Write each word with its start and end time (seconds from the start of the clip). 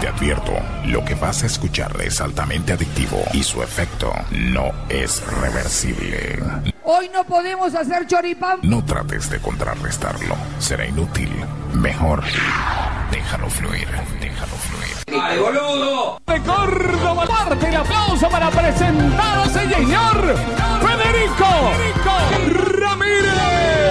Te 0.00 0.08
advierto, 0.08 0.52
lo 0.84 1.04
que 1.04 1.14
vas 1.14 1.42
a 1.42 1.46
escuchar 1.46 2.00
es 2.02 2.20
altamente 2.20 2.72
adictivo 2.72 3.22
y 3.32 3.42
su 3.42 3.62
efecto 3.62 4.12
no 4.30 4.72
es 4.88 5.22
reversible. 5.40 6.38
Hoy 6.84 7.08
no 7.12 7.24
podemos 7.24 7.74
hacer 7.74 8.06
choripán. 8.06 8.60
No 8.62 8.84
trates 8.84 9.30
de 9.30 9.40
contrarrestarlo, 9.40 10.36
será 10.58 10.86
inútil. 10.86 11.30
Mejor, 11.72 12.22
déjalo 13.10 13.48
fluir, 13.48 13.88
déjalo 14.20 14.52
fluir. 14.56 15.22
¡Ay, 15.22 15.38
boludo! 15.38 16.20
de 16.26 16.42
Córdoba. 16.42 17.26
Parte 17.26 17.68
el 17.68 17.76
aplauso 17.76 18.28
para 18.28 18.50
presentar 18.50 19.38
al 19.38 19.50
señor 19.50 20.36
Federico 20.80 21.46
Ramírez. 22.80 23.85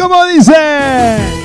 ¿Y 0.00 0.02
cómo 0.02 0.24
dice? 0.26 1.39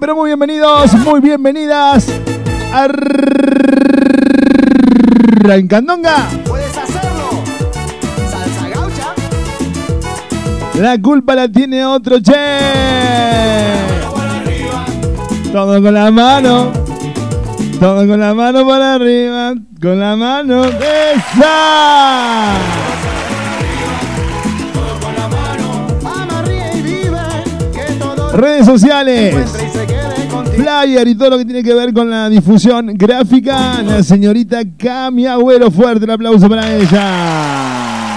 Pero 0.00 0.16
muy 0.16 0.30
bienvenidos, 0.30 0.94
muy 0.94 1.20
bienvenidas. 1.20 2.06
Arrancandonga. 5.42 6.26
Puedes 6.46 6.74
hacerlo. 6.76 7.42
Salsa 8.30 8.68
gaucha. 8.70 9.14
La 10.80 10.98
culpa 10.98 11.34
la 11.34 11.48
tiene 11.48 11.84
otro 11.84 12.16
che. 12.22 12.32
Todo 15.52 15.82
con 15.82 15.92
la 15.92 16.10
mano. 16.10 16.72
Todo 17.78 18.06
con 18.06 18.18
la 18.18 18.32
mano 18.32 18.66
para 18.66 18.94
arriba. 18.94 19.52
Con 19.80 20.00
la 20.00 20.16
mano. 20.16 20.64
¡Esa! 20.64 22.54
Redes 28.32 28.66
sociales. 28.66 29.34
Flyer 30.54 31.08
y 31.08 31.14
todo 31.14 31.30
lo 31.30 31.38
que 31.38 31.44
tiene 31.44 31.62
que 31.62 31.74
ver 31.74 31.92
con 31.92 32.10
la 32.10 32.28
difusión 32.28 32.92
gráfica. 32.94 33.82
La 33.82 34.02
señorita 34.02 34.60
Cami 34.78 35.26
Agüero. 35.26 35.70
Fuerte 35.70 36.04
el 36.04 36.10
aplauso 36.10 36.48
para 36.48 36.74
ella. 36.74 38.10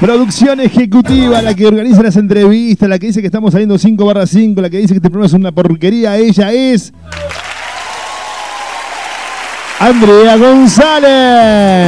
Producción 0.00 0.58
ejecutiva, 0.58 1.40
la 1.42 1.54
que 1.54 1.64
organiza 1.64 2.02
las 2.02 2.16
entrevistas, 2.16 2.88
la 2.88 2.98
que 2.98 3.06
dice 3.06 3.20
que 3.20 3.28
estamos 3.28 3.52
saliendo 3.52 3.78
5 3.78 4.04
barra 4.04 4.26
5, 4.26 4.60
la 4.60 4.68
que 4.68 4.78
dice 4.78 4.94
que 4.94 4.96
este 4.96 5.08
programa 5.08 5.26
es 5.28 5.32
una 5.32 5.52
porquería, 5.52 6.16
ella 6.16 6.52
es. 6.52 6.92
Andrea 9.78 10.36
González. 10.38 11.82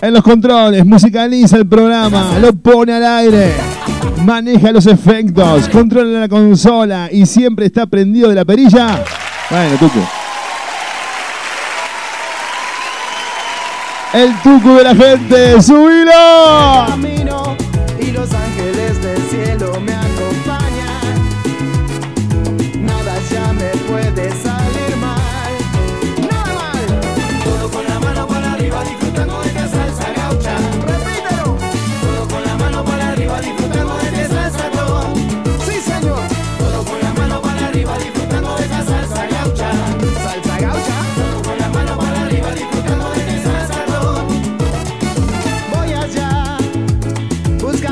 En 0.00 0.14
los 0.14 0.22
controles, 0.22 0.86
musicaliza 0.86 1.56
el 1.56 1.66
programa, 1.66 2.38
lo 2.40 2.52
pone 2.52 2.92
al 2.92 3.04
aire, 3.04 3.52
maneja 4.24 4.70
los 4.70 4.86
efectos, 4.86 5.68
controla 5.70 6.20
la 6.20 6.28
consola 6.28 7.08
y 7.10 7.26
siempre 7.26 7.66
está 7.66 7.84
prendido 7.86 8.28
de 8.28 8.36
la 8.36 8.44
perilla. 8.44 9.02
Bueno, 9.50 9.76
Tucu. 9.76 9.98
El 14.12 14.40
Tucu 14.40 14.74
de 14.76 14.84
la 14.84 14.94
gente, 14.94 15.60
subilo. 15.60 16.86
camino 16.86 17.56
y 18.00 18.12
los 18.12 18.32
ángeles 18.32 19.02
del 19.02 19.22
cielo 19.28 19.80
me 19.80 20.07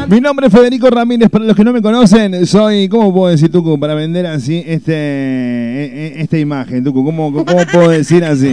Mi 0.08 0.20
nombre 0.20 0.46
es 0.46 0.52
Federico 0.52 0.88
Ramírez, 0.88 1.28
para 1.28 1.44
los 1.44 1.56
que 1.56 1.64
no 1.64 1.72
me 1.72 1.82
conocen, 1.82 2.46
soy, 2.46 2.88
¿cómo 2.88 3.12
puedo 3.12 3.32
decir, 3.32 3.50
Tucu, 3.50 3.78
para 3.78 3.94
vender 3.94 4.24
así 4.26 4.62
este, 4.64 4.92
e- 4.94 6.14
e- 6.16 6.22
esta 6.22 6.38
imagen, 6.38 6.84
Tucu? 6.84 7.04
¿Cómo, 7.04 7.32
¿Cómo 7.32 7.44
puedo 7.72 7.88
decir 7.90 8.24
así? 8.24 8.52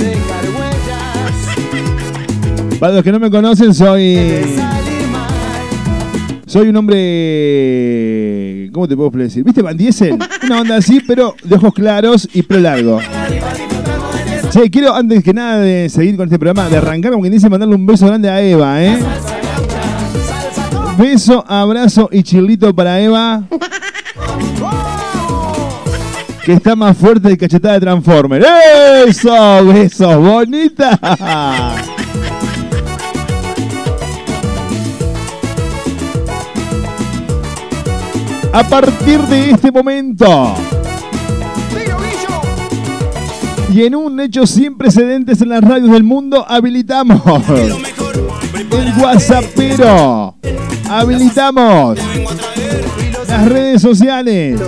Para 2.80 2.94
los 2.94 3.04
que 3.04 3.12
no 3.12 3.20
me 3.20 3.30
conocen, 3.30 3.72
soy, 3.76 4.18
soy 6.48 6.70
un 6.70 6.76
hombre, 6.76 6.98
¿cómo 8.74 8.88
te 8.88 8.96
puedo 8.96 9.12
decir? 9.12 9.44
¿Viste 9.44 9.62
Van 9.62 9.78
Diesel? 9.78 10.18
Una 10.46 10.62
onda 10.62 10.78
así, 10.78 11.02
pero 11.06 11.36
de 11.44 11.56
ojos 11.56 11.74
claros 11.76 12.28
y 12.34 12.42
pelo 12.42 12.62
largo. 12.62 13.00
Che, 14.50 14.72
quiero 14.72 14.96
antes 14.96 15.24
que 15.24 15.34
nada 15.36 15.60
de 15.60 15.88
seguir 15.90 16.16
con 16.18 16.26
este 16.26 16.40
programa, 16.40 16.68
de 16.68 16.78
arrancar, 16.78 17.12
como 17.12 17.22
quien 17.22 17.34
dice, 17.34 17.48
mandarle 17.48 17.76
un 17.76 17.86
beso 17.86 18.08
grande 18.08 18.28
a 18.30 18.42
Eva, 18.42 18.84
¿eh? 18.84 18.98
Beso, 20.98 21.44
abrazo 21.48 22.10
y 22.12 22.24
chilito 22.24 22.74
para 22.74 23.00
Eva. 23.00 23.44
Que 26.46 26.54
está 26.54 26.76
más 26.76 26.98
fuerte 26.98 27.30
de 27.30 27.38
cachetada 27.38 27.76
de 27.76 27.80
Transformer. 27.82 28.46
¡Eso! 29.08 29.66
¡Besos! 29.66 30.18
¡Bonita! 30.18 31.00
A 38.54 38.64
partir 38.70 39.20
de 39.22 39.52
este 39.52 39.72
momento 39.72 40.56
y 43.74 43.86
en 43.86 43.96
un 43.96 44.20
hecho 44.20 44.46
sin 44.46 44.78
precedentes 44.78 45.42
en 45.42 45.50
las 45.50 45.64
radios 45.64 45.92
del 45.92 46.04
mundo, 46.04 46.46
habilitamos 46.48 47.20
el. 47.50 47.74
WhatsAppero. 49.02 50.36
Habilitamos 50.94 51.98
las 53.28 53.50
redes 53.50 53.82
sociales. 53.82 54.62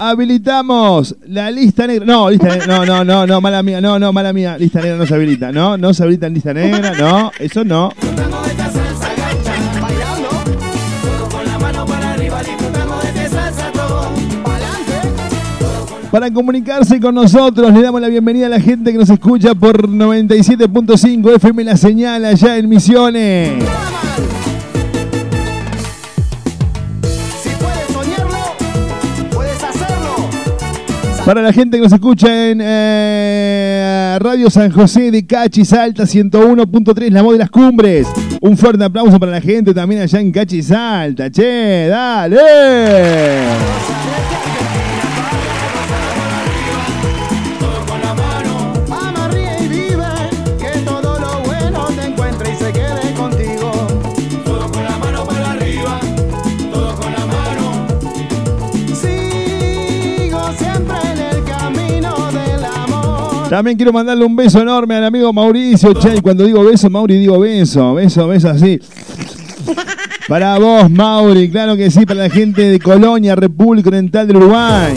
Habilitamos 0.00 1.14
la 1.26 1.50
lista 1.50 1.86
negra. 1.86 2.06
No, 2.06 2.30
lista 2.30 2.48
negra. 2.48 2.66
No, 2.66 2.86
no, 2.86 3.04
no, 3.04 3.26
no, 3.26 3.40
mala 3.42 3.62
mía. 3.62 3.82
No, 3.82 3.98
no, 3.98 4.10
mala 4.14 4.32
mía. 4.32 4.56
Lista 4.56 4.80
negra 4.80 4.96
no 4.96 5.06
se 5.06 5.14
habilita. 5.14 5.52
No, 5.52 5.76
no 5.76 5.92
se 5.92 6.02
habilita 6.02 6.28
en 6.28 6.34
lista 6.34 6.54
negra. 6.54 6.94
No, 6.98 7.30
eso 7.38 7.62
no. 7.62 7.92
Para 16.10 16.32
comunicarse 16.32 16.98
con 16.98 17.14
nosotros, 17.14 17.70
le 17.74 17.82
damos 17.82 18.00
la 18.00 18.08
bienvenida 18.08 18.46
a 18.46 18.48
la 18.48 18.60
gente 18.60 18.92
que 18.92 18.98
nos 18.98 19.10
escucha 19.10 19.54
por 19.54 19.86
97.5 19.86 21.36
FM 21.36 21.64
La 21.64 21.76
Señal 21.76 22.24
allá 22.24 22.56
en 22.56 22.66
Misiones. 22.70 23.62
Para 31.26 31.42
la 31.42 31.52
gente 31.52 31.76
que 31.76 31.82
nos 31.82 31.92
escucha 31.92 32.50
en 32.50 32.60
eh, 32.62 34.16
Radio 34.20 34.48
San 34.48 34.70
José 34.70 35.10
de 35.10 35.26
Cachi 35.26 35.64
Salta 35.64 36.04
101.3, 36.04 37.10
la 37.10 37.20
voz 37.20 37.32
de 37.32 37.38
las 37.40 37.50
cumbres. 37.50 38.06
Un 38.40 38.56
fuerte 38.56 38.84
aplauso 38.84 39.18
para 39.18 39.32
la 39.32 39.40
gente 39.40 39.74
también 39.74 40.02
allá 40.02 40.20
en 40.20 40.30
Cachi 40.30 40.62
Salta. 40.62 41.28
Che, 41.28 41.88
dale. 41.88 42.38
También 63.48 63.76
quiero 63.76 63.92
mandarle 63.92 64.24
un 64.24 64.34
beso 64.34 64.60
enorme 64.60 64.96
al 64.96 65.04
amigo 65.04 65.32
Mauricio. 65.32 65.94
Che, 65.94 66.20
cuando 66.20 66.44
digo 66.44 66.64
beso, 66.64 66.90
Mauri, 66.90 67.18
digo 67.18 67.38
beso. 67.38 67.94
Beso, 67.94 68.26
beso 68.26 68.50
así. 68.50 68.80
Para 70.28 70.58
vos, 70.58 70.90
Mauri, 70.90 71.48
claro 71.48 71.76
que 71.76 71.88
sí, 71.90 72.04
para 72.04 72.24
la 72.24 72.30
gente 72.30 72.62
de 72.62 72.80
Colonia, 72.80 73.36
República 73.36 73.88
Oriental 73.88 74.26
del 74.26 74.38
Uruguay. 74.38 74.94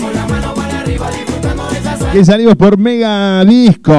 Que 2.12 2.26
salimos 2.26 2.56
por 2.56 2.78
Mega 2.80 3.46
Disco. 3.46 3.94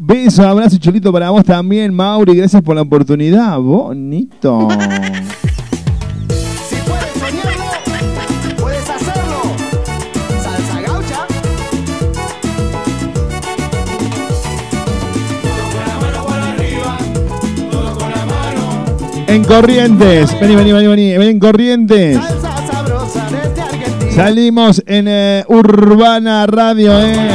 Beso, 0.00 0.46
abrazo 0.46 0.76
y 0.76 0.78
chulito 0.78 1.10
para 1.10 1.30
vos 1.30 1.44
también, 1.44 1.94
Mauri. 1.94 2.36
Gracias 2.36 2.60
por 2.60 2.76
la 2.76 2.82
oportunidad. 2.82 3.58
Bonito. 3.58 4.68
En 19.34 19.42
Corrientes. 19.42 20.30
Vení, 20.40 20.54
vení, 20.54 20.72
vení, 20.72 20.86
vení. 20.86 21.18
Ven 21.18 21.28
en 21.28 21.38
Corrientes. 21.40 22.20
Salimos 24.14 24.80
en 24.86 25.06
eh, 25.08 25.44
Urbana 25.48 26.46
Radio, 26.46 27.02
¿eh? 27.02 27.30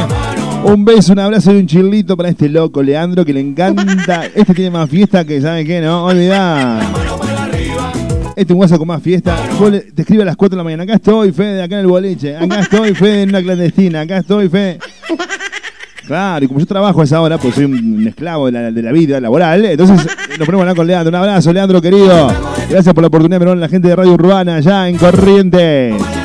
Un 0.64 0.86
beso, 0.86 1.12
un 1.12 1.18
abrazo 1.18 1.52
y 1.52 1.56
un 1.56 1.66
chilito 1.66 2.16
para 2.16 2.30
este 2.30 2.48
loco, 2.48 2.82
Leandro, 2.82 3.22
que 3.22 3.34
le 3.34 3.40
encanta. 3.40 4.24
Este 4.34 4.54
tiene 4.54 4.70
más 4.70 4.88
fiesta 4.88 5.26
que, 5.26 5.42
¿saben 5.42 5.66
qué? 5.66 5.82
No, 5.82 6.06
olvidá. 6.06 6.80
Este 8.28 8.44
es 8.44 8.50
un 8.50 8.56
guaso 8.56 8.78
con 8.78 8.88
más 8.88 9.02
fiesta. 9.02 9.36
Te 9.94 10.00
escribe 10.00 10.22
a 10.22 10.26
las 10.26 10.36
4 10.36 10.56
de 10.56 10.56
la 10.56 10.64
mañana. 10.64 10.84
Acá 10.84 10.94
estoy, 10.94 11.32
Fede, 11.32 11.62
acá 11.62 11.74
en 11.74 11.80
el 11.82 11.86
boliche. 11.86 12.34
Acá 12.34 12.60
estoy, 12.60 12.94
Fede, 12.94 13.24
en 13.24 13.28
una 13.28 13.42
clandestina. 13.42 14.00
Acá 14.00 14.16
estoy, 14.16 14.48
Fede. 14.48 14.78
Claro, 16.10 16.44
y 16.44 16.48
como 16.48 16.58
yo 16.58 16.66
trabajo 16.66 17.00
a 17.00 17.04
esa 17.04 17.20
hora, 17.20 17.38
pues 17.38 17.54
soy 17.54 17.66
un 17.66 18.04
esclavo 18.04 18.46
de 18.46 18.50
la, 18.50 18.72
de 18.72 18.82
la 18.82 18.90
vida 18.90 19.20
laboral, 19.20 19.64
entonces 19.64 20.04
eh, 20.06 20.38
nos 20.40 20.44
ponemos 20.44 20.58
a 20.58 20.62
hablar 20.62 20.74
con 20.74 20.84
Leandro. 20.88 21.08
Un 21.08 21.14
abrazo, 21.14 21.52
Leandro, 21.52 21.80
querido. 21.80 22.26
Gracias 22.68 22.92
por 22.92 23.02
la 23.02 23.06
oportunidad 23.06 23.38
de 23.38 23.44
ver 23.44 23.54
a 23.54 23.60
la 23.60 23.68
gente 23.68 23.86
de 23.86 23.94
Radio 23.94 24.14
Urbana 24.14 24.56
allá 24.56 24.88
en 24.88 24.98
Corrientes. 24.98 26.19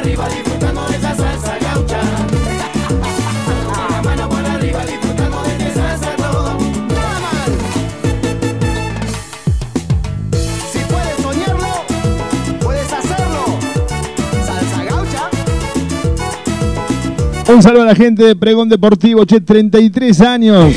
Un 17.55 17.63
saludo 17.63 17.83
a 17.83 17.85
la 17.85 17.95
gente 17.95 18.21
de 18.21 18.35
Pregón 18.35 18.67
Deportivo, 18.67 19.25
che, 19.25 19.39
33 19.39 20.19
años. 20.19 20.75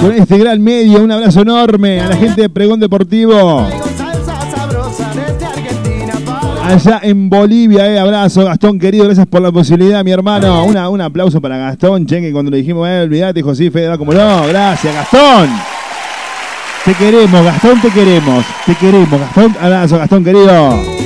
Con 0.00 0.12
este 0.12 0.38
gran 0.38 0.62
medio, 0.62 1.02
un 1.02 1.12
abrazo 1.12 1.42
enorme 1.42 2.00
a 2.00 2.08
la 2.08 2.16
gente 2.16 2.40
de 2.40 2.48
Pregón 2.48 2.80
Deportivo. 2.80 3.66
Allá 6.64 7.00
en 7.02 7.28
Bolivia, 7.28 7.86
eh, 7.86 7.98
abrazo, 7.98 8.46
Gastón 8.46 8.78
querido, 8.78 9.04
gracias 9.04 9.26
por 9.26 9.42
la 9.42 9.52
posibilidad, 9.52 10.02
mi 10.02 10.10
hermano. 10.10 10.64
Una, 10.64 10.88
un 10.88 11.02
aplauso 11.02 11.38
para 11.38 11.58
Gastón, 11.58 12.06
che, 12.06 12.22
que 12.22 12.32
cuando 12.32 12.50
le 12.50 12.56
dijimos, 12.56 12.88
eh, 12.88 13.02
olvidate, 13.02 13.34
dijo, 13.34 13.54
sí, 13.54 13.68
Fede, 13.68 13.98
como 13.98 14.14
no, 14.14 14.46
gracias, 14.48 14.94
Gastón. 14.94 15.50
Te 16.82 16.94
queremos, 16.94 17.44
Gastón, 17.44 17.82
te 17.82 17.90
queremos, 17.90 18.42
te 18.64 18.74
queremos, 18.74 19.20
Gastón, 19.20 19.54
abrazo, 19.60 19.98
Gastón 19.98 20.24
querido. 20.24 21.05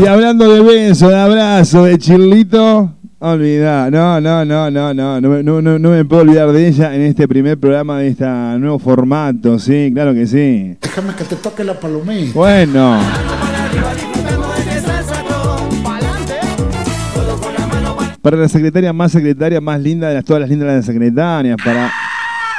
Y 0.00 0.06
hablando 0.06 0.52
de 0.52 0.60
beso, 0.60 1.08
de 1.08 1.16
abrazo, 1.16 1.84
de 1.84 1.96
chilito, 1.98 2.92
olvidá, 3.20 3.90
no, 3.90 4.20
no, 4.20 4.44
no, 4.44 4.68
no, 4.70 4.92
no, 4.92 5.20
no, 5.20 5.28
me- 5.30 5.42
no, 5.42 5.62
no, 5.62 5.78
no 5.78 5.90
me 5.90 6.04
puedo 6.04 6.22
olvidar 6.22 6.50
de 6.50 6.66
ella 6.68 6.94
en 6.94 7.02
este 7.02 7.28
primer 7.28 7.58
programa 7.58 7.98
de 8.00 8.08
este 8.08 8.24
nuevo 8.24 8.78
formato, 8.80 9.58
sí, 9.58 9.90
claro 9.94 10.12
que 10.12 10.26
sí. 10.26 10.76
Déjame 10.82 11.14
que 11.14 11.24
te 11.24 11.36
toque 11.36 11.62
la 11.62 11.74
palomita. 11.78 12.32
Bueno, 12.34 12.98
para 18.20 18.36
la 18.38 18.48
secretaria 18.48 18.92
más 18.92 19.12
secretaria, 19.12 19.60
más 19.60 19.80
linda 19.80 20.08
de 20.08 20.14
las, 20.14 20.24
todas 20.24 20.40
las 20.40 20.48
lindas 20.50 20.68
de 20.68 20.76
las 20.76 20.86
secretarias, 20.86 21.56
para... 21.62 21.92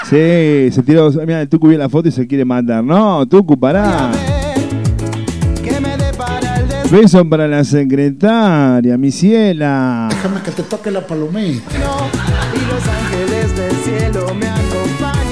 Sí, 0.04 0.70
se 0.72 0.84
tiró, 0.86 1.10
mira, 1.26 1.42
el 1.42 1.50
Tucu 1.50 1.68
vio 1.68 1.80
la 1.80 1.90
foto 1.90 2.08
y 2.08 2.12
se 2.12 2.28
quiere 2.28 2.46
matar. 2.46 2.84
No, 2.84 3.26
Tucu, 3.28 3.58
pará. 3.60 4.12
Beso 6.92 7.28
para 7.28 7.48
la 7.48 7.64
secretaria, 7.64 8.96
mi 8.98 9.10
ciela. 9.12 10.08
Déjame 10.10 10.42
que 10.42 10.52
te 10.52 10.64
toque 10.64 10.90
la 10.92 11.06
palomita. 11.06 11.72
Y 11.76 11.80
los 12.72 12.88
ángeles 12.88 13.56
del 13.58 13.76
cielo 13.78 14.28
me 14.36 14.48
acompañan. 14.48 15.26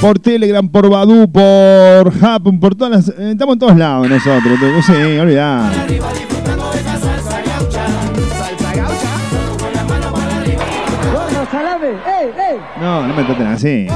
Por 0.00 0.18
Telegram, 0.18 0.66
por 0.68 0.88
Badu, 0.90 1.30
por 1.30 2.08
Hub, 2.08 2.60
por 2.60 2.74
todas 2.74 3.06
las. 3.08 3.18
eh, 3.18 3.30
estamos 3.32 3.54
en 3.54 3.58
todos 3.58 3.76
lados 3.76 4.08
nosotros. 4.08 4.58
No 4.60 4.82
sé, 4.82 5.20
olvidar. 5.20 5.72
No, 12.80 13.06
no 13.06 13.14
me 13.14 13.24
traten 13.24 13.46
así. 13.46 13.86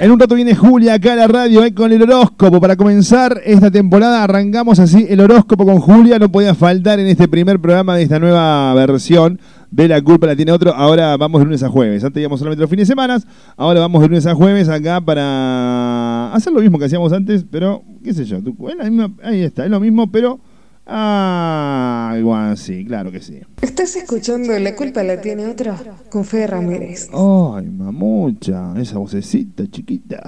En 0.00 0.10
un 0.10 0.18
rato 0.20 0.34
viene 0.34 0.54
Julia 0.54 0.94
acá 0.94 1.12
a 1.14 1.16
la 1.16 1.26
radio 1.28 1.64
eh, 1.64 1.72
con 1.72 1.90
el 1.92 2.02
horóscopo. 2.02 2.60
Para 2.60 2.76
comenzar 2.76 3.40
esta 3.44 3.70
temporada 3.70 4.22
arrancamos 4.24 4.78
así 4.78 5.06
el 5.08 5.20
horóscopo 5.20 5.64
con 5.64 5.78
Julia. 5.80 6.18
No 6.18 6.28
podía 6.30 6.54
faltar 6.54 6.98
en 7.00 7.06
este 7.06 7.28
primer 7.28 7.58
programa 7.60 7.96
de 7.96 8.02
esta 8.02 8.18
nueva 8.18 8.74
versión 8.74 9.38
de 9.70 9.88
La 9.88 10.02
Culpa 10.02 10.26
la 10.26 10.36
tiene 10.36 10.52
otro. 10.52 10.74
Ahora 10.74 11.16
vamos 11.16 11.40
de 11.40 11.44
lunes 11.46 11.62
a 11.62 11.68
jueves. 11.68 12.04
Antes 12.04 12.20
íbamos 12.20 12.38
solamente 12.40 12.60
los 12.60 12.70
fines 12.70 12.86
de 12.88 12.92
semana. 12.92 13.18
Ahora 13.56 13.80
vamos 13.80 14.02
de 14.02 14.08
lunes 14.08 14.26
a 14.26 14.34
jueves 14.34 14.68
acá 14.68 15.00
para 15.00 16.34
hacer 16.34 16.52
lo 16.52 16.60
mismo 16.60 16.78
que 16.78 16.84
hacíamos 16.86 17.12
antes. 17.12 17.44
Pero, 17.50 17.82
qué 18.02 18.12
sé 18.12 18.24
yo. 18.24 18.38
es 18.38 18.76
la 18.76 18.84
misma- 18.90 19.12
ahí 19.22 19.42
está, 19.42 19.64
es 19.64 19.70
lo 19.70 19.80
mismo, 19.80 20.10
pero... 20.10 20.40
Ah, 20.86 22.14
igual 22.18 22.58
sí, 22.58 22.84
claro 22.84 23.10
que 23.10 23.20
sí. 23.20 23.40
Estás 23.62 23.96
escuchando 23.96 24.58
La 24.58 24.76
culpa 24.76 25.02
la 25.02 25.20
tiene 25.20 25.46
otra 25.46 25.76
con 26.10 26.24
Fede 26.24 26.48
Ramírez. 26.48 27.08
Ay, 27.12 27.70
mamucha, 27.70 28.74
esa 28.76 28.98
vocecita 28.98 29.64
chiquita. 29.70 30.20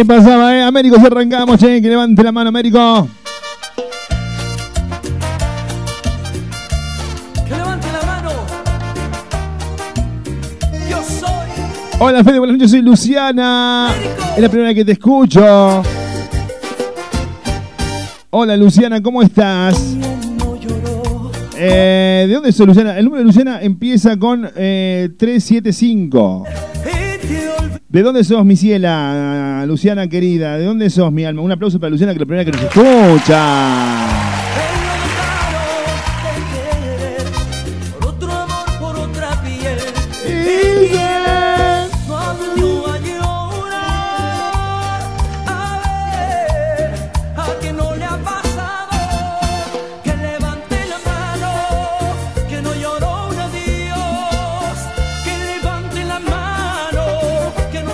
Ahí 0.00 0.04
pasaba, 0.04 0.56
¿eh? 0.56 0.62
Américo, 0.62 0.96
si 0.98 1.04
arrancamos, 1.04 1.58
che, 1.58 1.82
que 1.82 1.88
levante 1.90 2.22
la 2.22 2.32
mano, 2.32 2.48
Américo. 2.48 3.06
Que 7.46 7.54
levante 7.54 7.86
la 7.92 8.06
mano. 8.06 8.30
Yo 10.88 11.02
soy 11.02 11.50
Hola, 11.98 12.24
Fede, 12.24 12.38
buenas 12.38 12.56
noches, 12.56 12.70
soy 12.70 12.80
Luciana. 12.80 13.92
Es 14.34 14.40
la 14.40 14.48
primera 14.48 14.72
que 14.72 14.86
te 14.86 14.92
escucho. 14.92 15.82
Hola, 18.30 18.56
Luciana, 18.56 19.02
¿cómo 19.02 19.20
estás? 19.20 19.98
Eh, 21.58 22.24
¿De 22.26 22.32
dónde 22.32 22.52
sos, 22.52 22.66
Luciana? 22.66 22.96
El 22.96 23.04
número 23.04 23.18
de 23.20 23.26
Luciana 23.26 23.60
empieza 23.60 24.16
con 24.16 24.48
eh, 24.56 25.10
375. 25.18 26.46
Y 26.46 27.26
te 27.26 27.50
olvidé. 27.50 27.80
¿De 27.90 28.02
dónde 28.02 28.24
sos, 28.24 28.44
mi 28.46 28.56
ciela, 28.56 29.29
Luciana 29.66 30.08
querida? 30.08 30.56
¿De 30.56 30.64
dónde 30.64 30.90
sos, 30.90 31.12
mi 31.12 31.24
alma? 31.24 31.42
Un 31.42 31.52
aplauso 31.52 31.78
para 31.78 31.90
Luciana, 31.90 32.12
que 32.12 32.16
es 32.16 32.20
la 32.20 32.26
primera 32.26 32.44
que 32.44 32.52
nos 32.52 32.62
escucha. 32.62 34.20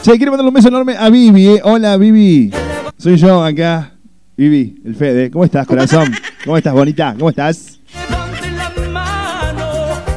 Che, 0.06 0.14
quiero 0.18 0.30
mandarle 0.30 0.50
un 0.50 0.54
beso 0.54 0.68
enorme 0.68 0.96
a 0.96 1.10
Vivi. 1.10 1.48
eh. 1.48 1.60
Hola, 1.64 1.96
Vivi. 1.96 2.52
Soy 2.96 3.16
yo 3.16 3.42
acá. 3.42 3.92
Vivi, 4.36 4.80
el 4.84 4.94
Fede. 4.94 5.32
¿Cómo 5.32 5.44
estás, 5.44 5.66
corazón? 5.66 6.14
¿Cómo 6.44 6.56
estás, 6.56 6.74
bonita? 6.74 7.12
¿Cómo 7.18 7.28
estás? 7.28 7.80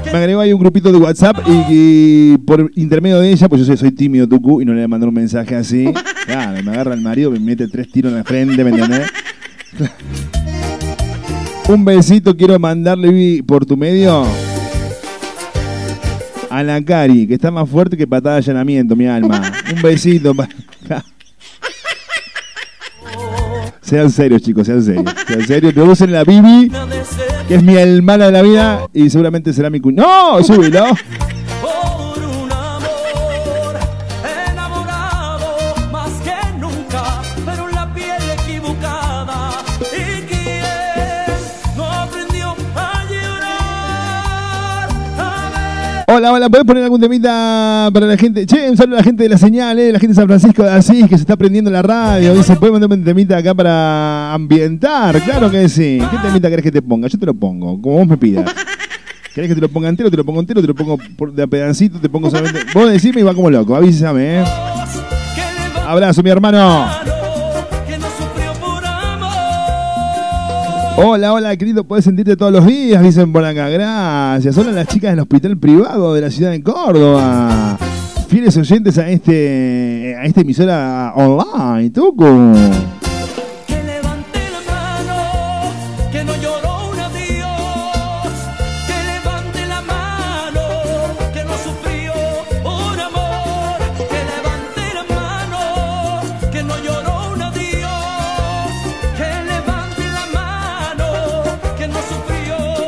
Me 0.06 0.12
agregó 0.20 0.42
ahí 0.42 0.54
un 0.54 0.60
grupito 0.60 0.92
de 0.92 1.00
WhatsApp 1.00 1.38
y, 1.72 2.38
por 2.38 2.70
intermedio 2.76 3.20
de 3.20 3.32
ella, 3.32 3.50
pues 3.50 3.62
yo 3.62 3.66
soy, 3.66 3.78
soy 3.78 3.92
tímido, 3.92 4.28
Tucu, 4.28 4.62
y 4.62 4.66
no 4.66 4.74
le 4.74 4.82
voy 4.82 4.86
a 4.86 4.90
mandar 4.90 5.10
un 5.10 5.16
mensaje 5.16 5.56
así. 5.56 5.92
Claro, 6.28 6.64
me 6.64 6.70
agarra 6.70 6.94
el 6.94 7.02
marido, 7.02 7.32
me 7.32 7.40
mete 7.40 7.68
tres 7.68 7.92
tiros 7.92 8.12
en 8.12 8.20
la 8.20 8.24
frente, 8.24 8.64
¿me 8.64 8.70
entendés? 8.70 9.10
Un 11.68 11.84
besito 11.84 12.38
quiero 12.38 12.60
mandarle 12.60 13.10
Vivi, 13.10 13.42
por 13.42 13.66
tu 13.66 13.76
medio 13.76 14.24
a 16.50 16.64
la 16.64 16.84
Cari, 16.84 17.28
que 17.28 17.36
está 17.36 17.52
más 17.52 17.70
fuerte 17.70 17.98
que 17.98 18.08
patada 18.08 18.36
de 18.36 18.40
allanamiento, 18.40 18.96
mi 18.96 19.08
alma. 19.08 19.42
Un 19.76 19.82
besito. 19.82 20.34
sean 23.82 24.10
serios, 24.10 24.42
chicos, 24.42 24.68
sean 24.68 24.84
serios. 24.84 25.14
Sean 25.28 25.48
serios, 25.48 25.76
no 25.76 25.86
usen 25.86 26.12
la 26.12 26.24
Bibi, 26.24 26.72
que 27.48 27.56
es 27.56 27.64
mi 27.64 27.76
hermana 27.76 28.28
de 28.28 28.32
la 28.32 28.42
vida 28.42 28.82
y 28.94 29.10
seguramente 29.10 29.54
será 29.54 29.70
mi 29.70 29.80
cuñado. 29.80 30.38
¡No! 30.38 30.44
¡Súbilo! 30.44 30.86
Hola, 46.12 46.32
hola, 46.34 46.50
¿podés 46.50 46.66
poner 46.66 46.84
algún 46.84 47.00
temita 47.00 47.92
para 47.94 48.08
la 48.08 48.18
gente? 48.18 48.44
Che, 48.48 48.68
un 48.68 48.76
saludo 48.76 48.96
a 48.96 49.02
la 49.02 49.04
gente 49.04 49.22
de 49.22 49.30
la 49.30 49.38
señal, 49.38 49.78
eh, 49.78 49.92
la 49.92 50.00
gente 50.00 50.16
de 50.16 50.16
San 50.16 50.26
Francisco 50.26 50.64
de 50.64 50.72
Asís, 50.72 51.08
que 51.08 51.16
se 51.16 51.22
está 51.22 51.38
prendiendo 51.38 51.70
la 51.70 51.84
radio. 51.84 52.34
Dice, 52.34 52.56
¿puedes 52.56 52.72
mandarme 52.72 52.96
un 52.96 53.04
temita 53.04 53.38
acá 53.38 53.54
para 53.54 54.34
ambientar? 54.34 55.22
Claro 55.22 55.52
que 55.52 55.70
sí. 55.70 56.02
¿Qué 56.10 56.18
temita 56.18 56.50
querés 56.50 56.64
que 56.64 56.72
te 56.72 56.82
ponga? 56.82 57.08
Yo 57.08 57.20
te 57.20 57.28
lo 57.28 57.36
pongo, 57.36 57.80
como 57.80 58.00
vos 58.00 58.08
me 58.08 58.18
pidas. 58.18 58.52
¿Querés 59.36 59.50
que 59.50 59.56
te 59.56 59.62
lo 59.62 59.70
ponga 59.70 59.88
entero? 59.88 60.10
Te 60.10 60.18
lo 60.18 60.26
pongo 60.26 60.40
entero, 60.40 60.62
te 60.62 60.68
lo 60.68 60.74
pongo 60.74 60.98
de 61.32 61.44
a 61.44 61.48
pedacito, 61.48 62.00
te 62.00 62.10
pongo 62.10 62.32
solamente... 62.32 62.62
Vos 62.74 62.90
decime 62.90 63.22
y 63.22 63.24
va 63.24 63.36
como 63.36 63.52
loco, 63.52 63.76
avísame, 63.76 64.40
eh. 64.40 64.46
Abrazo, 65.86 66.24
mi 66.24 66.32
hermano. 66.32 66.88
Hola, 71.02 71.32
hola, 71.32 71.56
querido, 71.56 71.86
podés 71.86 72.04
sentirte 72.04 72.36
todos 72.36 72.52
los 72.52 72.66
días, 72.66 73.02
dicen 73.02 73.32
por 73.32 73.46
acá. 73.46 73.70
Gracias. 73.70 74.58
Hola 74.58 74.74
las 74.74 74.88
chicas 74.88 75.12
del 75.12 75.22
hospital 75.22 75.58
privado 75.58 76.14
de 76.14 76.20
la 76.20 76.30
ciudad 76.30 76.52
de 76.52 76.62
Córdoba. 76.62 77.78
Fieles 78.28 78.58
oyentes 78.58 78.98
a 78.98 79.10
este 79.10 80.18
a 80.20 80.26
esta 80.26 80.42
emisora 80.42 81.14
online, 81.16 81.90
Tucu. 81.92 82.99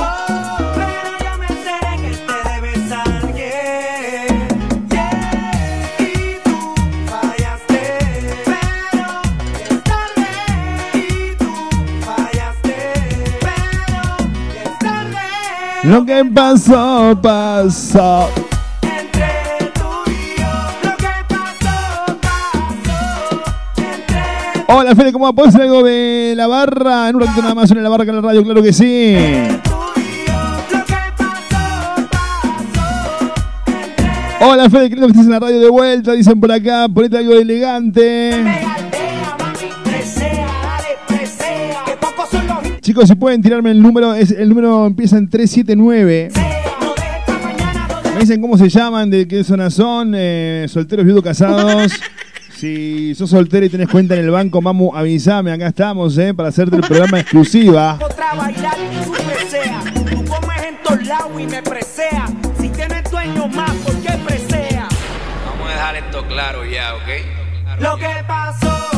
Lo 15.86 16.04
que 16.04 16.26
pasó, 16.34 17.16
pasó. 17.22 18.28
Entre 18.82 19.72
tú 19.72 19.86
y 20.08 20.40
yo, 20.40 20.48
lo 20.84 20.98
que 20.98 21.14
pasó, 21.30 22.18
pasó. 22.22 23.44
Entre 23.78 24.66
Hola, 24.68 24.96
Fede, 24.96 25.12
¿cómo 25.14 25.32
hacer 25.46 25.62
algo 25.62 25.84
de 25.84 26.34
la 26.36 26.48
barra? 26.48 27.10
En 27.10 27.18
un 27.18 27.22
ratito 27.22 27.44
nada 27.44 27.54
más 27.54 27.70
suena 27.70 27.84
la 27.84 27.90
barra 27.90 28.02
acá 28.02 28.10
en 28.14 28.16
la 28.16 28.24
radio, 28.24 28.44
claro 28.44 28.64
que 28.64 28.74
sí. 28.74 29.16
tú 29.64 29.70
y 30.02 30.26
yo, 30.28 30.34
lo 30.72 30.86
que 30.86 30.96
pasó, 31.18 32.08
pasó. 32.10 33.34
Entre 33.68 34.44
Hola, 34.44 34.68
Fede, 34.72 34.90
querido 34.90 35.06
que 35.06 35.12
estés 35.12 35.28
en 35.28 35.34
la 35.34 35.40
radio 35.40 35.60
de 35.60 35.70
vuelta, 35.70 36.14
dicen 36.14 36.40
por 36.40 36.52
acá, 36.52 36.88
ponete 36.92 37.20
algo 37.20 37.34
elegante. 37.36 38.44
Chicos, 42.96 43.10
si 43.10 43.16
pueden 43.16 43.42
tirarme 43.42 43.72
el 43.72 43.82
número, 43.82 44.14
es, 44.14 44.32
el 44.32 44.48
número 44.48 44.86
empieza 44.86 45.18
en 45.18 45.30
379. 45.30 46.30
que 46.34 46.40
sea. 46.40 46.78
No 46.80 46.94
dejes 46.96 47.24
pa' 47.26 47.40
mañana, 47.40 47.88
no 47.90 48.14
Me 48.14 48.20
dicen 48.22 48.42
cómo 48.42 48.58
se 48.58 48.70
llaman, 48.70 49.10
de 49.10 49.28
qué 49.28 49.44
zona 49.44 49.70
son, 49.70 50.14
eh, 50.16 50.66
solteros, 50.70 51.06
viudos, 51.06 51.22
casados. 51.22 51.92
Si 52.56 53.14
sos 53.16 53.32
soltero 53.32 53.66
y 53.66 53.70
tenés 53.70 53.90
cuenta 53.90 54.16
en 54.16 54.22
el 54.22 54.32
banco, 54.32 54.62
mamu, 54.62 54.96
avísame, 54.96 55.52
acá 55.52 55.68
estamos, 55.68 56.18
eh, 56.18 56.34
para 56.34 56.48
hacerte 56.48 56.78
el 56.78 56.84
programa 56.84 57.20
exclusiva. 57.20 58.00
Vamos 65.46 65.68
a 65.68 65.70
dejar 65.70 65.96
esto 65.98 66.26
claro 66.30 66.64
ya, 66.64 66.96
¿ok? 66.96 67.82
Lo 67.82 67.98
que 67.98 68.08
pasó. 68.26 68.95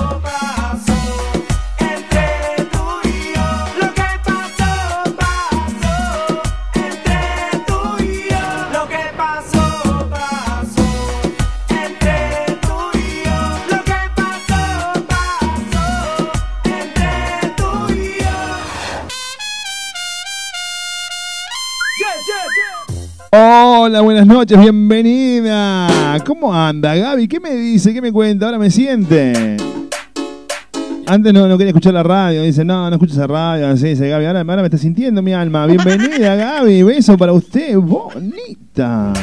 Hola, 23.32 24.02
buenas 24.02 24.26
noches, 24.26 24.58
bienvenida. 24.58 26.18
¿Cómo 26.26 26.54
anda, 26.54 26.96
Gaby? 26.96 27.28
¿Qué 27.28 27.40
me 27.42 27.52
dice? 27.56 27.94
¿Qué 27.94 28.02
me 28.02 28.12
cuenta? 28.12 28.46
Ahora 28.46 28.58
me 28.58 28.72
siente. 28.72 29.58
Antes 31.06 31.34
no, 31.34 31.48
no 31.48 31.58
quería 31.58 31.72
escuchar 31.72 31.94
la 31.94 32.04
radio, 32.04 32.42
dice, 32.44 32.64
no, 32.64 32.90
no 32.90 32.96
escuchas 32.96 33.18
la 33.18 33.28
radio, 33.28 33.68
así 33.68 33.88
dice 33.90 34.10
Gaby, 34.10 34.26
ahora, 34.26 34.42
ahora 34.42 34.58
me 34.58 34.66
está 34.66 34.78
sintiendo 34.78 35.22
mi 35.22 35.34
alma. 35.34 35.66
Bienvenida, 35.66 36.36
Gaby, 36.38 36.84
beso 36.84 37.18
para 37.18 37.34
usted, 37.34 37.78
bonita. 37.78 39.14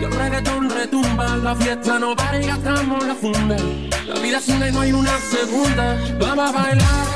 Y 0.00 0.04
el 0.04 0.12
reggaetón 0.12 0.70
retumba, 0.70 1.36
la 1.36 1.54
fiesta 1.56 1.98
no 1.98 2.14
para 2.16 2.40
y 2.40 2.46
gastamos 2.46 3.06
la 3.06 3.14
funda. 3.14 3.56
La 4.08 4.20
vida 4.20 4.38
es 4.38 4.48
una 4.48 4.68
y 4.68 4.72
no 4.72 4.80
hay 4.80 4.92
una 4.92 5.18
segunda. 5.18 5.96
Vamos 6.20 6.48
a 6.48 6.52
bailar, 6.52 7.06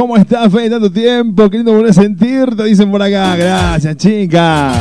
¿Cómo 0.00 0.16
estás, 0.16 0.50
Fe? 0.50 0.70
Tanto 0.70 0.90
tiempo, 0.90 1.50
qué 1.50 1.58
lindo 1.58 1.72
volver 1.72 1.90
a 1.90 1.92
sentirte, 1.92 2.64
dicen 2.64 2.90
por 2.90 3.02
acá. 3.02 3.36
Gracias, 3.36 3.98
chicas. 3.98 4.78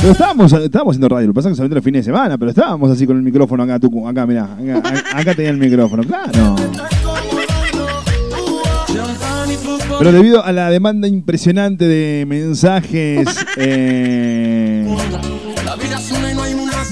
Pero 0.00 0.10
estábamos, 0.10 0.52
estábamos 0.52 0.92
haciendo 0.94 1.08
radio, 1.08 1.28
lo 1.28 1.32
que 1.32 1.36
pasa 1.36 1.48
es 1.48 1.52
que 1.52 1.56
solamente 1.58 1.76
los 1.76 1.84
fines 1.84 2.04
de 2.04 2.10
semana, 2.10 2.36
pero 2.36 2.50
estábamos 2.50 2.90
así 2.90 3.06
con 3.06 3.18
el 3.18 3.22
micrófono 3.22 3.62
acá, 3.62 3.78
tú, 3.78 4.08
acá, 4.08 4.26
mirá, 4.26 4.48
acá, 4.54 5.04
acá 5.14 5.34
tenía 5.36 5.52
el 5.52 5.58
micrófono, 5.58 6.02
claro. 6.02 6.56
Pero 10.00 10.10
debido 10.10 10.44
a 10.44 10.50
la 10.50 10.70
demanda 10.70 11.06
impresionante 11.06 11.84
de 11.84 12.26
mensajes, 12.26 13.28
eh, 13.58 14.92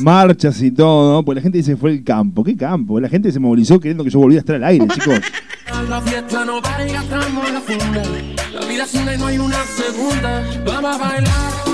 marchas 0.01 0.63
y 0.63 0.71
todo, 0.71 1.25
pues 1.25 1.37
la 1.37 1.43
gente 1.43 1.59
dice 1.59 1.77
fue 1.77 1.93
el 1.93 2.05
campo. 2.05 2.45
¿Qué 2.45 2.57
campo? 2.57 3.01
La 3.01 3.09
gente 3.09 3.33
se 3.33 3.41
movilizó 3.41 3.81
queriendo 3.81 4.05
que 4.05 4.11
yo 4.11 4.19
volviera 4.19 4.41
a 4.41 4.43
estar 4.43 4.57
al 4.57 4.65
aire, 4.65 4.87
chicos. 4.95 5.21
La 5.89 6.01
fiesta 6.01 6.45
no 6.45 6.61
para 6.61 6.87
y 6.87 6.93
gastamos 6.93 7.53
la 7.53 7.61
funda. 7.61 8.03
La 8.53 8.67
vida 8.67 8.85
es 8.85 8.95
una 8.95 9.15
y 9.15 9.19
no 9.19 9.27
hay 9.27 9.39
una 9.39 9.65
segunda. 9.65 10.43
Vamos 10.65 10.95
a 10.95 10.99
bailar. 10.99 11.69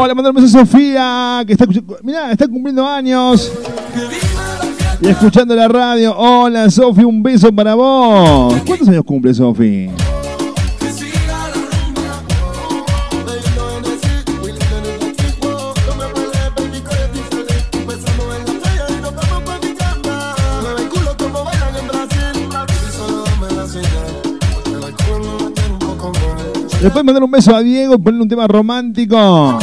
Hola, 0.00 0.14
mandar 0.14 0.30
un 0.30 0.40
beso 0.40 0.58
a 0.58 0.64
Sofía, 0.64 1.44
que 1.44 1.54
está. 1.54 1.66
Mirá, 2.04 2.30
está 2.30 2.46
cumpliendo 2.46 2.86
años. 2.86 3.50
Y 5.00 5.06
escuchando 5.08 5.54
la 5.54 5.68
radio. 5.68 6.16
Hola, 6.16 6.68
Sofi, 6.70 7.04
un 7.04 7.22
beso 7.22 7.52
para 7.52 7.74
vos. 7.74 8.54
¿Cuántos 8.66 8.88
años 8.88 9.04
cumple, 9.04 9.32
Sofi? 9.32 9.88
Que 10.80 10.92
siga 10.92 11.16
la 11.28 11.52
rumba. 11.54 12.22
Baby, 13.24 13.46
no 13.56 13.78
en 13.78 13.84
el 13.84 14.00
sí, 14.00 14.08
we 14.42 14.50
live 14.52 14.66
in 14.74 14.98
the 14.98 15.10
street, 15.12 15.36
wow. 15.40 15.72
No 15.86 15.94
me 15.94 16.06
pelees, 16.12 16.50
baby, 16.56 16.80
que 16.80 16.94
es 16.94 17.12
diferente. 17.12 17.78
Empezamos 17.78 18.26
en 18.38 18.42
la 18.46 18.52
playa 18.60 18.86
y 18.88 19.00
nos 19.00 19.14
vamos 19.14 19.42
pa' 19.44 19.58
mi 19.64 19.72
cama. 19.74 20.34
Mueve 20.62 20.82
el 20.82 20.88
culo 20.88 21.10
como 21.16 21.44
bailan 21.44 21.76
en 21.76 21.86
Brasil. 21.86 22.34
Baby, 22.50 22.78
solo 22.96 23.22
dame 23.24 23.48
la 23.54 23.66
señal, 23.68 24.10
porque 24.52 24.70
el 24.70 24.82
alcohol 24.84 25.20
me 25.22 25.44
mantiene 25.44 25.72
un 25.74 25.78
poco 25.78 26.06
mal. 26.12 26.82
¿Le 26.82 26.90
puedes 26.90 27.04
mandar 27.04 27.22
un 27.22 27.30
beso 27.30 27.54
a 27.54 27.60
Diego 27.62 27.94
y 27.94 27.98
ponerle 27.98 28.22
un 28.22 28.28
tema 28.28 28.48
romántico? 28.48 29.58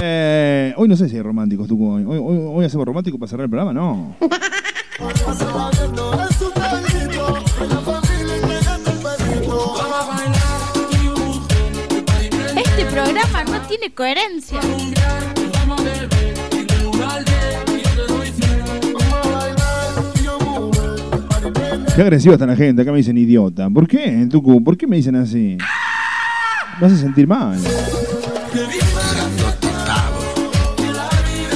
Eh, 0.00 0.72
hoy 0.76 0.88
no 0.88 0.96
sé 0.96 1.08
si 1.08 1.16
hay 1.16 1.22
románticos, 1.22 1.66
tú. 1.68 1.90
Hoy, 1.90 2.04
hoy, 2.04 2.18
hoy 2.20 2.64
hacemos 2.64 2.86
romántico 2.86 3.18
para 3.18 3.30
cerrar 3.30 3.44
el 3.44 3.50
programa, 3.50 3.72
no. 3.72 4.16
A 4.20 4.26
Este 12.60 12.84
programa 12.86 13.44
no 13.44 13.60
tiene 13.66 13.92
coherencia. 13.94 14.58
a 14.58 14.62
a. 14.64 14.68
Qué 21.98 22.02
agresiva 22.02 22.34
está 22.34 22.46
la 22.46 22.54
gente. 22.54 22.82
Acá 22.82 22.92
me 22.92 22.98
dicen 22.98 23.18
idiota. 23.18 23.68
¿Por 23.68 23.88
qué, 23.88 24.28
Tucu? 24.30 24.62
¿Por 24.62 24.76
qué 24.76 24.86
me 24.86 24.96
dicen 24.96 25.16
así? 25.16 25.58
Me 26.80 26.86
hace 26.86 26.96
sentir 26.96 27.26
mal. 27.26 27.58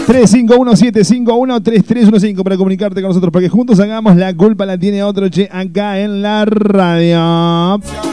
351-751-3315 0.06 2.42
para 2.42 2.56
comunicarte 2.56 3.00
con 3.00 3.08
nosotros 3.08 3.32
para 3.32 3.44
que 3.44 3.48
juntos 3.48 3.78
hagamos 3.80 4.16
la 4.16 4.34
culpa 4.34 4.66
la 4.66 4.76
tiene 4.78 5.02
otro 5.02 5.30
che 5.30 5.48
acá 5.50 5.98
en 6.00 6.20
la 6.22 6.44
radio. 6.44 8.11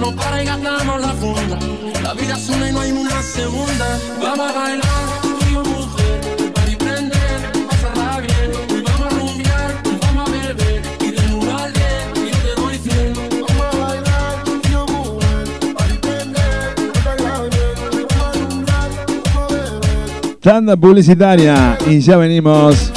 No 0.00 0.12
para 0.14 0.42
y 0.42 0.46
gastamos 0.46 1.00
la 1.00 1.08
funda. 1.08 1.58
La 2.02 2.14
vida 2.14 2.36
es 2.36 2.48
una 2.48 2.68
y 2.68 2.72
no 2.72 2.80
hay 2.80 2.92
una 2.92 3.22
segunda. 3.22 3.98
Vamos 4.22 4.50
a 4.50 4.52
bailar. 4.52 5.28
Tanda 20.40 20.76
publicitaria 20.78 21.76
y 21.86 22.00
ya 22.00 22.16
venimos 22.16 22.90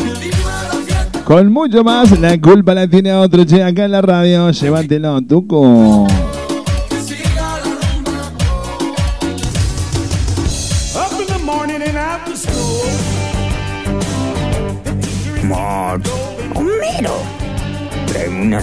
con 1.26 1.52
mucho 1.52 1.84
más. 1.84 2.18
La 2.20 2.40
culpa 2.40 2.74
la 2.74 2.88
tiene 2.88 3.14
otro 3.14 3.46
che 3.46 3.62
acá 3.62 3.86
en 3.86 3.92
la 3.92 4.02
radio. 4.02 4.52
Llévatelo, 4.52 5.22
Tucu. 5.24 6.11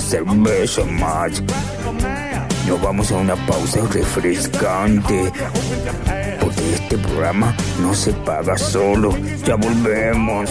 Cerveza, 0.09 0.85
Max. 0.85 1.43
Nos 2.67 2.81
vamos 2.81 3.13
a 3.13 3.17
una 3.17 3.37
pausa 3.47 3.81
refrescante. 3.93 5.31
Porque 6.41 6.75
Este 6.75 6.97
programa 6.99 7.55
no 7.83 7.95
se 7.95 8.13
paga 8.13 8.57
solo. 8.57 9.15
Ya 9.45 9.57
volvemos. 9.57 10.51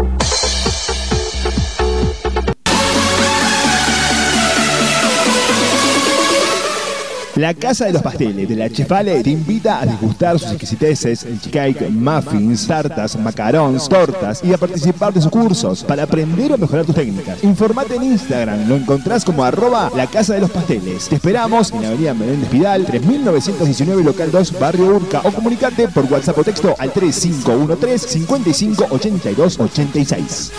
La 7.41 7.55
Casa 7.55 7.85
de 7.85 7.93
los 7.93 8.03
Pasteles 8.03 8.47
de 8.47 8.55
la 8.55 8.69
Chefale 8.69 9.23
te 9.23 9.31
invita 9.31 9.81
a 9.81 9.85
degustar 9.87 10.37
sus 10.37 10.51
exquisiteces, 10.51 11.25
cheesecake, 11.41 11.89
muffins, 11.89 12.67
tartas, 12.67 13.17
macarons, 13.17 13.89
tortas 13.89 14.43
y 14.43 14.53
a 14.53 14.59
participar 14.59 15.11
de 15.11 15.23
sus 15.23 15.31
cursos 15.31 15.83
para 15.83 16.03
aprender 16.03 16.53
o 16.53 16.57
mejorar 16.59 16.85
tus 16.85 16.93
técnicas. 16.93 17.43
Informate 17.43 17.95
en 17.95 18.03
Instagram, 18.03 18.69
lo 18.69 18.75
encontrás 18.75 19.25
como 19.25 19.43
arroba 19.43 19.91
la 19.95 20.05
Casa 20.05 20.35
de 20.35 20.41
los 20.41 20.51
Pasteles. 20.51 21.09
Te 21.09 21.15
esperamos 21.15 21.71
en 21.71 21.81
la 21.81 21.87
avenida 21.87 22.13
Menéndez 22.13 22.47
Pidal, 22.47 22.85
3919 22.85 24.03
local 24.03 24.29
2, 24.31 24.59
barrio 24.59 24.97
Urca 24.97 25.21
o 25.23 25.31
comunicate 25.31 25.87
por 25.87 26.05
WhatsApp 26.05 26.37
o 26.37 26.43
texto 26.43 26.75
al 26.77 26.93
3513 26.93 28.07
55 28.07 28.85
82 28.91 29.59
86. 29.59 30.51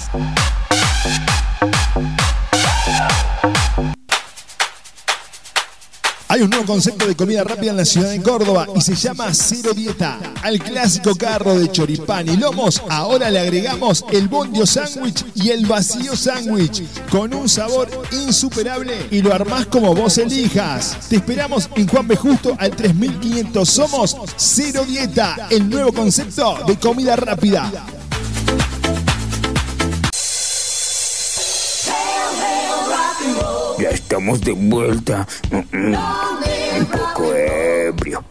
Hay 6.36 6.42
un 6.42 6.50
nuevo 6.50 6.66
concepto 6.66 7.06
de 7.06 7.16
comida 7.16 7.42
rápida 7.44 7.70
en 7.70 7.78
la 7.78 7.86
ciudad 7.86 8.10
de 8.10 8.20
Córdoba 8.20 8.66
y 8.76 8.82
se 8.82 8.94
llama 8.94 9.32
Cero 9.32 9.72
Dieta. 9.72 10.20
Al 10.42 10.58
clásico 10.58 11.14
carro 11.14 11.58
de 11.58 11.72
choripán 11.72 12.28
y 12.28 12.36
lomos, 12.36 12.82
ahora 12.90 13.30
le 13.30 13.38
agregamos 13.38 14.04
el 14.12 14.28
bondio 14.28 14.66
sándwich 14.66 15.24
y 15.34 15.48
el 15.48 15.64
vacío 15.64 16.14
sándwich 16.14 16.84
con 17.08 17.32
un 17.32 17.48
sabor 17.48 17.88
insuperable 18.12 19.06
y 19.10 19.22
lo 19.22 19.32
armás 19.32 19.64
como 19.64 19.94
vos 19.94 20.18
elijas. 20.18 20.98
Te 21.08 21.16
esperamos 21.16 21.70
en 21.74 21.88
Juan 21.88 22.06
B. 22.06 22.16
Justo 22.16 22.54
al 22.58 22.76
3500. 22.76 23.66
Somos 23.66 24.14
Cero 24.36 24.84
Dieta, 24.86 25.48
el 25.48 25.70
nuevo 25.70 25.90
concepto 25.90 26.58
de 26.66 26.78
comida 26.78 27.16
rápida. 27.16 27.72
Estamos 34.16 34.40
de 34.40 34.52
vuelta. 34.52 35.26
Mm, 35.50 35.76
mm, 35.76 35.94
Un 36.78 36.86
poco 36.86 37.34
ebrio. 37.34 38.24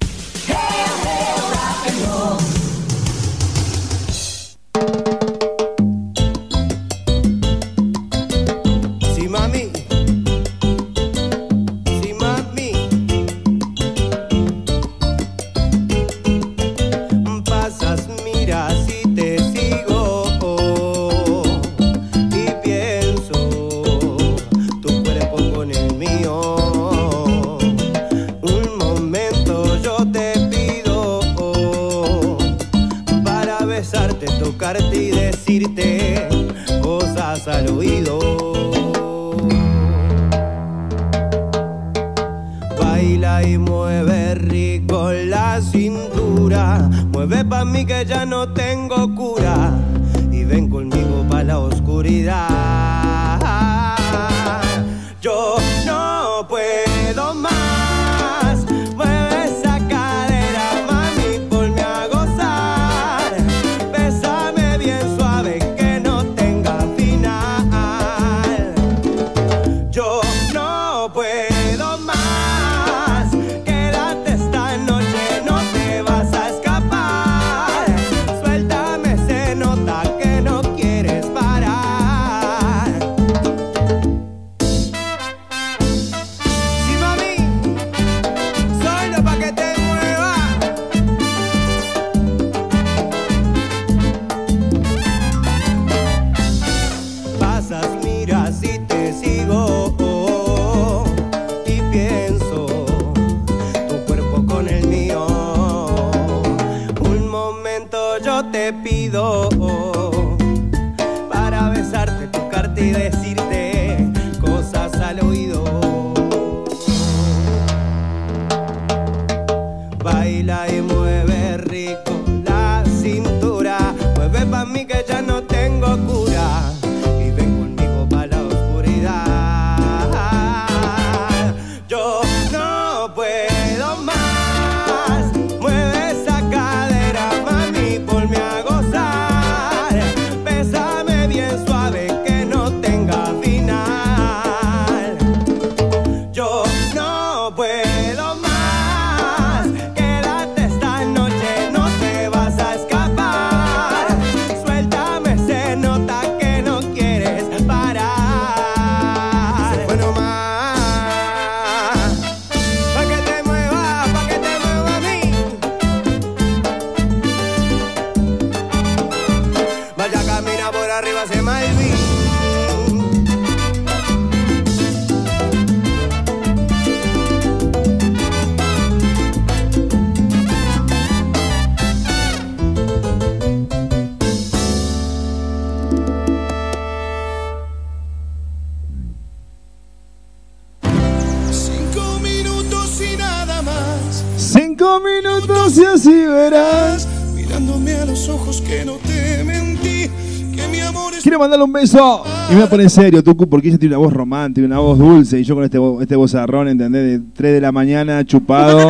Quiero 201.25 201.39
mandarle 201.39 201.65
un 201.65 201.73
beso. 201.73 202.23
Y 202.49 202.51
me 202.51 202.57
voy 202.57 202.65
a 202.65 202.69
poner 202.69 202.87
serio, 202.87 203.23
Tucu, 203.23 203.49
porque 203.49 203.69
ella 203.69 203.79
tiene 203.79 203.95
una 203.95 204.05
voz 204.05 204.13
romántica, 204.13 204.63
una 204.67 204.77
voz 204.77 204.99
dulce. 204.99 205.39
Y 205.39 205.43
yo 205.43 205.55
con 205.55 205.63
este, 205.63 205.79
este 206.01 206.15
vozarrón, 206.15 206.67
¿entendés? 206.67 207.19
De 207.19 207.19
3 207.33 207.53
de 207.53 207.61
la 207.61 207.71
mañana, 207.71 208.23
chupado. 208.23 208.89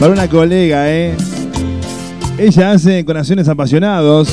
Para 0.00 0.10
una 0.10 0.26
colega, 0.26 0.90
¿eh? 0.90 1.14
Ella 2.38 2.70
hace 2.72 3.04
corazones 3.04 3.46
apasionados. 3.46 4.28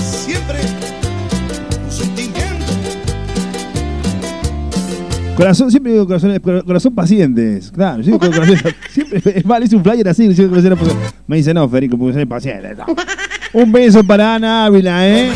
Siempre 0.00 0.60
un 1.84 1.90
sentimiento. 1.90 2.72
Corazón, 5.36 5.72
siempre 5.72 5.94
digo 5.94 6.06
corazón, 6.06 6.38
corazón 6.64 6.94
pacientes. 6.94 7.72
Claro, 7.72 8.02
yo 8.02 8.12
digo 8.12 8.20
corazón, 8.20 8.56
siempre 8.92 9.20
es 9.34 9.44
mal, 9.44 9.64
hice 9.64 9.74
un 9.74 9.82
flyer 9.82 10.08
así, 10.08 10.28
corazón 10.28 10.78
pacientes. 10.78 11.14
Me 11.26 11.38
dice, 11.38 11.52
no, 11.52 11.68
Federico, 11.68 11.98
porque 11.98 12.14
soy 12.14 12.24
paciente. 12.24 12.76
no. 12.76 12.84
Un 13.52 13.72
beso 13.72 14.04
para 14.04 14.34
Ana 14.34 14.66
Ávila, 14.66 15.08
¿eh? 15.08 15.30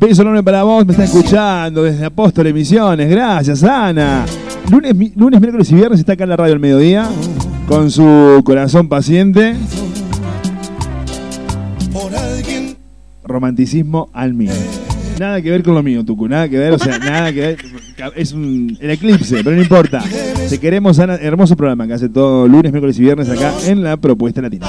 Beso 0.00 0.22
enorme 0.22 0.42
para 0.42 0.62
vos, 0.64 0.84
me 0.84 0.92
está 0.92 1.04
escuchando 1.04 1.82
desde 1.82 2.04
Apóstol 2.04 2.48
Emisiones. 2.48 3.08
Gracias, 3.08 3.62
Ana. 3.62 4.26
Lunes, 4.70 4.94
lunes, 5.16 5.40
miércoles 5.40 5.70
y 5.70 5.74
viernes 5.74 6.00
está 6.00 6.14
acá 6.14 6.24
en 6.24 6.30
la 6.30 6.36
radio 6.36 6.54
al 6.54 6.60
mediodía 6.60 7.08
con 7.68 7.90
su 7.90 8.42
corazón 8.44 8.88
paciente. 8.88 9.54
Romanticismo 13.24 14.10
al 14.12 14.34
mío. 14.34 14.52
Nada 15.18 15.40
que 15.40 15.50
ver 15.50 15.62
con 15.62 15.74
lo 15.74 15.82
mío, 15.82 16.04
Tucu, 16.04 16.26
nada 16.28 16.48
que 16.48 16.58
ver, 16.58 16.72
o 16.72 16.78
sea, 16.78 16.98
nada 16.98 17.32
que 17.32 17.40
ver. 17.40 17.56
Es 18.16 18.32
un, 18.32 18.76
el 18.80 18.90
eclipse, 18.90 19.42
pero 19.44 19.54
no 19.54 19.62
importa. 19.62 20.02
Te 20.50 20.58
queremos, 20.58 20.98
Ana, 20.98 21.14
hermoso 21.14 21.56
programa 21.56 21.86
que 21.86 21.92
hace 21.94 22.08
todo 22.08 22.48
lunes, 22.48 22.72
miércoles 22.72 22.98
y 22.98 23.02
viernes 23.02 23.28
acá 23.30 23.52
en 23.66 23.82
la 23.82 23.96
propuesta 23.96 24.42
latina. 24.42 24.66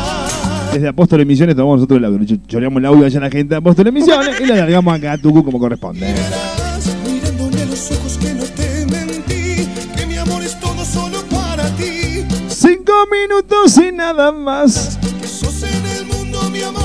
Desde 0.71 0.87
Apóstol 0.87 1.21
Emisiones 1.21 1.55
tomamos 1.55 1.77
nosotros 1.77 1.97
el 1.97 2.05
audio, 2.05 2.19
ch- 2.19 2.39
choreamos 2.47 2.77
el 2.79 2.85
audio 2.85 3.05
allá 3.05 3.17
a 3.17 3.21
la 3.23 3.29
gente 3.31 3.49
de 3.55 3.57
Apóstol 3.57 3.87
Emisiones 3.87 4.39
y 4.39 4.45
lo 4.45 4.55
largamos 4.55 4.93
acá 4.93 5.13
a 5.13 5.17
Tucu 5.17 5.43
como 5.43 5.57
corresponde. 5.57 6.05
Cinco 12.49 12.93
minutos 13.11 13.77
y 13.77 13.91
nada 13.91 14.31
más. 14.31 14.97
Que 15.21 15.27
sos 15.27 15.63
en 15.63 15.85
el 15.97 16.05
mundo 16.05 16.39
mi 16.51 16.61
amor, 16.61 16.84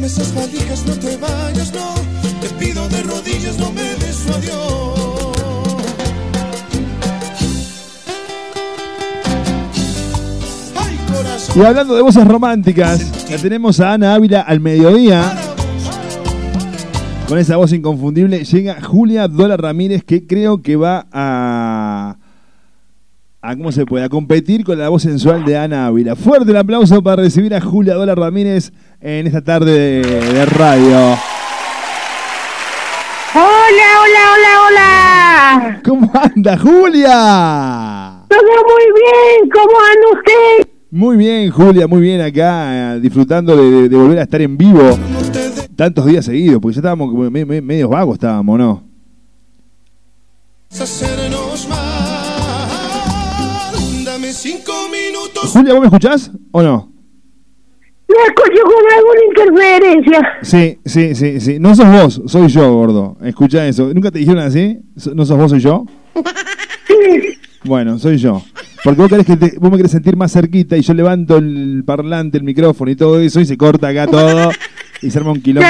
mi 0.00 0.08
paz. 0.08 0.16
De 0.16 0.22
serme 0.22 0.24
esas 0.24 0.34
valijas, 0.34 0.86
no 0.86 0.94
te 0.94 1.16
vayas, 1.16 1.72
no. 1.74 1.94
Te 2.40 2.48
pido 2.58 2.88
de 2.88 3.02
rodillas, 3.02 3.58
no 3.58 3.70
me 3.72 3.82
des 3.82 4.16
su 4.16 4.32
adiós. 4.32 5.34
Ay, 10.76 10.98
corazón. 11.12 11.62
Y 11.62 11.64
hablando 11.64 11.94
de 11.94 12.02
voces 12.02 12.26
románticas, 12.26 13.30
la 13.30 13.36
tenemos 13.36 13.80
a 13.80 13.92
Ana 13.92 14.14
Ávila 14.14 14.40
al 14.40 14.60
mediodía 14.60 15.50
con 17.30 17.38
esa 17.38 17.56
voz 17.56 17.72
inconfundible, 17.72 18.44
llega 18.44 18.82
Julia 18.82 19.28
Dola 19.28 19.56
Ramírez, 19.56 20.02
que 20.02 20.26
creo 20.26 20.62
que 20.62 20.74
va 20.74 21.06
a. 21.12 22.16
a 23.42 23.56
¿Cómo 23.56 23.72
se 23.72 23.86
puede? 23.86 24.04
A 24.04 24.08
competir 24.08 24.64
con 24.64 24.78
la 24.78 24.88
voz 24.90 25.02
sensual 25.02 25.44
de 25.44 25.56
Ana 25.56 25.86
Ávila. 25.86 26.14
Fuerte 26.14 26.50
el 26.50 26.56
aplauso 26.58 27.02
para 27.02 27.22
recibir 27.22 27.54
a 27.54 27.60
Julia 27.60 27.94
Dola 27.94 28.14
Ramírez 28.14 28.72
en 29.00 29.26
esta 29.26 29.40
tarde 29.42 29.72
de, 29.72 30.02
de 30.02 30.46
radio. 30.46 31.16
Hola, 33.32 33.88
hola, 34.02 34.22
hola, 34.34 34.60
hola. 34.68 35.80
¿Cómo 35.84 36.12
anda, 36.14 36.58
Julia? 36.58 38.24
Todo 38.28 38.42
muy 38.42 38.84
bien, 39.00 39.50
¿cómo 39.50 39.76
anda 39.78 40.18
usted? 40.18 40.70
Muy 40.90 41.16
bien, 41.16 41.50
Julia, 41.50 41.86
muy 41.86 42.00
bien 42.00 42.20
acá, 42.20 42.96
eh, 42.96 43.00
disfrutando 43.00 43.56
de, 43.56 43.88
volver 43.88 44.18
a 44.18 44.22
estar 44.22 44.40
en 44.42 44.58
vivo 44.58 44.82
tantos 45.76 46.04
días 46.04 46.24
seguidos, 46.24 46.60
porque 46.60 46.74
ya 46.74 46.80
estábamos 46.80 47.10
como 47.10 47.30
me- 47.30 47.44
me- 47.44 47.62
medios 47.62 47.88
vagos, 47.88 48.14
estábamos, 48.14 48.58
¿no? 48.58 48.82
Julia, 55.52 55.72
¿vos 55.72 55.80
me 55.80 55.86
escuchás 55.86 56.30
o 56.52 56.62
no? 56.62 56.92
Me 58.08 58.16
escucho 58.26 58.62
con 58.64 58.92
alguna 58.98 59.20
interferencia. 59.28 60.38
Sí, 60.42 60.78
sí, 60.84 61.14
sí, 61.14 61.40
sí. 61.40 61.58
No 61.60 61.74
sos 61.74 61.86
vos, 61.86 62.22
soy 62.26 62.48
yo, 62.48 62.72
gordo. 62.72 63.16
Escucha 63.22 63.66
eso. 63.68 63.92
¿Nunca 63.94 64.10
te 64.10 64.18
dijeron 64.18 64.42
así? 64.42 64.80
¿No 65.14 65.24
sos 65.24 65.38
vos, 65.38 65.50
soy 65.50 65.60
yo? 65.60 65.84
Sí, 66.88 67.38
Bueno, 67.64 67.98
soy 67.98 68.16
yo. 68.18 68.42
Porque 68.82 69.00
vos, 69.00 69.10
querés 69.10 69.26
que 69.26 69.36
te- 69.36 69.58
vos 69.58 69.70
me 69.70 69.76
querés 69.76 69.92
sentir 69.92 70.16
más 70.16 70.32
cerquita 70.32 70.76
y 70.76 70.80
yo 70.82 70.94
levanto 70.94 71.36
el 71.36 71.82
parlante, 71.86 72.38
el 72.38 72.44
micrófono 72.44 72.90
y 72.90 72.96
todo 72.96 73.20
eso 73.20 73.38
y 73.40 73.44
se 73.44 73.56
corta 73.56 73.88
acá 73.88 74.06
todo 74.06 74.50
y 75.02 75.10
se 75.10 75.18
arma 75.18 75.32
un 75.32 75.40
quilombo. 75.42 75.68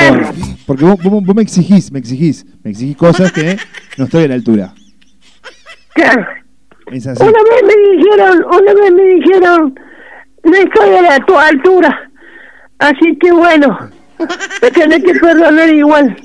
Porque 0.65 0.85
vos, 0.85 0.97
vos- 1.03 1.25
vos 1.25 1.37
me 1.37 1.43
exigís, 1.43 1.91
me 1.93 1.99
exigís, 1.99 2.47
me 2.63 2.71
exigís 2.71 2.97
cosas 2.97 3.33
que 3.33 3.57
no 3.99 4.05
estoy 4.05 4.25
a 4.25 4.29
la 4.29 4.35
altura. 4.35 4.73
claro. 5.95 6.25
Es 6.91 7.07
así. 7.07 7.23
Una 7.23 7.33
vez 7.33 7.63
me 7.65 7.97
dijeron, 7.97 8.45
una 8.45 8.75
vez 8.75 8.93
me 8.93 9.03
dijeron, 9.15 9.75
no 10.45 10.55
estoy 10.57 10.95
a 10.97 11.03
la, 11.03 11.19
tu 11.27 11.37
altura. 11.37 12.11
Así 12.79 13.17
que 13.21 13.31
bueno, 13.33 13.79
me 14.63 14.71
tenés 14.71 15.05
que 15.05 15.15
perdonar 15.15 15.69
igual. 15.69 16.17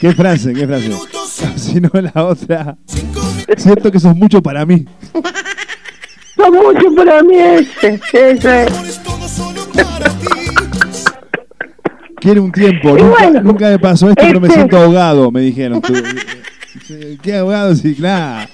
¿Qué 0.00 0.12
frase? 0.12 0.52
¿Qué 0.52 0.66
frase? 0.66 0.92
Si 1.56 1.80
no 1.80 1.90
la 1.94 2.24
otra. 2.24 2.76
Siento 3.56 3.90
que 3.90 3.98
sos 3.98 4.14
mucho 4.14 4.42
para 4.42 4.64
mí. 4.66 4.84
Son 6.36 6.52
mucho 6.54 6.94
para 6.94 7.22
mí 7.22 7.36
ese, 7.36 8.00
ese. 8.12 8.66
Quiere 12.20 12.40
un 12.40 12.52
tiempo. 12.52 12.90
Nunca, 12.90 13.04
bueno, 13.22 13.40
nunca 13.42 13.70
me 13.70 13.78
pasó 13.78 14.08
esto, 14.10 14.22
pero 14.26 14.40
me 14.40 14.48
este- 14.48 14.58
siento 14.60 14.76
ahogado, 14.78 15.30
me 15.30 15.40
dijeron. 15.40 15.80
¿Qué 17.22 17.36
ahogado? 17.36 17.74
Sí, 17.74 17.96
nada. 17.98 18.48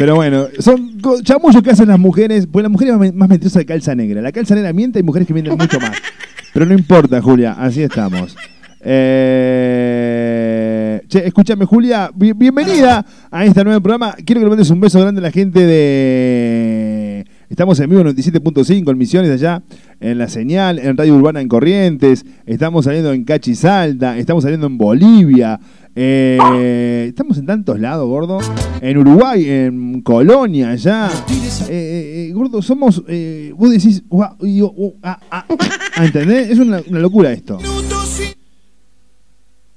Pero 0.00 0.14
bueno, 0.14 0.46
son 0.60 0.98
chamullos 1.22 1.62
que 1.62 1.72
hacen 1.72 1.88
las 1.88 1.98
mujeres, 1.98 2.46
pues 2.50 2.62
las 2.62 2.72
mujeres 2.72 2.96
más 3.14 3.28
mentirosas 3.28 3.60
de 3.60 3.66
calza 3.66 3.94
negra. 3.94 4.22
La 4.22 4.32
calza 4.32 4.54
negra 4.54 4.72
miente 4.72 4.98
y 4.98 5.02
mujeres 5.02 5.28
que 5.28 5.34
mienten 5.34 5.58
mucho 5.58 5.78
más. 5.78 5.92
Pero 6.54 6.64
no 6.64 6.72
importa, 6.72 7.20
Julia, 7.20 7.52
así 7.58 7.82
estamos. 7.82 8.34
Eh, 9.72 11.02
Che, 11.06 11.26
escúchame, 11.26 11.66
Julia, 11.66 12.10
bi- 12.14 12.32
bienvenida 12.32 13.04
a 13.30 13.44
este 13.44 13.62
nuevo 13.62 13.80
programa. 13.82 14.14
Quiero 14.24 14.40
que 14.40 14.44
le 14.46 14.48
mandes 14.50 14.70
un 14.70 14.80
beso 14.80 14.98
grande 15.00 15.18
a 15.20 15.22
la 15.24 15.30
gente 15.32 15.60
de. 15.66 17.09
Estamos 17.50 17.80
en 17.80 17.90
vivo 17.90 18.00
en 18.02 18.06
97.5 18.06 18.90
en 18.92 18.96
Misiones 18.98 19.30
allá, 19.32 19.64
en 19.98 20.18
La 20.18 20.28
Señal, 20.28 20.78
en 20.78 20.96
Radio 20.96 21.16
Urbana 21.16 21.40
en 21.40 21.48
Corrientes. 21.48 22.24
Estamos 22.46 22.84
saliendo 22.84 23.12
en 23.12 23.24
Cachi 23.24 23.56
Salta, 23.56 24.16
estamos 24.18 24.44
saliendo 24.44 24.68
en 24.68 24.78
Bolivia. 24.78 25.58
eh, 25.96 27.06
estamos 27.08 27.38
en 27.38 27.46
tantos 27.46 27.80
lados, 27.80 28.06
gordo. 28.08 28.38
En 28.80 28.96
Uruguay, 28.98 29.50
en 29.50 30.00
Colonia, 30.02 30.70
allá. 30.70 31.08
Eh, 31.08 31.72
eh, 31.72 32.26
eh, 32.28 32.32
gordo, 32.32 32.62
somos. 32.62 33.02
eh, 33.08 33.52
vos 33.56 33.68
decís. 33.70 34.04
u, 34.08 34.22
ah, 34.22 34.36
ah, 35.02 35.44
ah, 35.48 36.04
¿Entendés? 36.04 36.50
Es 36.50 36.58
una, 36.60 36.80
una 36.88 37.00
locura 37.00 37.32
esto. 37.32 37.58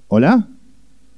¿Hola? 0.09 0.47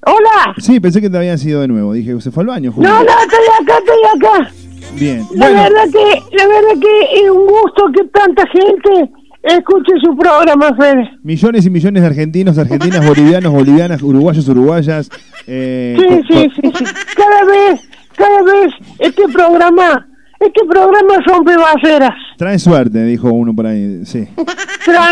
Hola. 0.08 0.56
Sí, 0.60 0.80
pensé 0.80 1.02
que 1.02 1.10
te 1.10 1.18
habían 1.18 1.38
sido 1.38 1.60
de 1.60 1.68
nuevo. 1.68 1.92
Dije, 1.92 2.22
se 2.22 2.32
fue 2.32 2.44
al 2.44 2.48
baño, 2.48 2.72
Julia. 2.72 2.92
No, 2.92 3.00
no, 3.04 3.10
estoy 3.10 3.46
acá, 3.62 3.78
estoy 3.78 4.30
acá. 4.46 4.52
Bien. 5.00 5.26
La 5.36 5.48
Bueno, 5.50 5.64
verdad 5.64 5.84
que, 5.92 6.36
la 6.38 6.48
verdad 6.48 6.82
que 6.82 7.24
es 7.26 7.30
un 7.32 7.46
gusto 7.48 7.86
que 7.96 8.04
tanta 8.10 8.44
gente 8.48 9.12
escuche 9.44 9.92
su 10.04 10.16
programa, 10.18 10.74
Fede. 10.76 11.10
millones 11.24 11.66
y 11.66 11.70
millones 11.70 12.02
de 12.02 12.08
argentinos, 12.08 12.58
argentinas, 12.58 13.06
bolivianos, 13.06 13.52
bolivianas, 13.54 14.02
uruguayos, 14.02 14.48
uruguayas. 14.48 15.10
eh, 15.48 15.96
Sí, 16.00 16.22
sí, 16.30 16.50
sí, 16.56 16.72
sí. 16.78 16.84
Cada 17.16 17.46
vez, 17.46 17.82
cada 18.16 18.42
vez 18.44 18.74
este 19.00 19.24
programa, 19.32 20.08
este 20.40 20.62
programa 20.68 21.16
rompe 21.26 21.56
barreras. 21.58 22.16
Trae 22.38 22.58
suerte, 22.60 23.04
dijo 23.06 23.32
uno 23.32 23.54
por 23.56 23.68
ahí. 23.68 24.02
Sí. 24.06 24.28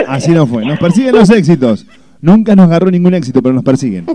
Así 0.08 0.32
no 0.32 0.48
fue. 0.48 0.66
Nos 0.66 0.80
persiguen 0.80 1.16
los 1.16 1.30
éxitos. 1.30 1.86
Nunca 2.24 2.56
nos 2.56 2.68
agarró 2.68 2.90
ningún 2.90 3.14
éxito, 3.14 3.42
pero 3.44 3.54
nos 3.54 3.66
persiguen. 3.66 4.06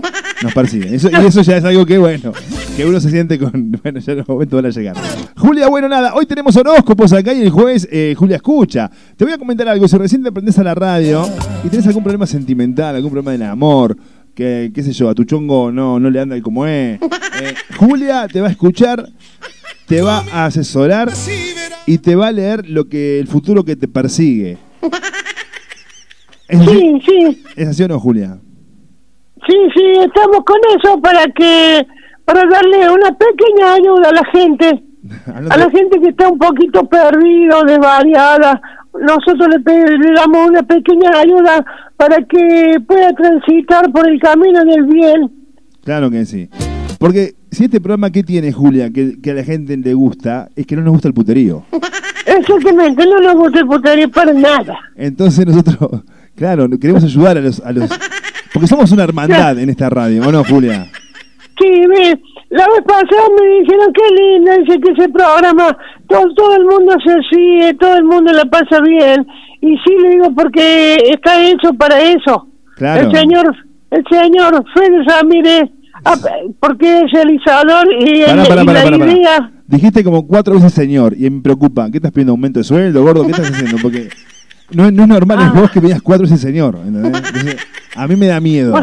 Nos 0.41 0.51
persiguen. 0.51 0.95
Eso, 0.95 1.11
y 1.11 1.25
eso 1.27 1.43
ya 1.43 1.57
es 1.57 1.63
algo 1.63 1.85
que, 1.85 1.99
bueno, 1.99 2.31
que 2.75 2.83
uno 2.83 2.99
se 2.99 3.11
siente 3.11 3.37
con. 3.37 3.69
Bueno, 3.83 3.99
ya 3.99 4.15
los 4.15 4.27
momentos 4.27 4.57
van 4.59 4.65
a 4.65 4.73
llegar. 4.73 4.95
Julia, 5.37 5.67
bueno, 5.67 5.87
nada, 5.87 6.15
hoy 6.15 6.25
tenemos 6.25 6.55
horóscopos 6.55 7.13
acá 7.13 7.33
y 7.33 7.43
el 7.43 7.51
jueves 7.51 7.87
eh, 7.91 8.15
Julia 8.17 8.37
escucha. 8.37 8.89
Te 9.15 9.25
voy 9.25 9.33
a 9.35 9.37
comentar 9.37 9.67
algo. 9.69 9.87
Si 9.87 9.95
recién 9.95 10.23
te 10.23 10.31
prendés 10.31 10.57
a 10.57 10.63
la 10.63 10.73
radio 10.73 11.23
y 11.63 11.69
tenés 11.69 11.85
algún 11.85 12.01
problema 12.01 12.25
sentimental, 12.25 12.95
algún 12.95 13.11
problema 13.11 13.31
del 13.33 13.43
amor, 13.43 13.95
que, 14.33 14.71
qué 14.73 14.81
sé 14.81 14.91
yo, 14.91 15.07
a 15.07 15.13
tu 15.13 15.23
chongo 15.23 15.71
no, 15.71 15.99
no 15.99 16.09
le 16.09 16.19
anda 16.19 16.35
el 16.35 16.41
como 16.41 16.65
es. 16.65 16.99
eh, 16.99 17.53
Julia 17.77 18.27
te 18.27 18.41
va 18.41 18.47
a 18.47 18.51
escuchar, 18.51 19.07
te 19.85 20.01
va 20.01 20.23
a 20.33 20.45
asesorar 20.45 21.11
y 21.85 21.99
te 21.99 22.15
va 22.15 22.29
a 22.29 22.31
leer 22.31 22.67
lo 22.67 22.89
que 22.89 23.19
el 23.19 23.27
futuro 23.27 23.63
que 23.63 23.75
te 23.75 23.87
persigue. 23.87 24.57
¿Es 26.49 26.59
así, 26.59 26.69
Sí, 26.79 27.01
sí, 27.05 27.43
¿Es 27.55 27.67
así 27.69 27.83
o 27.83 27.87
no, 27.87 27.99
Julia? 27.99 28.37
sí, 29.47 29.55
sí, 29.73 29.83
estamos 30.05 30.43
con 30.45 30.57
eso 30.77 30.99
para 31.01 31.23
que, 31.27 31.87
para 32.25 32.41
darle 32.49 32.89
una 32.89 33.09
pequeña 33.17 33.73
ayuda 33.73 34.09
a 34.09 34.13
la 34.13 34.25
gente, 34.31 34.83
a 35.49 35.57
la 35.57 35.69
gente 35.69 35.99
que 36.01 36.09
está 36.09 36.27
un 36.29 36.37
poquito 36.37 36.83
perdido, 36.85 37.63
desvariada. 37.63 38.61
Nosotros 38.93 39.47
le, 39.49 40.13
damos 40.15 40.49
una 40.49 40.63
pequeña 40.63 41.11
ayuda 41.15 41.63
para 41.95 42.17
que 42.25 42.79
pueda 42.87 43.13
transitar 43.13 43.91
por 43.91 44.09
el 44.09 44.19
camino 44.19 44.59
del 44.65 44.83
bien. 44.85 45.31
Claro 45.83 46.09
que 46.09 46.25
sí. 46.25 46.49
Porque 46.99 47.35
si 47.51 47.65
este 47.65 47.79
programa, 47.79 48.11
¿qué 48.11 48.23
tiene, 48.23 48.51
Julia? 48.51 48.89
Que, 48.91 49.21
que 49.21 49.31
a 49.31 49.35
la 49.35 49.43
gente 49.43 49.77
le 49.77 49.93
gusta, 49.93 50.49
es 50.55 50.65
que 50.65 50.75
no 50.75 50.81
nos 50.81 50.93
gusta 50.93 51.07
el 51.07 51.13
puterío. 51.13 51.63
Exactamente, 52.25 53.05
no 53.05 53.19
nos 53.19 53.35
gusta 53.35 53.59
el 53.59 53.67
puterío 53.67 54.09
para 54.11 54.33
nada. 54.33 54.77
Entonces 54.95 55.45
nosotros, 55.45 56.03
claro, 56.39 56.69
queremos 56.79 57.03
ayudar 57.03 57.37
a 57.37 57.41
los... 57.41 57.59
A 57.59 57.71
los 57.71 57.89
porque 58.53 58.67
somos 58.67 58.91
una 58.91 59.03
hermandad 59.03 59.59
en 59.59 59.69
esta 59.69 59.89
radio, 59.89 60.25
¿o 60.25 60.31
no, 60.31 60.43
Julia? 60.45 60.87
Sí, 61.59 61.69
ve, 61.87 62.17
la 62.49 62.65
vez 62.65 62.81
pasada 62.87 63.27
me 63.39 63.59
dijeron 63.59 63.93
qué 63.93 64.15
lindo, 64.15 64.51
dice 64.63 64.79
que 64.79 64.91
ese 64.93 65.09
programa, 65.09 65.77
todo, 66.07 66.33
todo 66.33 66.55
el 66.55 66.63
mundo 66.63 66.95
se 67.05 67.15
ríe, 67.35 67.73
todo 67.73 67.95
el 67.97 68.05
mundo 68.05 68.31
la 68.31 68.45
pasa 68.45 68.79
bien. 68.81 69.27
Y 69.61 69.75
sí, 69.77 69.93
le 70.01 70.09
digo, 70.11 70.33
porque 70.33 70.95
está 71.11 71.43
hecho 71.43 71.73
para 71.73 71.99
eso. 71.99 72.47
Claro. 72.77 73.09
El 73.09 73.15
señor, 73.15 73.55
el 73.91 74.03
señor 74.09 74.63
Félix 74.73 75.05
Ramírez, 75.05 75.69
ah, 76.05 76.15
porque 76.61 77.01
es 77.01 77.21
el 77.21 77.31
Isador 77.31 77.87
y, 77.99 78.21
el, 78.21 78.47
Pará, 78.47 78.63
pará, 78.63 78.85
y 78.87 78.97
la 78.97 79.05
idea... 79.05 79.51
Dijiste 79.67 80.03
como 80.03 80.25
cuatro 80.25 80.55
veces 80.55 80.73
señor 80.73 81.13
y 81.15 81.29
me 81.29 81.41
preocupa. 81.41 81.91
¿Qué 81.91 81.97
estás 81.97 82.11
pidiendo? 82.11 82.31
¿Aumento 82.31 82.59
de 82.59 82.63
sueldo, 82.63 83.03
gordo? 83.03 83.25
¿Qué 83.25 83.31
estás 83.31 83.51
haciendo? 83.51 83.77
Porque 83.83 84.09
no, 84.71 84.85
es- 84.87 84.93
no 84.93 85.03
es 85.03 85.09
normal 85.09 85.37
Ah. 85.41 85.51
es 85.53 85.61
vos 85.61 85.71
que 85.71 85.81
pidas 85.81 86.01
cuatro 86.01 86.23
veces 86.25 86.39
señor. 86.41 86.77
a 87.95 88.07
mí 88.07 88.15
me 88.15 88.27
da 88.27 88.39
miedo. 88.39 88.73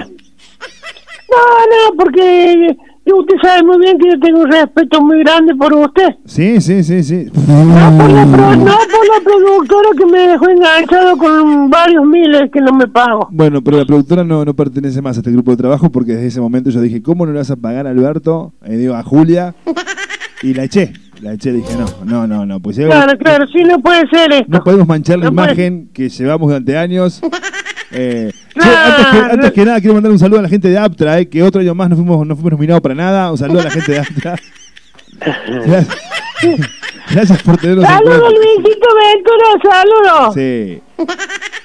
No, 1.29 1.37
no, 1.37 1.97
porque 1.99 2.77
usted 3.05 3.35
sabe 3.43 3.63
muy 3.65 3.79
bien 3.79 3.99
que 3.99 4.09
yo 4.11 4.21
tengo 4.21 4.41
un 4.41 4.51
respeto 4.51 5.01
muy 5.03 5.19
grande 5.21 5.55
por 5.55 5.73
usted. 5.75 6.09
Sí, 6.25 6.61
sí, 6.61 6.83
sí, 6.85 7.03
sí. 7.03 7.27
No 7.35 7.99
por, 7.99 8.11
la 8.11 8.27
pro- 8.27 8.57
no 8.57 8.65
por 8.65 9.07
la 9.09 9.21
productora 9.25 9.89
que 9.99 10.07
me 10.07 10.19
dejó 10.29 10.49
enganchado 10.49 11.17
con 11.17 11.69
varios 11.71 12.05
miles 12.07 12.51
que 12.53 12.61
no 12.61 12.73
me 12.73 12.87
pago. 12.87 13.29
Bueno, 13.33 13.63
pero 13.63 13.79
la 13.79 13.85
productora 13.85 14.25
no, 14.25 14.45
no 14.45 14.55
pertenece 14.55 15.03
más 15.03 15.17
a 15.17 15.21
este 15.21 15.33
grupo 15.33 15.51
de 15.51 15.57
trabajo 15.59 15.91
porque 15.91 16.13
desde 16.15 16.29
ese 16.29 16.41
momento 16.41 16.71
yo 16.71 16.81
dije, 16.81 17.03
¿cómo 17.03 17.27
no 17.27 17.33
le 17.33 17.39
vas 17.39 17.51
a 17.51 17.57
pagar 17.57 17.87
a 17.87 17.91
Alberto? 17.91 18.53
Eh, 18.65 18.77
digo, 18.77 18.95
a 18.95 19.03
Julia. 19.03 19.55
Y 20.43 20.53
la 20.53 20.65
eché. 20.65 20.93
La 21.23 21.33
eché, 21.33 21.53
dije, 21.53 21.75
no, 21.77 21.87
no, 22.05 22.27
no, 22.27 22.45
no. 22.47 22.61
Pues 22.61 22.77
Claro, 22.77 23.17
claro, 23.19 23.47
sí, 23.47 23.63
no 23.65 23.79
puede 23.81 24.07
ser 24.09 24.33
esto. 24.33 24.47
no 24.49 24.63
podemos 24.63 24.87
manchar 24.87 25.19
la 25.19 25.27
No 25.27 25.33
puede- 25.35 25.49
imagen 25.49 25.89
que 25.93 26.09
llevamos 26.09 26.49
durante 26.49 26.77
años. 26.77 27.21
Eh, 27.93 28.33
che, 28.53 28.69
antes, 28.69 29.07
que, 29.07 29.19
antes 29.33 29.53
que 29.53 29.65
nada, 29.65 29.79
quiero 29.81 29.95
mandar 29.95 30.11
un 30.11 30.19
saludo 30.19 30.41
a 30.41 30.43
la 30.43 30.49
gente 30.49 30.69
de 30.69 30.77
Aptra, 30.77 31.21
eh, 31.21 31.29
que 31.29 31.41
otro 31.45 31.61
año 31.61 31.73
más 31.73 31.89
no 31.89 31.95
fuimos, 31.95 32.27
no 32.27 32.35
fuimos 32.35 32.53
nominados 32.53 32.83
para 32.83 32.97
nada. 32.97 33.31
Un 33.31 33.39
saludo 33.39 33.61
a 33.61 33.65
la 33.65 33.71
gente 33.71 33.93
de 33.93 33.99
Aptra. 34.01 34.37
Gracias, 35.65 35.97
Gracias 37.13 37.43
por 37.45 37.57
tenernos 37.59 37.85
en 37.85 37.91
Saludos. 37.91 38.33
Luisito 38.35 38.89
Ventura, 39.15 39.73
saludos. 39.73 40.35
Sí. 40.35 40.81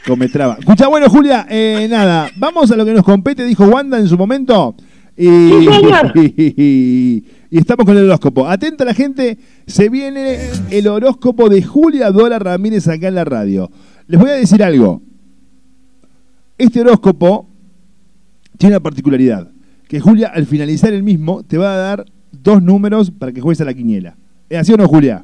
Come 0.07 0.27
traba. 0.29 0.57
Escucha, 0.59 0.87
bueno, 0.87 1.09
Julia, 1.09 1.47
eh, 1.49 1.87
nada, 1.89 2.29
vamos 2.37 2.71
a 2.71 2.75
lo 2.75 2.85
que 2.85 2.93
nos 2.93 3.03
compete, 3.03 3.43
dijo 3.43 3.65
Wanda 3.65 3.97
en 3.97 4.07
su 4.07 4.15
momento. 4.17 4.75
Y, 5.17 5.25
Sí, 5.27 5.65
señor. 5.71 6.11
y, 6.15 7.25
estamos 7.57 7.85
con 7.85 7.97
el 7.97 8.05
horóscopo. 8.05 8.47
Atenta 8.47 8.85
la 8.85 8.93
gente, 8.93 9.37
se 9.67 9.89
viene 9.89 10.37
el 10.69 10.87
horóscopo 10.87 11.49
de 11.49 11.61
Julia 11.61 12.11
Dora 12.11 12.39
Ramírez 12.39 12.87
acá 12.87 13.07
en 13.09 13.15
la 13.15 13.25
radio. 13.25 13.69
Les 14.07 14.19
voy 14.19 14.29
a 14.29 14.33
decir 14.33 14.63
algo. 14.63 15.01
Este 16.57 16.81
horóscopo 16.81 17.47
tiene 18.57 18.75
una 18.75 18.83
particularidad, 18.83 19.49
que 19.87 19.99
Julia 19.99 20.31
al 20.33 20.45
finalizar 20.45 20.93
el 20.93 21.03
mismo 21.03 21.43
te 21.43 21.57
va 21.57 21.73
a 21.73 21.77
dar 21.77 22.05
dos 22.31 22.61
números 22.61 23.11
para 23.11 23.31
que 23.31 23.41
juegues 23.41 23.59
a 23.61 23.65
la 23.65 23.73
quiniela. 23.73 24.15
¿Es 24.49 24.59
así 24.59 24.73
o 24.73 24.77
no, 24.77 24.87
Julia? 24.87 25.23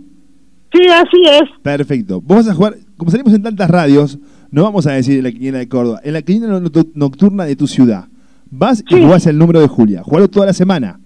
Sí, 0.73 0.79
así 0.87 1.21
es. 1.31 1.49
Perfecto. 1.61 2.19
Vos 2.21 2.37
vas 2.37 2.47
a 2.49 2.53
jugar, 2.55 2.77
como 2.97 3.11
salimos 3.11 3.33
en 3.33 3.43
tantas 3.43 3.69
radios, 3.69 4.17
no 4.51 4.63
vamos 4.63 4.87
a 4.87 4.91
decir 4.93 5.17
en 5.17 5.23
la 5.23 5.31
quiniela 5.31 5.59
de 5.59 5.67
Córdoba, 5.69 6.01
en 6.03 6.13
la 6.13 6.21
quiniela 6.21 6.59
no- 6.59 6.71
nocturna 6.95 7.45
de 7.45 7.55
tu 7.55 7.67
ciudad. 7.67 8.05
Vas 8.49 8.83
y 8.89 9.01
jugás 9.01 9.25
el 9.27 9.37
número 9.37 9.59
de 9.61 9.67
Julia. 9.67 10.01
Jugalo 10.03 10.29
toda 10.29 10.47
la 10.47 10.53
semana. 10.53 10.99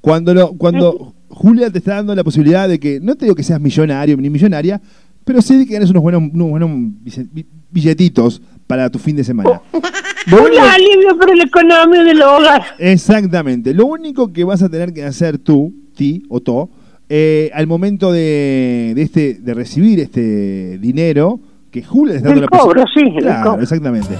Cuando, 0.00 0.32
lo, 0.34 0.52
cuando 0.54 1.14
Julia 1.28 1.70
te 1.70 1.78
está 1.78 1.94
dando 1.96 2.14
la 2.14 2.24
posibilidad 2.24 2.68
de 2.68 2.78
que, 2.78 3.00
no 3.00 3.14
te 3.16 3.24
digo 3.26 3.34
que 3.34 3.42
seas 3.42 3.60
millonario 3.60 4.16
ni 4.16 4.30
millonaria, 4.30 4.80
pero 5.24 5.42
sí 5.42 5.56
de 5.56 5.66
que 5.66 5.74
ganes 5.74 5.90
unos 5.90 6.02
buenos, 6.02 6.22
unos 6.32 6.50
buenos 6.50 6.70
bille- 6.70 7.46
billetitos 7.70 8.40
para 8.66 8.88
tu 8.90 8.98
fin 8.98 9.16
de 9.16 9.24
semana. 9.24 9.60
Lo 10.26 10.44
Un 10.44 10.58
alivio 10.58 11.16
para 11.18 11.34
la 11.34 11.44
economía 11.44 12.04
del 12.04 12.20
hogar. 12.22 12.62
Exactamente. 12.78 13.72
Lo 13.72 13.86
único 13.86 14.32
que 14.32 14.44
vas 14.44 14.62
a 14.62 14.68
tener 14.68 14.92
que 14.92 15.04
hacer 15.04 15.38
tú, 15.38 15.74
ti 15.96 16.22
o 16.28 16.40
to, 16.40 16.68
eh, 17.08 17.50
al 17.54 17.66
momento 17.66 18.12
de, 18.12 18.92
de 18.94 19.02
este, 19.02 19.34
de 19.34 19.54
recibir 19.54 20.00
este 20.00 20.76
dinero, 20.78 21.40
que 21.70 21.82
Julia 21.82 22.12
te 22.12 22.16
está 22.18 22.28
dando 22.30 22.44
El 22.44 22.48
la 22.52 22.58
cobro, 22.58 22.84
sí, 22.94 23.00
el 23.00 23.22
Claro, 23.22 23.50
cobro. 23.50 23.62
exactamente. 23.62 24.14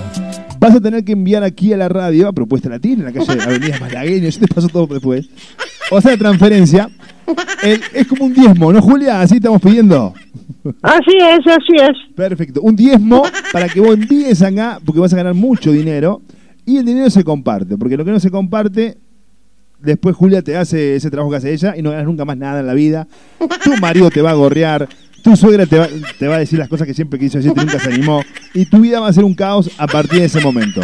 Vas 0.59 0.75
a 0.75 0.81
tener 0.81 1.05
que 1.05 1.13
enviar 1.13 1.43
aquí 1.45 1.73
a 1.73 1.77
la 1.77 1.89
radio, 1.91 2.29
a 2.29 2.33
Propuesta 2.33 2.69
Latina, 2.71 3.07
en 3.09 3.15
la 3.15 3.25
calle 3.25 3.43
Avenida 3.43 3.79
Malagueño, 3.79 4.29
yo 4.29 4.41
te 4.41 4.49
paso 4.49 4.69
todo 4.69 4.87
después. 4.87 5.29
O 5.91 6.01
sea, 6.01 6.17
transferencia. 6.17 6.89
El- 7.63 7.81
es 7.95 8.07
como 8.07 8.25
un 8.27 8.35
diezmo, 8.35 8.73
¿no, 8.73 8.81
Julia? 8.83 9.21
Así 9.21 9.37
estamos 9.37 9.61
pidiendo. 9.61 10.15
Así 10.83 11.17
es, 11.19 11.47
así 11.47 11.77
es. 11.81 12.15
Perfecto. 12.15 12.61
Un 12.63 12.77
diezmo 12.77 13.23
para 13.53 13.69
que 13.69 13.81
vos 13.81 13.95
envíes 13.95 14.43
acá, 14.43 14.81
porque 14.85 15.01
vas 15.01 15.13
a 15.13 15.17
ganar 15.17 15.35
mucho 15.35 15.73
dinero. 15.73 16.21
Y 16.67 16.77
el 16.79 16.85
dinero 16.85 17.09
se 17.11 17.25
comparte, 17.25 17.79
porque 17.79 17.97
lo 17.97 18.05
que 18.05 18.11
no 18.11 18.21
se 18.21 18.31
comparte, 18.31 18.99
después 19.81 20.15
Julia 20.17 20.43
te 20.43 20.57
hace 20.57 20.97
ese 20.97 21.11
trabajo 21.11 21.31
que 21.31 21.37
hace 21.37 21.53
ella 21.53 21.75
y 21.77 21.81
no 21.83 21.91
ganas 21.91 22.05
nunca 22.07 22.25
más 22.27 22.37
nada 22.37 22.61
en 22.61 22.67
la 22.67 22.75
vida. 22.75 23.07
Tu 23.65 23.75
marido 23.81 24.11
te 24.11 24.21
va 24.21 24.31
a 24.33 24.35
gorrear, 24.35 24.87
tu 25.23 25.35
suegra 25.37 25.65
te 25.65 25.79
va, 25.79 25.89
te 26.19 26.29
va 26.29 26.37
a 26.37 26.39
decir 26.41 26.59
las 26.59 26.69
cosas 26.69 26.87
que 26.87 26.93
siempre 26.93 27.19
quiso 27.19 27.39
decirte 27.39 27.61
y 27.63 27.65
nunca 27.65 27.79
se 27.79 27.91
animó. 27.93 28.23
Y 28.53 28.67
tu 28.67 28.81
vida 28.81 29.01
va 29.01 29.09
a 29.09 29.13
ser 29.15 29.25
un 29.25 29.35
caos 29.35 29.71
a 29.79 29.87
partir 29.87 30.21
de 30.21 30.27
ese 30.27 30.41
momento. 30.43 30.83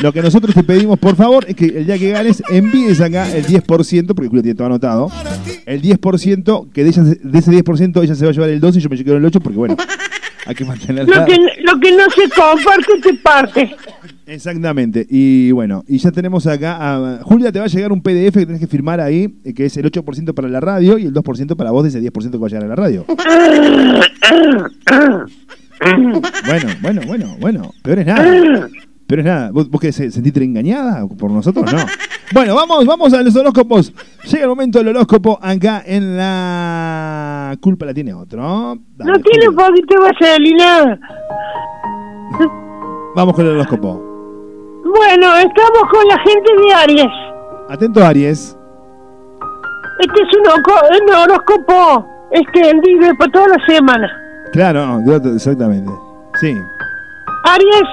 Lo 0.00 0.12
que 0.12 0.22
nosotros 0.22 0.54
te 0.54 0.62
pedimos, 0.62 0.98
por 0.98 1.16
favor, 1.16 1.44
es 1.48 1.56
que 1.56 1.66
el 1.66 1.86
día 1.86 1.98
que 1.98 2.10
ganes 2.10 2.42
envíes 2.50 3.00
acá 3.00 3.34
el 3.34 3.46
10%, 3.46 4.06
porque 4.08 4.28
Julia 4.28 4.42
tiene 4.42 4.54
todo 4.54 4.66
anotado, 4.66 5.10
el 5.64 5.80
10%, 5.80 6.70
que 6.72 6.84
de, 6.84 6.90
ella, 6.90 7.02
de 7.02 7.38
ese 7.38 7.50
10% 7.50 8.02
ella 8.02 8.14
se 8.14 8.24
va 8.24 8.30
a 8.30 8.34
llevar 8.34 8.50
el 8.50 8.60
12 8.60 8.78
y 8.78 8.82
yo 8.82 8.88
me 8.90 8.96
quedo 9.02 9.16
el 9.16 9.24
8, 9.24 9.40
porque 9.40 9.58
bueno, 9.58 9.76
hay 10.46 10.54
que 10.54 10.64
mantenerla. 10.64 11.20
Lo 11.20 11.24
que, 11.24 11.36
lo 11.62 11.80
que 11.80 11.92
no 11.92 12.04
se 12.10 12.28
comparte, 12.28 13.00
te 13.02 13.14
parte. 13.14 13.76
Exactamente. 14.26 15.06
Y 15.08 15.52
bueno, 15.52 15.84
y 15.88 15.98
ya 15.98 16.10
tenemos 16.10 16.46
acá 16.46 16.76
a 16.80 17.20
Julia, 17.22 17.50
te 17.50 17.58
va 17.58 17.64
a 17.64 17.68
llegar 17.68 17.92
un 17.92 18.02
PDF 18.02 18.34
que 18.34 18.46
tenés 18.46 18.60
que 18.60 18.66
firmar 18.66 19.00
ahí, 19.00 19.38
eh, 19.44 19.54
que 19.54 19.66
es 19.66 19.76
el 19.76 19.90
8% 19.90 20.34
para 20.34 20.48
la 20.48 20.60
radio 20.60 20.98
y 20.98 21.06
el 21.06 21.14
2% 21.14 21.56
para 21.56 21.70
vos 21.70 21.84
de 21.84 21.88
ese 21.88 22.02
10% 22.02 22.30
que 22.32 22.38
va 22.38 22.46
a 22.46 22.50
llegar 22.50 22.64
a 22.64 22.68
la 22.68 22.76
radio. 22.76 23.06
Bueno, 25.78 26.68
bueno, 26.80 27.02
bueno, 27.06 27.36
bueno. 27.38 27.74
Peor 27.82 27.98
es 27.98 28.06
nada. 28.06 28.68
Peor 29.06 29.20
es 29.20 29.24
nada. 29.26 29.50
¿Vos, 29.52 29.70
vos 29.70 29.80
querés 29.80 29.96
se- 29.96 30.10
sentirte 30.10 30.42
engañada 30.42 31.06
por 31.06 31.30
nosotros? 31.30 31.72
No. 31.72 31.78
Bueno, 32.34 32.56
vamos, 32.56 32.84
vamos 32.84 33.12
a 33.14 33.22
los 33.22 33.36
horóscopos. 33.36 33.92
Llega 34.24 34.42
el 34.42 34.48
momento 34.48 34.78
del 34.80 34.88
horóscopo 34.88 35.38
acá 35.40 35.80
en 35.86 36.16
la... 36.16 37.56
Culpa 37.60 37.86
la 37.86 37.94
tiene 37.94 38.12
otro. 38.12 38.42
Dale, 38.96 39.12
No 39.12 39.18
tiene 39.20 39.48
un 39.48 39.54
poquito 39.54 39.94
de 39.94 40.00
vaselina. 40.10 40.98
Vamos 43.14 43.32
con 43.34 43.46
el 43.46 43.52
horóscopo. 43.52 44.02
Bueno, 44.84 45.36
estamos 45.36 45.82
con 45.92 46.08
la 46.08 46.18
gente 46.18 46.52
de 46.66 46.74
Aries. 46.74 47.12
Atento, 47.68 48.04
Aries. 48.04 48.58
Este 50.00 50.22
es 50.22 50.28
un, 50.36 51.08
un 51.08 51.14
horóscopo 51.14 52.06
extendido 52.32 53.14
para 53.18 53.30
toda 53.30 53.48
la 53.56 53.66
semana. 53.66 54.10
Claro, 54.52 55.00
exactamente. 55.32 55.92
Sí. 56.40 56.56
Aries, 57.44 57.88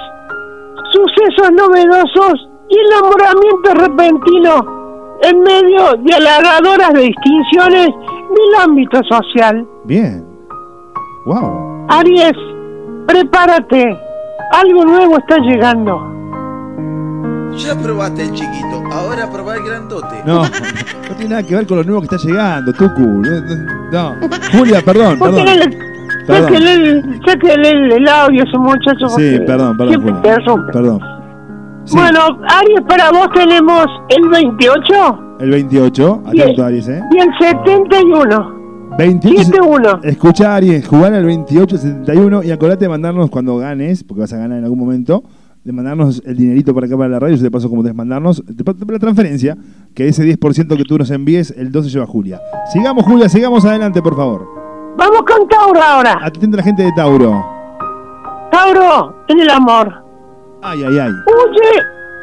sucesos 0.93 1.51
novedosos 1.51 2.47
y 2.69 2.77
enamoramiento 2.79 3.73
repentino 3.73 4.83
en 5.23 5.41
medio 5.41 5.93
de 5.99 6.13
halagadoras 6.13 6.93
distinciones 6.93 7.87
del 7.87 8.61
ámbito 8.61 9.01
social. 9.09 9.67
Bien. 9.85 10.25
Wow. 11.25 11.85
Aries, 11.89 12.33
prepárate. 13.07 13.97
Algo 14.51 14.85
nuevo 14.85 15.17
está 15.17 15.37
llegando. 15.39 16.13
Ya 17.57 17.75
probaste 17.75 18.23
el 18.23 18.33
chiquito, 18.33 18.83
ahora 18.91 19.29
probá 19.31 19.55
el 19.55 19.63
grandote. 19.63 20.23
No, 20.25 20.41
no 21.09 21.15
tiene 21.15 21.29
nada 21.29 21.43
que 21.43 21.55
ver 21.55 21.67
con 21.67 21.77
lo 21.77 21.83
nuevo 21.83 22.01
que 22.01 22.15
está 22.15 22.27
llegando, 22.27 22.73
Tucu. 22.73 23.01
No, 23.01 24.15
no. 24.15 24.29
Julia, 24.51 24.81
perdón, 24.83 25.19
perdón. 25.19 25.45
Sáquenle 26.27 26.73
el, 26.73 27.19
sáquenle 27.25 27.95
el- 27.97 28.07
audio 28.07 28.41
a 28.41 28.47
ese 28.47 28.57
muchacho. 28.57 29.09
Sí, 29.09 29.39
perdón, 29.45 29.77
perdón, 29.77 29.89
siempre 29.89 30.11
interrumpe. 30.11 30.71
Perdón. 30.71 30.99
Sí. 31.85 31.97
Bueno, 31.97 32.19
Aries, 32.47 32.81
para 32.87 33.11
vos 33.11 33.27
tenemos 33.33 33.85
el 34.09 34.29
28 34.29 35.37
El 35.41 35.49
28, 35.51 36.23
y 36.31 36.37
el, 36.37 36.41
atento 36.43 36.63
Aries, 36.65 36.87
¿eh? 36.87 37.01
y 37.11 37.17
el 37.19 37.29
71. 37.39 38.63
28. 38.97 39.51
7-1. 39.51 39.99
Escucha 40.03 40.55
Aries, 40.55 40.87
jugar 40.87 41.13
al 41.13 41.25
28-71 41.25 42.45
y 42.45 42.51
acordate 42.51 42.85
de 42.85 42.89
mandarnos 42.89 43.29
cuando 43.29 43.57
ganes, 43.57 44.03
porque 44.03 44.21
vas 44.21 44.31
a 44.33 44.37
ganar 44.37 44.59
en 44.59 44.63
algún 44.63 44.79
momento, 44.79 45.23
de 45.63 45.71
mandarnos 45.73 46.21
el 46.25 46.37
dinerito 46.37 46.73
para 46.73 46.87
acá 46.87 46.95
para 46.97 47.09
la 47.09 47.19
radio, 47.19 47.35
yo 47.35 47.43
te 47.43 47.51
paso 47.51 47.69
como 47.69 47.83
mandarnos, 47.83 48.43
te 48.55 48.63
paso 48.63 48.79
la 48.87 48.99
transferencia, 48.99 49.57
que 49.93 50.07
ese 50.07 50.23
10% 50.23 50.77
que 50.77 50.83
tú 50.83 50.97
nos 50.97 51.09
envíes, 51.11 51.53
el 51.57 51.71
12 51.71 51.89
lleva 51.89 52.05
Julia. 52.05 52.39
Sigamos 52.71 53.03
Julia, 53.05 53.27
sigamos 53.29 53.65
adelante 53.65 54.01
por 54.01 54.15
favor. 54.15 54.52
Vamos 54.95 55.23
con 55.23 55.47
Tauro 55.47 55.81
ahora. 55.81 56.19
Atenta 56.21 56.55
a 56.55 56.57
la 56.57 56.63
gente 56.63 56.83
de 56.83 56.91
Tauro. 56.93 57.45
Tauro, 58.51 59.15
en 59.27 59.39
el 59.39 59.49
amor. 59.49 60.03
Ay, 60.61 60.83
ay, 60.83 60.99
ay. 60.99 61.11
Huye, 61.11 61.71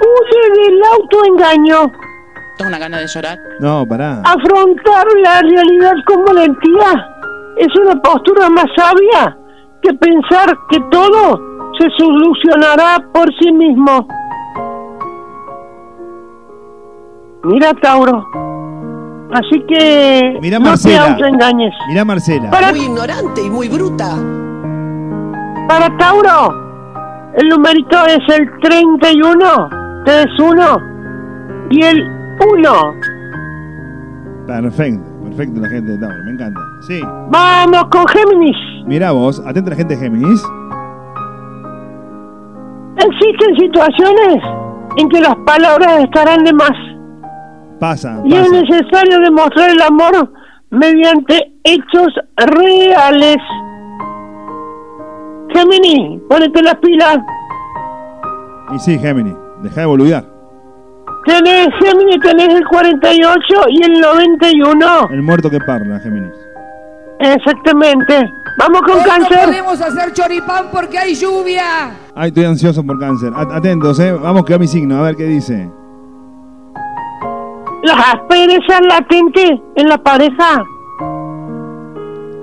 huye 0.00 0.62
del 0.70 0.82
autoengaño. 0.94 1.92
Tengo 2.56 2.68
una 2.68 2.78
gana 2.78 2.98
de 2.98 3.06
llorar. 3.06 3.38
No, 3.60 3.86
pará. 3.86 4.22
Afrontar 4.24 5.06
la 5.22 5.40
realidad 5.42 5.92
con 6.06 6.24
valentía 6.24 7.10
es 7.56 7.68
una 7.82 8.00
postura 8.00 8.48
más 8.50 8.66
sabia 8.76 9.36
que 9.82 9.92
pensar 9.94 10.56
que 10.70 10.78
todo 10.90 11.40
se 11.78 11.88
solucionará 11.98 12.98
por 13.12 13.28
sí 13.40 13.50
mismo. 13.52 14.06
Mira, 17.44 17.72
Tauro. 17.82 18.26
Así 19.32 19.64
que 19.68 20.38
Mira 20.40 20.58
no 20.58 20.64
te 20.64 20.70
Marcela. 20.70 21.12
autoengañes. 21.12 21.72
Mirá 21.88 22.04
Marcela. 22.04 22.50
Para- 22.50 22.70
Muy 22.72 22.80
ignorante 22.80 23.42
y 23.44 23.50
muy 23.50 23.68
bruta. 23.68 24.16
Para 25.68 25.96
Tauro, 25.98 26.52
el 27.36 27.48
numerito 27.48 27.96
es 28.06 28.18
el 28.36 28.50
31, 28.60 29.68
31 30.04 30.78
y 31.70 31.84
el 31.84 32.08
1. 32.58 32.70
Perfecto, 34.48 35.04
perfecto 35.22 35.60
la 35.60 35.68
gente 35.68 35.92
de 35.92 35.98
Tauro, 35.98 36.24
me 36.24 36.32
encanta. 36.32 36.60
Sí. 36.88 37.00
Vamos 37.30 37.84
con 37.92 38.04
Géminis. 38.08 38.56
Mirá 38.86 39.12
vos, 39.12 39.40
atenta 39.46 39.70
la 39.70 39.76
gente 39.76 39.94
de 39.94 40.00
Géminis. 40.00 40.42
Existen 42.96 43.56
situaciones 43.56 44.42
en 44.96 45.08
que 45.08 45.20
las 45.20 45.36
palabras 45.46 46.02
estarán 46.02 46.42
de 46.44 46.52
más 46.52 46.72
Pasa, 47.80 48.20
y 48.24 48.34
es 48.34 48.50
necesario 48.50 49.20
demostrar 49.20 49.70
el 49.70 49.80
amor 49.82 50.32
mediante 50.70 51.52
hechos 51.64 52.08
reales. 52.36 53.38
Géminis, 55.54 56.20
ponete 56.28 56.62
las 56.62 56.76
pilas. 56.76 57.18
Y 58.74 58.78
sí, 58.78 58.98
Géminis, 58.98 59.34
deja 59.62 59.80
de 59.80 59.86
boludear. 59.86 60.24
Tenés 61.24 61.68
Géminis, 61.82 62.20
tenés 62.20 62.48
el 62.54 62.66
48 62.66 63.44
y 63.70 63.82
el 63.84 64.00
91. 64.00 65.08
El 65.10 65.22
muerto 65.22 65.50
que 65.50 65.58
parla, 65.60 65.98
Géminis. 66.00 66.32
Exactamente. 67.18 68.30
Vamos 68.58 68.82
con 68.82 68.98
Hoy 68.98 69.04
cáncer. 69.04 69.36
No 69.38 69.44
podemos 69.46 69.80
hacer 69.80 70.12
choripán 70.12 70.66
porque 70.72 70.98
hay 70.98 71.14
lluvia. 71.14 71.90
Ay, 72.14 72.28
estoy 72.28 72.44
ansioso 72.44 72.84
por 72.84 72.98
cáncer. 72.98 73.32
At- 73.34 73.52
Atentos, 73.52 73.98
eh. 74.00 74.12
Vamos 74.12 74.44
que 74.44 74.54
a 74.54 74.58
mi 74.58 74.66
signo, 74.66 74.98
a 74.98 75.02
ver 75.02 75.16
qué 75.16 75.24
dice. 75.24 75.70
Las 77.90 78.14
asperezas 78.14 78.80
latentes 78.88 79.50
en 79.74 79.88
la 79.88 79.98
pareja 79.98 80.62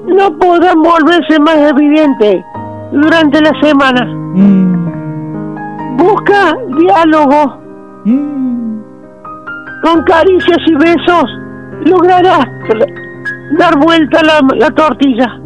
no 0.07 0.37
podrán 0.39 0.81
volverse 0.81 1.39
más 1.39 1.55
evidentes 1.55 2.43
durante 2.91 3.39
la 3.39 3.53
semana. 3.61 4.05
Busca 5.95 6.53
diálogo. 6.77 7.61
Con 9.83 10.03
caricias 10.03 10.57
y 10.65 10.75
besos 10.75 11.25
lograrás 11.85 12.45
dar 13.57 13.79
vuelta 13.79 14.21
la, 14.23 14.41
la 14.57 14.69
tortilla. 14.71 15.39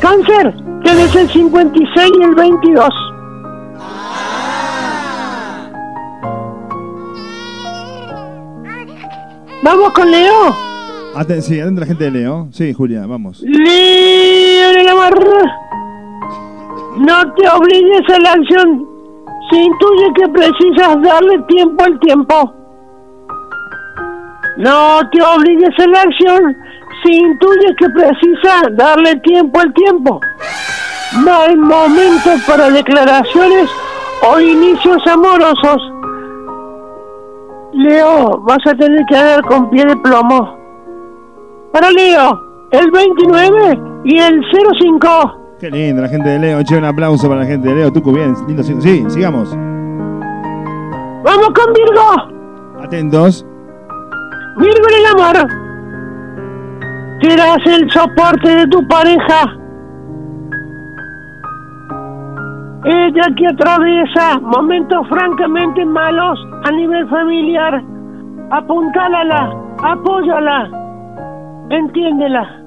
Cáncer, 0.00 0.54
tienes 0.82 1.14
el 1.16 1.28
56 1.28 2.10
y 2.18 2.22
el 2.22 2.34
22. 2.34 3.13
Vamos 9.64 9.90
con 9.92 10.10
Leo. 10.10 10.54
Aten- 11.16 11.40
sí, 11.40 11.58
adentro 11.60 11.80
la 11.82 11.86
gente 11.86 12.04
de 12.04 12.10
Leo. 12.10 12.48
Sí, 12.52 12.72
Julia, 12.74 13.06
vamos. 13.06 13.40
Leo 13.40 14.68
de 14.72 14.84
la 14.84 14.94
Barra. 14.94 15.60
No 16.98 17.34
te 17.34 17.48
obligues 17.48 18.02
a 18.14 18.18
la 18.20 18.32
acción. 18.32 18.86
Se 19.50 19.56
intuye 19.56 20.06
que 20.16 20.28
precisas 20.28 21.02
darle 21.02 21.38
tiempo 21.48 21.84
al 21.84 21.98
tiempo. 22.00 22.54
No 24.58 25.00
te 25.10 25.22
obligues 25.22 25.70
a 25.78 25.86
la 25.88 26.00
acción. 26.02 26.56
Se 27.02 27.12
intuye 27.12 27.74
que 27.78 27.88
precisas 27.90 28.76
darle 28.76 29.16
tiempo 29.16 29.60
al 29.60 29.72
tiempo. 29.74 30.20
No 31.24 31.32
hay 31.32 31.56
momento 31.56 32.30
para 32.46 32.70
declaraciones 32.70 33.68
o 34.28 34.40
inicios 34.40 35.06
amorosos. 35.06 35.82
Leo, 37.76 38.40
vas 38.42 38.58
a 38.66 38.74
tener 38.74 39.04
que 39.08 39.16
andar 39.16 39.42
con 39.42 39.68
pie 39.70 39.84
de 39.84 39.96
plomo. 39.96 40.56
Para 41.72 41.90
Leo, 41.90 42.40
el 42.70 42.90
29 42.90 43.80
y 44.04 44.18
el 44.18 44.40
05. 44.80 45.56
Qué 45.58 45.70
lindo 45.70 46.02
la 46.02 46.08
gente 46.08 46.28
de 46.28 46.38
Leo. 46.38 46.62
Che, 46.62 46.76
un 46.76 46.84
aplauso 46.84 47.28
para 47.28 47.40
la 47.40 47.46
gente 47.46 47.68
de 47.68 47.74
Leo. 47.74 47.92
Tucu, 47.92 48.12
bien, 48.12 48.34
lindo. 48.46 48.62
Sí, 48.62 48.74
sí, 48.80 49.04
sigamos. 49.08 49.50
Vamos 51.24 51.48
con 51.54 51.72
Virgo. 51.72 52.82
Atentos. 52.84 53.44
Virgo 54.58 54.86
en 54.90 54.98
el 55.00 55.06
amor. 55.20 55.48
Serás 57.22 57.58
el 57.66 57.90
soporte 57.90 58.54
de 58.54 58.66
tu 58.68 58.86
pareja. 58.86 59.56
Ella 62.84 63.22
que 63.36 63.46
atraviesa 63.46 64.38
momentos 64.40 65.08
francamente 65.08 65.86
malos 65.86 66.38
a 66.64 66.70
nivel 66.70 67.08
familiar. 67.08 67.82
Apuntálala, 68.50 69.52
apóyala, 69.82 70.70
entiéndela. 71.70 72.60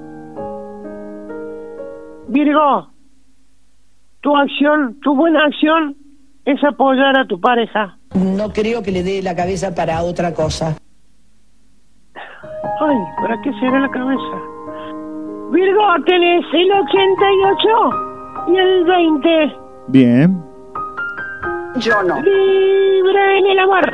Virgo, 2.29 2.87
tu 4.21 4.35
acción, 4.35 4.99
tu 5.01 5.15
buena 5.15 5.45
acción 5.45 5.95
es 6.45 6.63
apoyar 6.63 7.19
a 7.19 7.27
tu 7.27 7.39
pareja. 7.39 7.97
No 8.15 8.49
creo 8.49 8.81
que 8.81 8.91
le 8.91 9.03
dé 9.03 9.21
la 9.21 9.35
cabeza 9.35 9.75
para 9.75 10.01
otra 10.01 10.33
cosa. 10.33 10.75
Ay, 12.79 12.97
¿para 13.21 13.39
qué 13.43 13.51
será 13.59 13.79
la 13.81 13.89
cabeza? 13.89 14.35
Virgo, 15.51 15.83
tenés 16.07 16.45
el 16.53 16.71
88 16.71 18.47
y 18.47 18.57
el 18.57 18.83
20. 18.83 19.66
Bien. 19.87 20.43
Yo 21.77 22.03
no. 22.03 22.15
Libre 22.21 23.39
en 23.39 23.45
el 23.47 23.59
amor. 23.59 23.93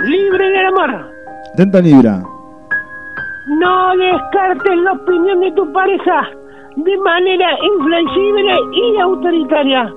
Libre 0.00 0.48
en 0.48 0.56
el 0.56 0.66
amor. 0.66 1.12
Atento 1.54 1.80
Libra. 1.80 2.22
No 3.58 3.96
descartes 3.96 4.76
la 4.78 4.92
opinión 4.92 5.40
de 5.40 5.52
tu 5.52 5.72
pareja 5.72 6.28
de 6.76 6.96
manera 6.98 7.48
inflexible 7.62 8.54
y 8.72 9.00
autoritaria. 9.00 9.92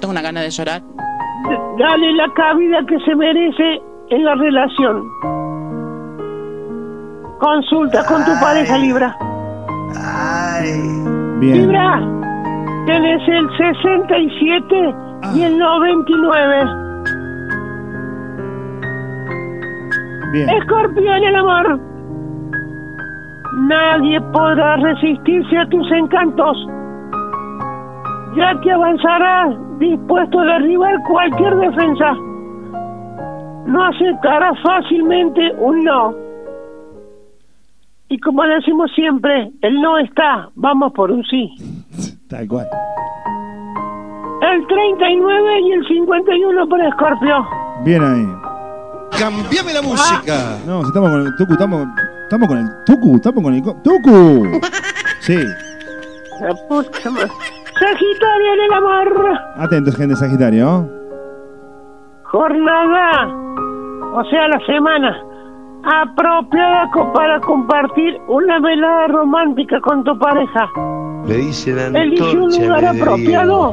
Tengo 0.00 0.12
una 0.12 0.22
gana 0.22 0.40
de 0.40 0.50
llorar. 0.50 0.82
Dale 1.78 2.12
la 2.12 2.32
cabida 2.34 2.84
que 2.86 2.98
se 3.00 3.14
merece 3.14 3.80
en 4.10 4.24
la 4.24 4.34
relación. 4.34 5.08
Consulta 7.40 8.04
con 8.06 8.24
tu 8.24 8.32
pareja, 8.40 8.78
Libra. 8.78 9.16
Bien. 11.40 11.62
Libra, 11.62 12.00
tenés 12.86 13.28
el 13.28 13.48
67 13.56 14.94
y 15.34 15.42
el 15.42 15.58
99. 15.58 16.64
Bien. 20.32 20.48
Escorpio 20.48 21.14
en 21.14 21.24
el 21.24 21.36
amor. 21.36 21.80
Nadie 23.68 24.20
podrá 24.32 24.76
resistirse 24.76 25.58
a 25.58 25.66
tus 25.66 25.92
encantos, 25.92 26.56
ya 28.34 28.58
que 28.62 28.72
avanzarás 28.72 29.56
dispuesto 29.78 30.40
a 30.40 30.44
derribar 30.44 30.94
cualquier 31.08 31.54
defensa. 31.56 32.14
No 33.66 33.84
aceptarás 33.84 34.58
fácilmente 34.62 35.52
un 35.58 35.84
no. 35.84 36.14
Y 38.08 38.18
como 38.18 38.42
decimos 38.44 38.90
siempre, 38.94 39.52
el 39.62 39.80
no 39.80 39.98
está, 39.98 40.48
vamos 40.54 40.92
por 40.92 41.10
un 41.10 41.22
sí. 41.24 41.50
Tal 42.32 42.48
cual. 42.48 42.66
El 44.42 44.66
39 44.66 45.60
y 45.60 45.72
el 45.72 45.86
51 45.86 46.66
por 46.68 46.80
Escorpio. 46.80 47.46
Bien 47.84 48.02
ahí. 48.02 48.26
Cambiame 49.18 49.72
la 49.74 49.82
música. 49.82 50.56
No, 50.66 50.80
si 50.82 50.88
estamos 50.88 51.10
con 51.10 51.20
el 51.26 51.36
Tucu, 51.36 51.52
estamos, 51.52 51.86
estamos 52.24 52.48
con 52.48 52.58
el 52.58 52.66
Tucu, 52.86 53.16
estamos 53.16 53.44
con 53.44 53.54
el 53.54 53.62
co- 53.62 53.76
¡Tucu! 53.84 54.46
Sí. 55.20 55.36
La 56.40 56.48
puta 56.68 57.10
madre. 57.10 57.28
Sagitario 57.78 58.54
en 58.54 58.60
el 58.64 58.72
amor. 58.72 59.38
Atentos, 59.58 59.94
gente 59.94 60.14
de 60.14 60.16
Sagitario. 60.20 60.88
Jornada, 62.24 63.28
o 64.14 64.24
sea, 64.24 64.48
la 64.48 64.58
semana 64.66 65.16
apropiada 65.84 66.90
para 67.12 67.40
compartir 67.40 68.20
una 68.28 68.60
velada 68.60 69.08
romántica 69.08 69.80
con 69.80 70.04
tu 70.04 70.18
pareja. 70.18 70.68
Le 71.26 71.36
dicen 71.36 71.96
Elige 71.96 72.36
un 72.36 72.50
lugar 72.50 72.84
apropiado 72.84 73.72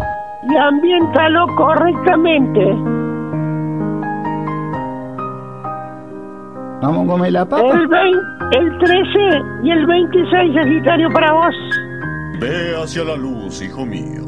y 0.49 0.55
ambiéntalo 0.55 1.47
correctamente. 1.55 2.59
Vamos 6.81 7.05
a 7.05 7.07
comer 7.11 7.31
la 7.33 7.45
papa. 7.45 7.71
El, 7.73 7.87
20 7.87 8.19
el 8.57 8.77
13 8.79 9.19
y 9.63 9.71
el 9.71 9.85
26 9.85 10.55
Sagitario 10.55 11.11
para 11.11 11.33
vos. 11.33 11.55
Ve 12.39 12.75
hacia 12.81 13.03
la 13.03 13.15
luz, 13.17 13.61
hijo 13.61 13.85
mío. 13.85 14.23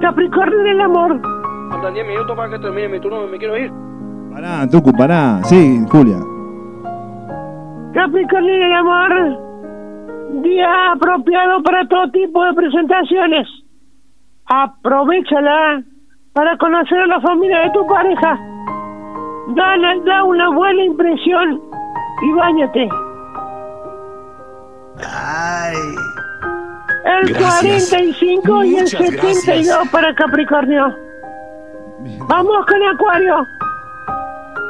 Capricornio 0.00 0.60
en 0.60 0.66
el 0.68 0.80
amor. 0.80 1.20
Faltan 1.70 1.94
10 1.94 2.06
minutos 2.06 2.36
para 2.36 2.50
que 2.50 2.58
termine 2.60 2.88
mi 2.88 3.00
turno, 3.00 3.26
me 3.26 3.38
quiero 3.38 3.58
ir. 3.58 3.89
Pará, 4.32 4.66
Tucu, 4.70 4.92
pará. 4.92 5.40
Sí, 5.44 5.84
Julia. 5.90 6.18
Capricornio 7.94 8.54
el 8.54 8.72
amor. 8.72 10.42
Día 10.42 10.92
apropiado 10.92 11.62
para 11.62 11.86
todo 11.88 12.10
tipo 12.12 12.44
de 12.44 12.52
presentaciones. 12.54 13.48
Aprovechala 14.46 15.82
para 16.32 16.56
conocer 16.58 16.98
a 17.00 17.06
la 17.06 17.20
familia 17.20 17.60
de 17.62 17.70
tu 17.70 17.86
pareja. 17.86 18.38
Dale, 19.56 20.00
da 20.04 20.22
una 20.24 20.48
buena 20.50 20.84
impresión 20.84 21.60
y 22.22 22.32
bañate. 22.34 22.88
El 27.04 27.32
Gracias. 27.32 27.90
45 27.90 28.64
y 28.64 28.74
el 28.76 28.82
Muchas 28.82 28.90
72 28.90 29.44
gracias. 29.46 29.88
para 29.90 30.14
Capricornio. 30.14 30.96
Vamos 32.28 32.66
con 32.66 32.82
Acuario. 32.94 33.46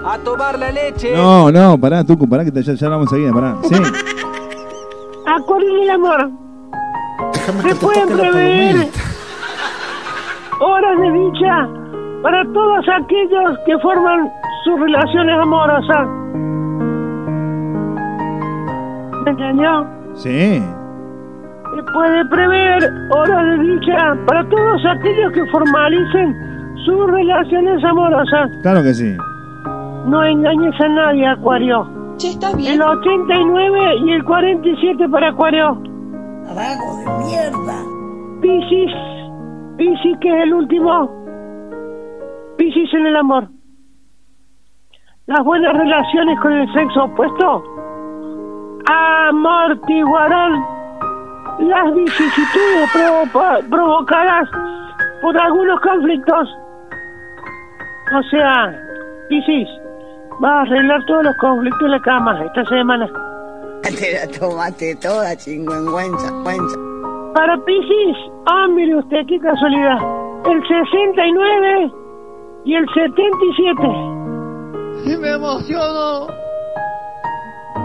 A 0.04 0.18
tomar 0.18 0.58
la 0.58 0.70
leche. 0.72 1.14
No, 1.14 1.50
no, 1.52 1.78
pará, 1.78 2.02
Tucu, 2.04 2.28
pará, 2.28 2.44
que 2.44 2.50
te- 2.52 2.62
ya, 2.62 2.72
ya 2.74 2.86
hablamos 2.86 3.06
enseguida, 3.12 3.32
pará. 3.32 3.54
Sí. 3.62 3.74
Acuario 5.26 5.68
en 5.76 5.82
el 5.82 5.90
amor. 5.90 6.30
Se 7.42 7.74
pueden 7.76 8.08
prever 8.08 8.88
horas 10.60 11.00
de 11.00 11.10
dicha 11.12 11.68
para 12.22 12.44
todos 12.52 12.84
aquellos 12.88 13.58
que 13.66 13.78
forman 13.78 14.30
sus 14.64 14.80
relaciones 14.80 15.38
amorosas. 15.40 16.08
¿Me 19.24 19.30
entendió? 19.30 19.86
Sí. 20.14 20.62
Se 21.76 21.82
puede 21.92 22.24
prever 22.26 22.82
horas 23.10 23.44
de 23.46 23.58
dicha 23.64 24.16
para 24.26 24.48
todos 24.48 24.82
aquellos 24.86 25.32
que 25.32 25.44
formalicen 25.46 26.34
sus 26.84 27.10
relaciones 27.10 27.84
amorosas. 27.84 28.50
Claro 28.62 28.82
que 28.82 28.94
sí. 28.94 29.16
No 30.06 30.24
engañes 30.24 30.80
a 30.80 30.88
nadie, 30.88 31.26
Acuario. 31.26 31.86
está 32.16 32.54
bien. 32.56 32.74
El 32.74 32.82
89 32.82 33.96
y 34.06 34.12
el 34.12 34.24
47 34.24 35.08
para 35.08 35.28
Acuario. 35.30 35.74
Vago 35.74 36.96
de 36.98 37.24
mierda. 37.24 37.76
Piscis. 38.40 38.92
Piscis 39.76 40.18
que 40.20 40.28
es 40.28 40.42
el 40.44 40.54
último. 40.54 41.10
Piscis 42.56 42.92
en 42.94 43.06
el 43.06 43.16
amor. 43.16 43.48
Las 45.26 45.44
buenas 45.44 45.72
relaciones 45.74 46.40
con 46.40 46.52
el 46.52 46.72
sexo 46.72 47.04
opuesto 47.04 47.62
amortiguarán 49.28 50.64
las 51.60 51.94
vicisitudes 51.94 52.90
provo- 52.92 53.68
provocadas 53.70 54.48
por 55.22 55.40
algunos 55.40 55.80
conflictos. 55.80 56.48
O 58.18 58.22
sea, 58.30 58.74
Piscis, 59.28 59.68
va 60.42 60.58
a 60.58 60.62
arreglar 60.62 61.04
todos 61.06 61.24
los 61.24 61.36
conflictos 61.36 61.82
en 61.82 61.90
la 61.90 62.00
cama 62.00 62.44
esta 62.44 62.64
semana. 62.66 63.08
Te 63.82 64.12
la 64.14 64.38
tomaste 64.38 64.94
toda, 64.96 65.36
chingüengüenza, 65.36 66.30
güenza. 66.42 66.76
Para 67.34 67.56
Piscis, 67.64 68.16
ah, 68.46 68.66
mire 68.74 68.96
usted, 68.96 69.18
qué 69.28 69.38
casualidad. 69.40 69.98
El 70.50 70.60
69 70.66 71.92
y 72.64 72.74
el 72.74 72.86
77. 72.94 73.82
¡Y 75.06 75.16
me 75.16 75.32
emociono! 75.32 76.26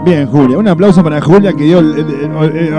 Bien, 0.04 0.26
Julia. 0.26 0.58
Un 0.58 0.68
aplauso 0.68 1.02
para 1.02 1.20
Julia 1.20 1.52
que 1.52 1.64
dio. 1.64 1.78
el- 1.78 1.98
el- 1.98 2.10
el- 2.10 2.56
el- 2.56 2.74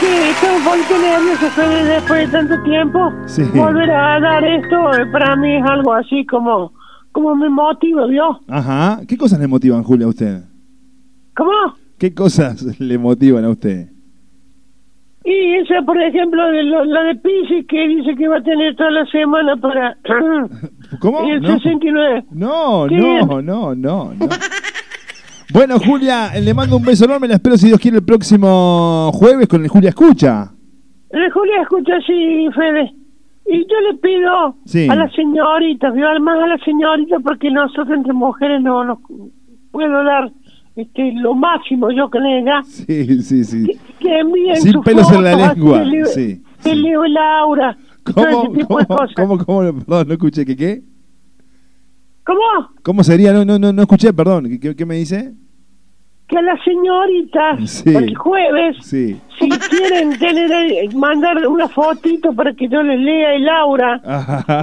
que 0.00 0.30
estoy 0.30 0.56
un 0.56 0.64
poquito 0.64 0.98
nervioso 0.98 1.46
Fede, 1.50 1.84
después 1.84 2.20
de 2.30 2.38
tanto 2.38 2.62
tiempo. 2.62 3.12
Sí. 3.26 3.42
Volver 3.54 3.90
a 3.90 4.20
dar 4.20 4.44
esto 4.44 4.94
eh, 4.94 5.06
para 5.12 5.36
mí 5.36 5.56
es 5.56 5.64
algo 5.64 5.92
así 5.94 6.24
como, 6.26 6.72
como 7.12 7.34
me 7.34 7.48
motiva, 7.48 8.06
¿vio? 8.06 8.38
Ajá. 8.48 9.00
¿Qué 9.08 9.16
cosas 9.16 9.38
le 9.40 9.46
motivan, 9.46 9.82
Julia, 9.82 10.06
a 10.06 10.10
usted? 10.10 10.42
¿Cómo? 11.36 11.50
¿Qué 11.98 12.14
cosas 12.14 12.78
le 12.80 12.98
motivan 12.98 13.44
a 13.44 13.50
usted? 13.50 13.88
Y 15.24 15.54
esa, 15.56 15.82
por 15.82 16.00
ejemplo, 16.00 16.40
de 16.52 16.62
lo- 16.62 16.84
la 16.84 17.02
de 17.02 17.16
Pisces 17.16 17.66
que 17.68 17.88
dice 17.88 18.14
que 18.14 18.28
va 18.28 18.36
a 18.38 18.42
tener 18.42 18.76
toda 18.76 18.92
la 18.92 19.04
semana 19.06 19.56
para... 19.56 19.96
¿Cómo? 21.00 21.24
Y 21.26 21.30
el 21.32 21.42
No. 21.42 21.48
69. 21.58 22.24
No, 22.30 22.86
no, 22.86 23.42
no, 23.42 23.74
no, 23.74 24.14
no. 24.14 24.28
Bueno, 25.52 25.78
Julia, 25.78 26.32
le 26.40 26.52
mando 26.54 26.76
un 26.76 26.84
beso 26.84 27.04
enorme. 27.04 27.28
La 27.28 27.34
espero, 27.34 27.56
si 27.56 27.66
Dios 27.68 27.80
quiere, 27.80 27.98
el 27.98 28.04
próximo 28.04 29.10
jueves 29.14 29.46
con 29.48 29.62
el 29.62 29.68
Julia 29.68 29.90
Escucha. 29.90 30.52
Eh, 31.10 31.30
Julia, 31.32 31.62
escucha 31.62 31.92
así, 31.96 32.48
Fede. 32.54 32.92
Y 33.48 33.60
yo 33.60 33.80
le 33.92 33.98
pido 33.98 34.56
Sí. 34.64 34.88
a 34.90 34.96
la 34.96 35.08
señorita, 35.10 35.90
¿vio? 35.90 36.08
Además 36.08 36.38
a 36.42 36.46
la 36.48 36.58
señorita, 36.64 37.18
porque 37.20 37.50
nosotros 37.50 37.90
entre 37.96 38.12
mujeres 38.12 38.60
no 38.60 38.84
nos 38.84 38.98
puedo 39.70 40.02
dar 40.02 40.32
este, 40.74 41.12
lo 41.14 41.32
máximo 41.34 41.90
yo 41.92 42.10
que 42.10 42.18
le 42.18 42.42
da, 42.42 42.62
Sí, 42.64 43.22
sí, 43.22 43.44
sí. 43.44 43.66
que 44.00 44.18
envíen 44.18 44.56
Sin 44.56 44.82
pelos 44.82 45.10
en 45.12 45.22
la 45.24 45.34
lengua, 45.36 45.78
de 45.78 45.86
Leo- 45.86 46.06
sí, 46.06 46.42
Leo 46.64 47.04
Laura, 47.06 47.78
¿Cómo, 48.02 48.52
cómo, 48.66 48.86
cómo, 49.14 49.38
cómo? 49.38 49.60
Perdón, 49.84 50.08
no 50.08 50.12
escuché. 50.14 50.44
¿Qué 50.44 50.56
qué? 50.56 50.82
¿Cómo? 52.26 52.70
¿Cómo 52.82 53.04
sería? 53.04 53.32
No, 53.32 53.44
no, 53.44 53.58
no, 53.58 53.72
no 53.72 53.82
escuché, 53.82 54.12
perdón. 54.12 54.48
¿Qué- 54.48 54.58
¿Qué, 54.60 54.76
qué 54.76 54.84
me 54.84 54.96
dice? 54.96 55.32
Que 56.28 56.36
a 56.38 56.42
la 56.42 56.56
señorita, 56.64 57.56
Sí. 57.66 57.94
el 57.94 58.16
jueves, 58.16 58.76
Sí. 58.82 59.16
si 59.38 59.48
quieren 59.48 60.18
tener 60.18 60.50
eh, 60.50 60.88
mandar 60.96 61.46
una 61.46 61.68
fotito 61.68 62.32
para 62.34 62.52
que 62.52 62.68
yo 62.68 62.82
les 62.82 62.98
lea 62.98 63.36
y 63.36 63.42
Laura 63.42 64.00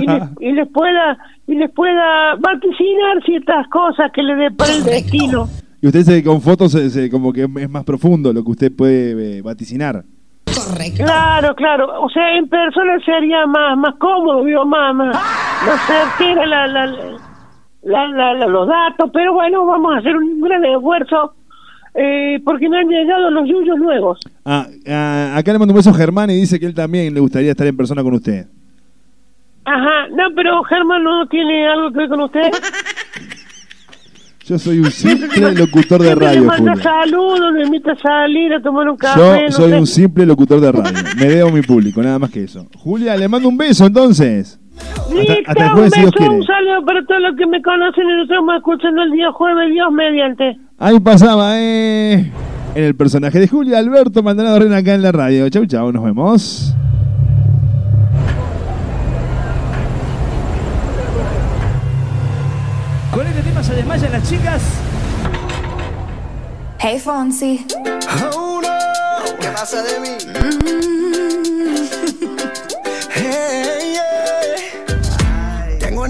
y 0.01 0.05
les, 0.05 0.23
y 0.41 0.51
les 0.51 0.67
pueda 0.69 1.17
y 1.47 1.55
les 1.55 1.71
pueda 1.71 2.35
vaticinar 2.35 3.23
ciertas 3.25 3.65
cosas 3.69 4.11
que 4.13 4.23
le 4.23 4.35
dé 4.35 4.51
para 4.51 4.73
el 4.73 4.83
destino. 4.83 5.47
Y 5.81 5.87
usted 5.87 5.99
dice 5.99 6.21
que 6.21 6.27
con 6.27 6.41
fotos 6.41 6.73
se- 6.73 6.89
se- 6.89 7.09
como 7.09 7.31
que 7.31 7.43
es 7.43 7.69
más 7.69 7.85
profundo 7.85 8.33
lo 8.33 8.43
que 8.43 8.51
usted 8.51 8.71
puede 8.75 9.37
eh, 9.37 9.41
vaticinar. 9.41 10.03
Claro, 10.97 11.55
claro. 11.55 12.01
O 12.03 12.09
sea, 12.09 12.37
en 12.37 12.47
persona 12.49 12.99
sería 13.05 13.45
más 13.47 13.77
más 13.77 13.95
cómodo, 13.99 14.43
¿vio? 14.43 14.65
más, 14.65 14.93
más, 14.95 15.15
más 15.15 15.81
certera 15.87 16.45
la, 16.45 16.67
la, 16.67 16.85
la, 16.87 17.03
la- 17.85 18.33
la- 18.33 18.47
los 18.47 18.67
datos. 18.67 19.09
Pero 19.13 19.33
bueno, 19.33 19.65
vamos 19.65 19.95
a 19.95 19.99
hacer 19.99 20.15
un 20.15 20.39
gran 20.41 20.63
esfuerzo 20.65 21.33
eh, 21.95 22.39
porque 22.43 22.67
me 22.69 22.79
han 22.79 22.87
llegado 22.87 23.29
los 23.31 23.47
yuyos 23.47 23.77
nuevos. 23.77 24.19
Ah, 24.45 24.65
ah, 24.87 25.33
acá 25.37 25.53
le 25.53 25.59
mando 25.59 25.73
un 25.73 25.77
beso 25.77 25.91
a 25.91 25.93
Germán 25.93 26.29
y 26.31 26.35
dice 26.35 26.59
que 26.59 26.65
él 26.65 26.73
también 26.73 27.13
le 27.13 27.19
gustaría 27.19 27.51
estar 27.51 27.67
en 27.67 27.77
persona 27.77 28.01
con 28.03 28.13
usted. 28.15 28.47
Ajá, 29.65 30.07
no, 30.09 30.23
pero 30.35 30.61
Germán 30.63 31.03
no 31.03 31.25
tiene 31.27 31.67
algo 31.69 31.91
que 31.91 31.99
ver 31.99 32.09
con 32.09 32.21
usted. 32.21 32.41
Yo 34.45 34.59
soy 34.59 34.79
un 34.79 34.91
simple 34.91 35.53
locutor 35.53 36.01
de 36.01 36.15
radio, 36.15 36.43
manda 36.43 36.73
Julia. 36.73 36.83
saludos, 36.83 37.53
le 37.53 37.63
invita 37.65 37.93
a 37.93 37.95
salir 37.97 38.53
a 38.53 38.61
tomar 38.61 38.89
un 38.89 38.97
café. 38.97 39.17
Yo 39.19 39.41
no 39.45 39.51
soy 39.51 39.69
sé. 39.71 39.79
un 39.79 39.87
simple 39.87 40.25
locutor 40.25 40.59
de 40.59 40.71
radio. 40.71 40.91
Me 41.17 41.25
debo 41.27 41.47
a 41.49 41.51
mi 41.53 41.61
público, 41.61 42.01
nada 42.03 42.19
más 42.19 42.29
que 42.29 42.43
eso. 42.43 42.67
Julia, 42.77 43.15
le 43.15 43.29
mando 43.29 43.47
un 43.47 43.57
beso 43.57 43.85
entonces. 43.85 44.59
Listo, 45.13 45.33
hasta 45.45 45.65
el 45.65 45.71
un 45.73 45.91
si 45.91 46.01
beso, 46.01 46.31
un 46.31 46.43
saludo 46.43 46.85
para 46.85 47.05
todos 47.05 47.21
los 47.21 47.35
que 47.35 47.45
me 47.45 47.61
conocen 47.61 48.03
y 48.03 48.13
nos 48.13 48.23
estamos 48.23 48.55
escuchando 48.55 49.03
el 49.03 49.11
día 49.11 49.31
jueves, 49.31 49.69
Dios 49.71 49.91
mediante. 49.91 50.57
Ahí 50.79 50.99
pasaba, 50.99 51.59
eh. 51.59 52.31
En 52.75 52.83
el 52.83 52.95
personaje 52.95 53.39
de 53.39 53.47
Julia 53.47 53.77
Alberto 53.77 54.23
Maldonado 54.23 54.59
Ren 54.59 54.73
acá 54.73 54.95
en 54.95 55.03
la 55.03 55.11
radio. 55.11 55.47
Chau, 55.49 55.65
chau, 55.67 55.91
nos 55.91 56.03
vemos. 56.03 56.75
Con 63.13 63.27
este 63.27 63.41
tema 63.43 63.63
se 63.63 63.75
desmayan 63.75 64.11
las 64.11 64.27
chicas. 64.27 64.63
Hey 66.79 66.99
Fonsi. 66.99 67.65
Oh 68.35 68.59
no, 68.61 69.37
¿qué 69.39 69.47
pasa 69.49 69.83
de 69.83 69.99
mí? 69.99 70.09
Hey, 70.33 71.12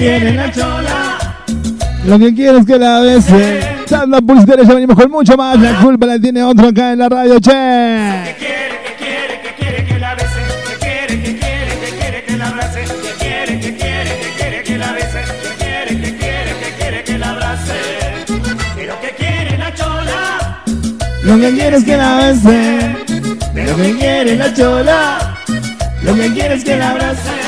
La 0.00 0.50
chola. 0.50 1.18
Lo 2.06 2.18
que 2.18 2.34
quiero 2.34 2.58
es 2.58 2.66
que 2.66 2.78
la 2.78 3.00
bese. 3.00 3.60
Tanda 3.86 4.20
publicitaria, 4.20 4.64
ya 4.64 4.74
venimos 4.74 4.96
con 4.96 5.10
mucho 5.10 5.36
más. 5.36 5.58
La 5.60 5.78
culpa 5.80 6.06
la 6.06 6.18
tiene 6.18 6.42
otro 6.42 6.68
acá 6.68 6.92
en 6.92 7.00
la 7.00 7.08
radio, 7.08 7.38
che. 7.38 7.50
Lo 21.22 21.38
que 21.38 21.52
quiere 21.52 21.76
es 21.76 21.84
que 21.84 21.96
la 21.96 22.16
bese. 22.16 22.96
Lo 23.54 23.76
que 23.76 23.96
quiere 23.98 24.36
la 24.36 24.54
chola. 24.54 25.36
Lo 26.02 26.14
que 26.14 26.32
quiere 26.32 26.54
es 26.54 26.64
que 26.64 26.76
la 26.76 26.90
abrace. 26.90 27.39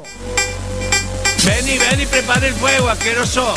Ven 1.45 1.67
y 1.67 1.77
ven 1.77 2.03
y 2.03 2.07
prepara 2.07 2.47
el 2.47 2.55
fuego, 2.55 2.89
asqueroso. 2.89 3.57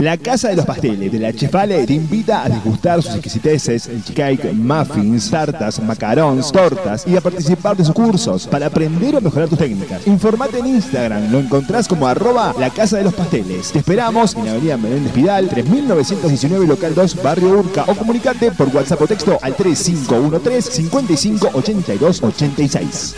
La 0.00 0.16
Casa 0.16 0.48
de 0.48 0.56
los 0.56 0.66
Pasteles 0.66 1.12
de 1.12 1.18
la 1.20 1.32
Chefale 1.32 1.86
te 1.86 1.94
invita 1.94 2.42
a 2.42 2.48
degustar 2.48 3.00
sus 3.00 3.14
exquisiteces, 3.14 3.88
cake, 4.14 4.52
muffins, 4.52 5.30
tartas, 5.30 5.80
macarons, 5.80 6.50
tortas 6.50 7.06
y 7.06 7.16
a 7.16 7.20
participar 7.20 7.76
de 7.76 7.84
sus 7.84 7.94
cursos 7.94 8.48
para 8.48 8.66
aprender 8.66 9.14
o 9.14 9.20
mejorar 9.20 9.48
tus 9.48 9.58
técnicas. 9.58 10.04
Informate 10.06 10.58
en 10.58 10.66
Instagram, 10.66 11.30
lo 11.30 11.38
encontrás 11.38 11.86
como 11.86 12.08
arroba 12.08 12.54
la 12.58 12.70
Casa 12.70 12.96
de 12.96 13.04
los 13.04 13.14
Pasteles. 13.14 13.70
Te 13.70 13.78
esperamos 13.78 14.34
en 14.34 14.46
la 14.46 14.52
avenida 14.52 14.76
Menéndez 14.76 15.12
Pidal, 15.12 15.48
3919 15.48 16.66
local 16.66 16.94
2, 16.94 17.22
barrio 17.22 17.50
Urca 17.60 17.84
o 17.86 17.94
comunicate 17.94 18.50
por 18.50 18.74
WhatsApp 18.74 19.00
o 19.00 19.06
texto 19.06 19.38
al 19.40 19.54
3513 19.54 20.72
55 20.72 21.50
82 21.54 22.22
86. 22.22 23.14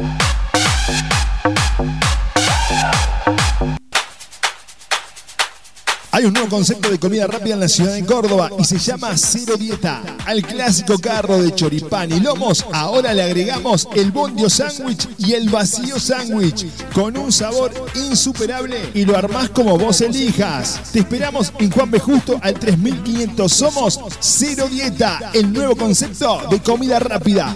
Hay 6.19 6.25
un 6.25 6.33
nuevo 6.33 6.49
concepto 6.49 6.89
de 6.89 6.99
comida 6.99 7.27
rápida 7.27 7.53
en 7.53 7.61
la 7.61 7.69
ciudad 7.69 7.93
de 7.93 8.05
Córdoba 8.05 8.49
y 8.59 8.65
se 8.65 8.77
llama 8.77 9.15
Cero 9.15 9.55
Dieta. 9.55 10.03
Al 10.25 10.41
clásico 10.41 10.99
carro 10.99 11.41
de 11.41 11.55
choripán 11.55 12.11
y 12.11 12.19
lomos, 12.19 12.65
ahora 12.73 13.13
le 13.13 13.23
agregamos 13.23 13.87
el 13.95 14.11
bondio 14.11 14.49
sándwich 14.49 15.07
y 15.17 15.31
el 15.31 15.47
vacío 15.47 15.97
sándwich 15.97 16.67
con 16.93 17.15
un 17.15 17.31
sabor 17.31 17.71
insuperable 17.95 18.89
y 18.93 19.05
lo 19.05 19.15
armás 19.15 19.49
como 19.51 19.77
vos 19.77 20.01
elijas. 20.01 20.81
Te 20.91 20.99
esperamos 20.99 21.53
en 21.57 21.71
Juan 21.71 21.89
B. 21.89 21.99
Justo 21.99 22.37
al 22.41 22.53
3500. 22.55 23.49
Somos 23.49 24.01
Cero 24.19 24.67
Dieta, 24.69 25.31
el 25.33 25.53
nuevo 25.53 25.77
concepto 25.77 26.41
de 26.51 26.61
comida 26.61 26.99
rápida. 26.99 27.55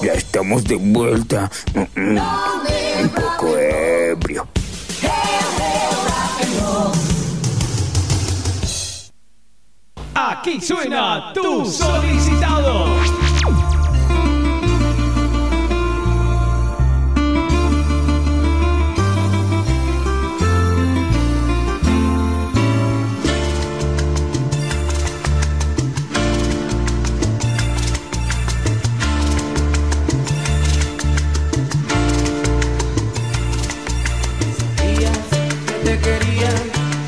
Ya 0.00 0.12
estamos 0.12 0.62
de 0.62 0.76
vuelta. 0.76 1.50
Mm, 1.74 2.00
mm, 2.00 2.18
Un 3.08 3.14
poco 3.14 3.56
ebrio. 3.56 4.46
Aquí 10.14 10.60
suena 10.60 11.32
tu 11.32 11.64
solicitado. 11.64 12.86
Quería, 36.08 36.52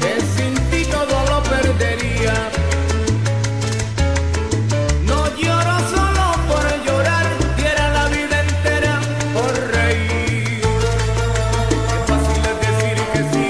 que 0.02 0.12
sin 0.34 0.54
ti 0.70 0.80
todo 0.96 1.16
lo 1.30 1.38
perdería. 1.52 2.34
No 5.08 5.20
lloro 5.40 5.76
solo 5.94 6.24
por 6.48 6.64
llorar, 6.86 7.26
diera 7.56 7.84
la 7.96 8.04
vida 8.14 8.36
entera 8.46 8.94
por 9.34 9.52
reír. 9.76 10.62
Qué 11.88 11.98
fácil 12.10 12.42
es 12.52 12.58
decir 12.66 12.98
que 13.12 13.22
sí, 13.32 13.46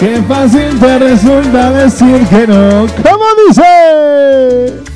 Qué 0.00 0.12
fácil 0.28 0.70
te 0.80 0.98
resulta 0.98 1.70
decir 1.82 2.18
que 2.26 2.46
no. 2.46 2.86
¿Cómo 3.08 3.26
dice? 3.46 4.88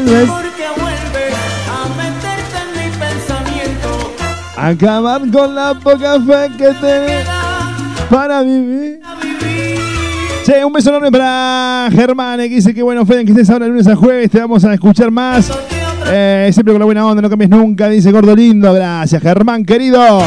sueño 0.00 0.42
y 0.46 0.49
acabar 4.68 5.22
con 5.30 5.54
la 5.54 5.74
poca 5.74 6.20
fe 6.20 6.50
que 6.56 6.68
te 6.74 7.24
para 8.10 8.42
vivir. 8.42 9.00
Che, 10.44 10.64
un 10.64 10.72
beso 10.72 10.90
enorme 10.90 11.12
para 11.12 11.88
Germán, 11.92 12.40
eh, 12.40 12.48
que 12.48 12.56
dice 12.56 12.74
que 12.74 12.82
bueno, 12.82 13.06
Fede, 13.06 13.24
que 13.24 13.30
estés 13.32 13.50
ahora 13.50 13.66
de 13.66 13.70
lunes 13.70 13.86
a 13.86 13.94
jueves, 13.94 14.30
te 14.30 14.40
vamos 14.40 14.64
a 14.64 14.74
escuchar 14.74 15.10
más. 15.10 15.50
Eh, 16.12 16.50
siempre 16.52 16.72
con 16.74 16.80
la 16.80 16.86
buena 16.86 17.06
onda, 17.06 17.22
no 17.22 17.30
cambies 17.30 17.50
nunca, 17.50 17.88
dice 17.88 18.10
Gordo 18.10 18.34
Lindo. 18.34 18.72
Gracias, 18.72 19.22
Germán, 19.22 19.64
querido. 19.64 20.20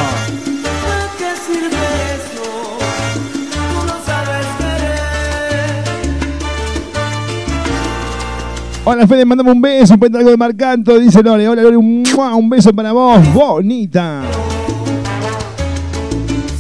Hola, 8.86 9.08
Fede, 9.08 9.24
mandame 9.24 9.50
un 9.50 9.62
beso, 9.62 9.98
cuenta 9.98 10.18
algo 10.18 10.30
de 10.30 10.36
Marcanto, 10.36 11.00
dice 11.00 11.24
Lore. 11.24 11.48
Hola, 11.48 11.62
Lore, 11.62 11.78
un, 11.78 12.04
un 12.36 12.50
beso 12.50 12.74
para 12.74 12.92
vos, 12.92 13.34
bonita. 13.34 14.24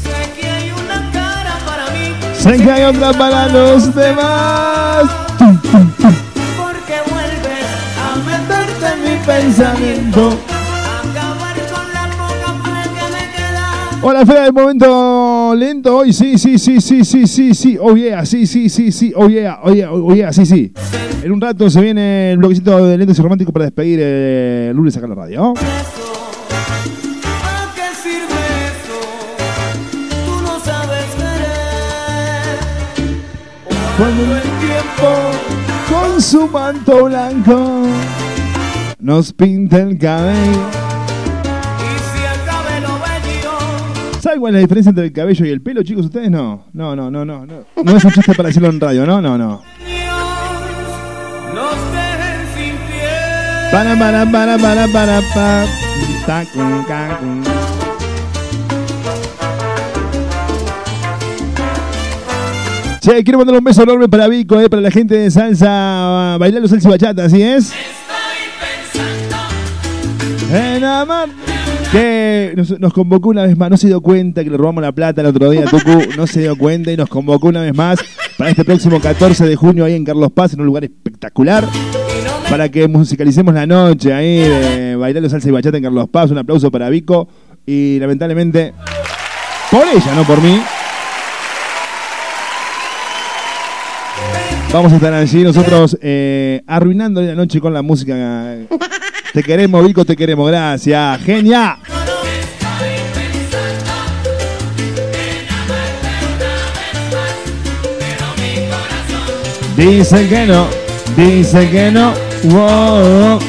Sé 0.01 0.31
que 0.39 0.47
hay 0.47 0.71
una 0.71 1.11
cara 1.11 1.57
para 1.65 1.91
mí. 1.91 2.13
Sé 2.33 2.63
que 2.63 2.71
hay 2.71 2.83
otra 2.83 3.11
para 3.11 3.47
los 3.49 3.93
demás. 3.93 5.03
Porque 5.37 6.95
vuelves 7.11 7.67
a 7.99 8.15
meterte 8.25 8.85
en 8.93 9.03
mi 9.03 9.25
Pensamiento. 9.25 10.52
Hola, 14.05 14.25
Fede, 14.25 14.47
el 14.47 14.53
momento 14.53 15.55
lento 15.55 15.95
hoy. 15.95 16.11
Sí, 16.11 16.37
sí, 16.37 16.59
sí, 16.59 16.81
sí, 16.81 17.05
sí, 17.05 17.25
sí, 17.25 17.53
sí. 17.53 17.77
Oh, 17.79 17.95
yeah, 17.95 18.25
sí, 18.25 18.45
sí, 18.45 18.67
sí, 18.67 18.91
sí. 18.91 19.13
Oh, 19.15 19.29
yeah, 19.29 19.59
oh, 19.63 19.71
yeah, 19.71 19.93
oh, 19.93 20.13
yeah, 20.13 20.33
sí, 20.33 20.45
sí. 20.45 20.73
En 21.23 21.31
un 21.31 21.39
rato 21.39 21.69
se 21.69 21.79
viene 21.79 22.33
el 22.33 22.37
bloquecito 22.37 22.85
de 22.85 22.97
lentos 22.97 23.17
y 23.17 23.21
románticos 23.21 23.53
para 23.53 23.63
despedir 23.63 24.01
el 24.01 24.75
lunes 24.75 24.97
acá 24.97 25.05
en 25.05 25.09
la 25.11 25.15
radio. 25.15 25.53
Cuando 33.97 34.35
el 34.35 34.41
tiempo 34.41 35.11
con 35.89 36.21
su 36.21 36.47
manto 36.49 37.05
blanco 37.05 37.83
nos 38.99 39.31
pinta 39.31 39.77
el 39.77 39.97
cabello. 39.97 40.82
¿Saben 44.23 44.39
cuál 44.39 44.51
es 44.51 44.53
la 44.53 44.61
diferencia 44.61 44.89
entre 44.91 45.03
el 45.03 45.11
cabello 45.11 45.45
y 45.45 45.49
el 45.49 45.61
pelo, 45.61 45.83
chicos? 45.83 46.05
¿Ustedes 46.05 46.31
no? 46.31 46.63
No, 46.71 46.95
no, 46.95 47.11
no, 47.11 47.25
no. 47.25 47.45
No, 47.45 47.65
no 47.83 47.97
es 47.97 48.05
un 48.05 48.11
chiste 48.13 48.33
para 48.33 48.47
decirlo 48.47 48.69
en 48.69 48.79
radio, 48.79 49.05
¿no? 49.05 49.21
No, 49.21 49.37
no. 49.37 49.61
Para, 53.69 53.99
para, 53.99 54.31
para, 54.31 54.57
para, 54.57 54.87
para, 54.87 55.21
pa. 55.33 55.65
Ta, 56.25 56.45
cun, 56.53 56.85
ca, 56.87 57.17
cun. 57.19 57.43
Che, 63.01 63.23
quiero 63.25 63.39
mandar 63.39 63.57
un 63.57 63.63
beso 63.65 63.83
enorme 63.83 64.07
para 64.07 64.29
Vico, 64.29 64.57
eh, 64.57 64.69
para 64.69 64.81
la 64.81 64.91
gente 64.91 65.17
de 65.17 65.29
salsa, 65.31 66.37
bailando 66.39 66.69
salsa 66.69 66.87
y 66.87 66.91
bachata, 66.91 67.25
¿así 67.25 67.41
es? 67.41 67.73
En 70.49 70.81
amar. 70.85 71.27
Que 71.93 72.55
nos, 72.79 72.91
convocó 72.91 73.29
una 73.29 73.43
vez 73.43 73.55
más, 73.55 73.69
no 73.69 73.77
se 73.77 73.85
dio 73.85 74.01
cuenta 74.01 74.43
que 74.43 74.49
le 74.49 74.57
robamos 74.57 74.81
la 74.81 74.91
plata 74.91 75.21
el 75.21 75.27
otro 75.27 75.51
día, 75.51 75.65
Tucu, 75.65 76.17
no 76.17 76.25
se 76.25 76.41
dio 76.41 76.57
cuenta 76.57 76.91
y 76.91 76.97
nos 76.97 77.07
convocó 77.07 77.49
una 77.49 77.61
vez 77.61 77.75
más 77.75 77.99
para 78.35 78.49
este 78.49 78.65
próximo 78.65 78.99
14 78.99 79.45
de 79.45 79.55
junio 79.55 79.85
ahí 79.85 79.93
en 79.93 80.03
Carlos 80.03 80.31
Paz, 80.31 80.55
en 80.55 80.61
un 80.61 80.65
lugar 80.65 80.85
espectacular, 80.85 81.63
para 82.49 82.69
que 82.69 82.87
musicalicemos 82.87 83.53
la 83.53 83.67
noche 83.67 84.11
ahí 84.11 84.39
de 84.39 84.95
bailando 84.95 85.29
salsa 85.29 85.49
y 85.49 85.51
bachata 85.51 85.77
en 85.77 85.83
Carlos 85.83 86.09
Paz. 86.09 86.31
Un 86.31 86.39
aplauso 86.39 86.71
para 86.71 86.89
Vico 86.89 87.27
y 87.63 87.99
lamentablemente, 87.99 88.73
por 89.69 89.83
ella, 89.83 90.15
no 90.15 90.23
por 90.23 90.41
mí, 90.41 90.59
Vamos 94.73 94.91
a 94.91 94.95
estar 94.95 95.13
allí 95.13 95.43
nosotros 95.43 95.95
eh, 96.01 96.63
arruinando 96.65 97.21
la 97.21 97.35
noche 97.35 97.61
con 97.61 97.75
la 97.75 97.83
música. 97.83 98.57
Te 99.33 99.41
queremos, 99.41 99.83
Vico, 99.83 100.05
te 100.05 100.15
queremos. 100.15 100.47
Gracias. 100.47 101.21
Genia. 101.23 101.79
Dice 109.75 110.29
que 110.29 110.45
no, 110.45 110.67
dice 111.17 111.67
que 111.71 111.89
no. 111.89 112.13
Wow, 112.43 113.39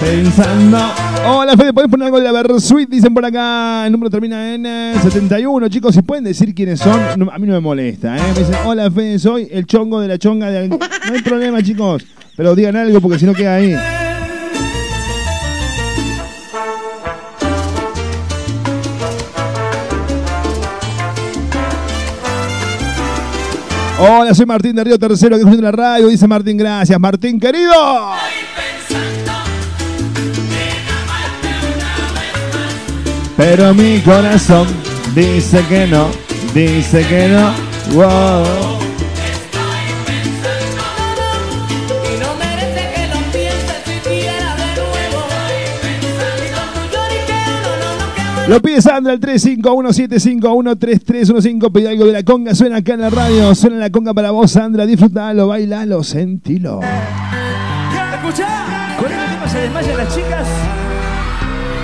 pensando. 0.00 0.78
Hola 1.24 1.56
Fede, 1.56 1.72
¿podés 1.72 1.88
poner 1.88 2.06
algo 2.06 2.18
de 2.18 2.24
la 2.24 2.32
Versuit? 2.32 2.88
Dicen 2.88 3.14
por 3.14 3.24
acá, 3.24 3.86
el 3.86 3.92
número 3.92 4.10
termina 4.10 4.54
en 4.54 4.66
eh, 4.66 4.94
71. 5.00 5.68
Chicos, 5.68 5.94
si 5.94 6.02
pueden 6.02 6.24
decir 6.24 6.52
quiénes 6.52 6.80
son, 6.80 7.00
a 7.00 7.38
mí 7.38 7.46
no 7.46 7.52
me 7.52 7.60
molesta. 7.60 8.16
¿eh? 8.16 8.20
Me 8.34 8.40
dicen, 8.40 8.56
hola 8.66 8.90
Fede, 8.90 9.20
soy 9.20 9.48
el 9.52 9.66
chongo 9.66 10.00
de 10.00 10.08
la 10.08 10.18
chonga. 10.18 10.50
De... 10.50 10.68
No 10.68 10.78
hay 11.14 11.22
problema, 11.22 11.62
chicos. 11.62 12.04
Pero 12.36 12.56
digan 12.56 12.74
algo 12.74 13.00
porque 13.00 13.20
si 13.20 13.24
no 13.24 13.34
queda 13.34 13.54
ahí. 13.54 13.76
Hola, 23.96 24.34
soy 24.34 24.44
Martín 24.44 24.74
de 24.74 24.82
Río 24.82 24.98
Tercero, 24.98 25.36
que 25.36 25.42
escucha 25.42 25.62
la 25.62 25.70
radio. 25.70 26.08
Dice 26.08 26.26
Martín, 26.26 26.56
gracias. 26.56 26.98
Martín, 26.98 27.38
querido. 27.38 27.72
Pero 33.36 33.74
mi 33.74 34.00
corazón 34.00 34.66
dice 35.14 35.64
que 35.68 35.86
no, 35.86 36.08
dice 36.52 37.06
que 37.06 37.28
no. 37.28 37.52
Wow. 37.94 38.83
Lo 48.48 48.60
pide 48.60 48.82
Sandra 48.82 49.12
al 49.12 49.20
3517513315. 49.20 51.72
Pide 51.72 51.88
algo 51.88 52.04
de 52.06 52.12
la 52.12 52.22
conga. 52.22 52.54
Suena 52.54 52.76
acá 52.78 52.94
en 52.94 53.00
la 53.00 53.10
radio. 53.10 53.54
Suena 53.54 53.76
la 53.76 53.90
conga 53.90 54.12
para 54.12 54.30
vos, 54.32 54.50
Sandra. 54.50 54.84
Disfrutalo, 54.86 55.46
bailalo, 55.48 56.02
sentilo. 56.04 56.80
Escucha, 58.24 58.48
con 58.98 59.10
este 59.12 59.26
tema 59.28 59.48
se 59.48 59.58
desmayan 59.58 59.96
las 59.96 60.14
chicas. 60.14 60.46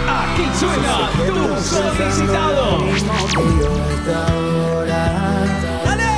Aquí 0.08 0.42
suena 0.58 1.08
tu 1.26 1.34
solicitado. 1.62 2.78
¡Dale! 5.84 6.12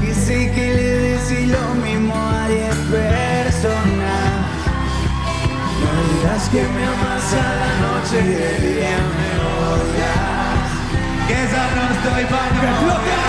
quise 0.00 0.50
que 0.52 0.66
le 0.74 0.88
decís 1.10 1.46
lo 1.48 1.74
mismo 1.82 2.14
a 2.14 2.48
10 2.48 2.76
personas. 2.90 4.32
No 5.80 5.90
digas 6.14 6.42
que 6.50 6.62
me 6.62 6.84
amas 6.84 7.32
a 7.34 7.36
la 7.60 7.70
noche 8.04 8.20
que 8.20 8.60
día 8.60 8.96
me 9.16 9.30
odias, 9.72 10.70
que 11.26 11.38
ya 11.52 11.64
no 11.74 11.84
estoy 11.94 12.24
para 12.26 12.50
no 12.60 13.23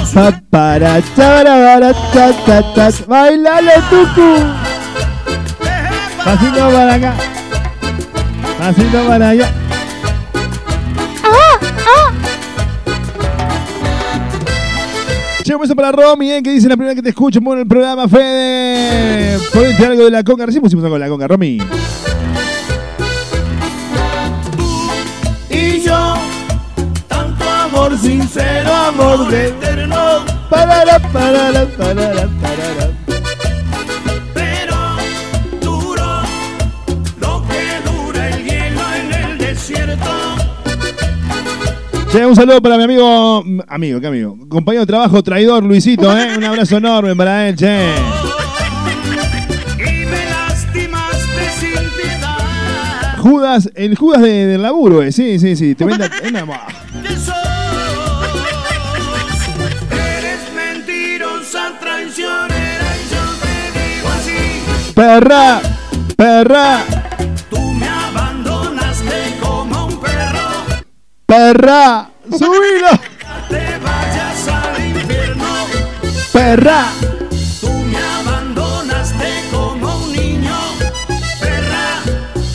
pa, 0.00 0.12
pa, 0.12 0.32
pa, 0.32 0.40
para, 0.50 1.02
chara, 1.16 1.54
bara, 1.58 1.92
ta, 2.12 2.32
ta, 2.46 2.62
ta. 2.74 2.90
Bailale, 3.06 3.74
tucu. 3.90 4.30
Pasito 6.24 6.70
para 6.70 6.94
acá. 6.94 7.14
Pasito 8.58 9.06
para 9.06 9.28
allá. 9.30 9.48
Che, 15.42 15.74
para 15.74 15.90
Romy, 15.90 16.30
eh, 16.30 16.42
que 16.42 16.52
dice 16.52 16.68
la 16.68 16.76
primera 16.76 16.94
que 16.94 17.02
te 17.02 17.08
escucho 17.08 17.40
en 17.40 17.58
el 17.58 17.66
programa, 17.66 18.06
Fede. 18.08 19.38
Ponete 19.52 19.84
algo 19.84 20.04
de 20.04 20.10
la 20.10 20.22
conga. 20.22 20.46
Recién 20.46 20.62
pusimos 20.62 20.84
algo 20.84 20.96
de 20.96 21.00
la 21.00 21.08
conga, 21.08 21.26
Romy. 21.26 21.58
Sincero, 28.00 28.72
amor 28.74 29.28
de 29.30 29.48
eterno. 29.48 30.24
Parara, 30.48 30.98
parara, 30.98 31.64
parara, 31.76 32.28
parara. 32.40 32.90
Pero 34.34 34.76
duro 35.60 36.22
lo 37.20 37.42
que 37.48 37.90
dura 37.90 38.28
el 38.28 38.44
hielo 38.44 38.80
en 38.96 39.12
el 39.30 39.38
desierto. 39.38 40.10
Che, 42.10 42.26
un 42.26 42.34
saludo 42.34 42.60
para 42.60 42.76
mi 42.76 42.84
amigo, 42.84 43.44
amigo, 43.68 44.00
¿qué 44.00 44.06
amigo? 44.08 44.36
Compañero 44.48 44.82
de 44.82 44.86
trabajo, 44.86 45.22
traidor, 45.22 45.62
Luisito, 45.62 46.16
¿eh? 46.16 46.36
Un 46.36 46.44
abrazo 46.44 46.76
enorme 46.78 47.14
para 47.14 47.48
él, 47.48 47.54
che. 47.56 47.86
Y 49.78 50.04
me 50.06 50.24
lastimaste 50.26 51.50
sin 51.60 51.72
piedad. 51.96 53.16
Judas, 53.18 53.70
el 53.76 53.94
Judas 53.96 54.22
de- 54.22 54.46
del 54.46 54.62
laburo, 54.62 55.02
eh. 55.02 55.12
Sí, 55.12 55.38
sí, 55.38 55.54
sí. 55.54 55.76
Te 55.76 55.84
vende 55.84 56.10
Perra, 64.94 65.60
perra, 66.16 66.80
Tú 67.48 67.58
me 67.72 67.88
abandonaste 67.88 69.36
como 69.40 69.86
un 69.86 69.98
perro. 70.00 70.50
perra. 71.26 72.10
Subilo, 72.30 72.90
Te 73.48 73.78
vayas 73.82 74.48
al 74.48 74.86
infierno. 74.86 75.44
perra. 76.32 76.86
Tú 77.60 77.70
me 77.72 77.98
abandonaste 77.98 79.26
como 79.50 79.96
un 80.04 80.12
niño. 80.12 80.54
Perra. 81.40 82.02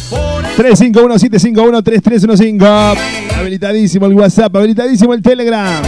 Por 0.10 0.46
el 0.46 0.56
351-751-3315. 0.78 2.98
Habilitadísimo 3.38 4.06
el 4.06 4.14
WhatsApp, 4.14 4.56
habilitadísimo 4.56 5.14
el 5.14 5.22
Telegram. 5.22 5.82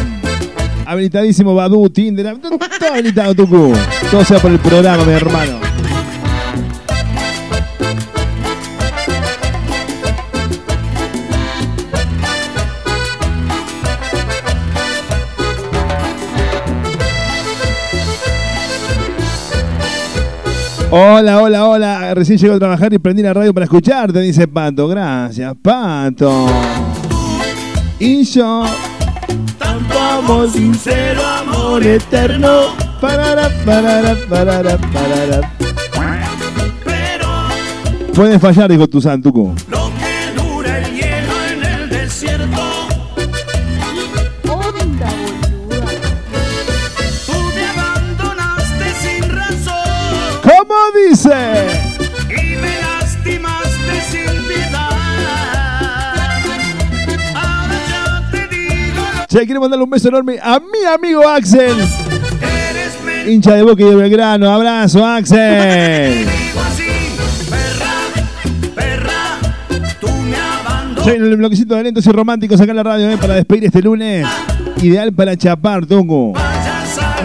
Habilitadísimo 0.86 1.54
Badu, 1.54 1.90
Tinder, 1.90 2.38
todo 2.40 2.58
habilitado, 2.92 3.36
Tucu. 3.36 3.74
Todo 4.10 4.24
sea 4.26 4.40
por 4.40 4.52
el 4.52 4.60
programa, 4.60 5.04
mi 5.04 5.12
hermano. 5.14 5.67
Hola, 20.90 21.42
hola, 21.42 21.68
hola. 21.68 22.14
Recién 22.14 22.38
llego 22.38 22.56
a 22.56 22.60
trabajar 22.60 22.94
y 22.94 22.98
prendí 22.98 23.22
la 23.22 23.34
radio 23.34 23.54
para 23.54 23.66
escucharte, 23.66 24.22
dice 24.22 24.48
Pato. 24.48 24.88
Gracias, 24.88 25.54
Pato. 25.62 26.48
Y 28.00 28.24
yo, 28.24 28.64
tanto 29.58 30.00
amor 30.00 30.50
sincero, 30.50 31.22
amor 31.26 31.84
eterno. 31.86 32.76
parara, 33.02 33.50
parara, 33.66 34.16
parara, 34.30 34.78
parara. 34.78 35.52
Pero 36.86 37.28
Puede 38.14 38.40
fallar, 38.40 38.70
dijo 38.72 38.88
tu 38.88 39.02
Santuco. 39.02 39.54
lo 39.70 39.87
dice? 51.10 51.30
Y 52.30 52.56
me 52.58 52.82
lastimaste 52.82 54.02
sin 54.12 54.48
piedad. 54.48 54.90
Ahora 57.36 57.78
ya 57.90 58.30
te 58.32 58.48
digo 58.48 59.04
Che, 59.28 59.46
quiero 59.46 59.62
mandarle 59.62 59.84
un 59.84 59.90
beso 59.90 60.08
enorme 60.10 60.40
a 60.42 60.60
mi 60.60 60.86
amigo 60.86 61.28
Axel. 61.28 61.76
eres. 61.78 63.28
Hincha 63.28 63.54
de 63.56 63.64
Boca 63.64 63.84
y 63.84 63.86
de 63.86 63.96
Belgrano. 63.96 64.50
Abrazo, 64.50 65.06
Axel. 65.06 66.28
En 71.08 71.24
el 71.24 71.38
bloquecito 71.38 71.74
de 71.76 71.84
lentos 71.84 72.06
y 72.06 72.12
románticos 72.12 72.60
acá 72.60 72.72
en 72.72 72.76
la 72.76 72.84
radio, 72.84 73.10
eh, 73.10 73.18
para 73.18 73.36
despedir 73.36 73.64
este 73.64 73.82
lunes. 73.82 74.28
Ideal 74.82 75.14
para 75.14 75.38
chapar, 75.38 75.86
Tongo. 75.86 76.34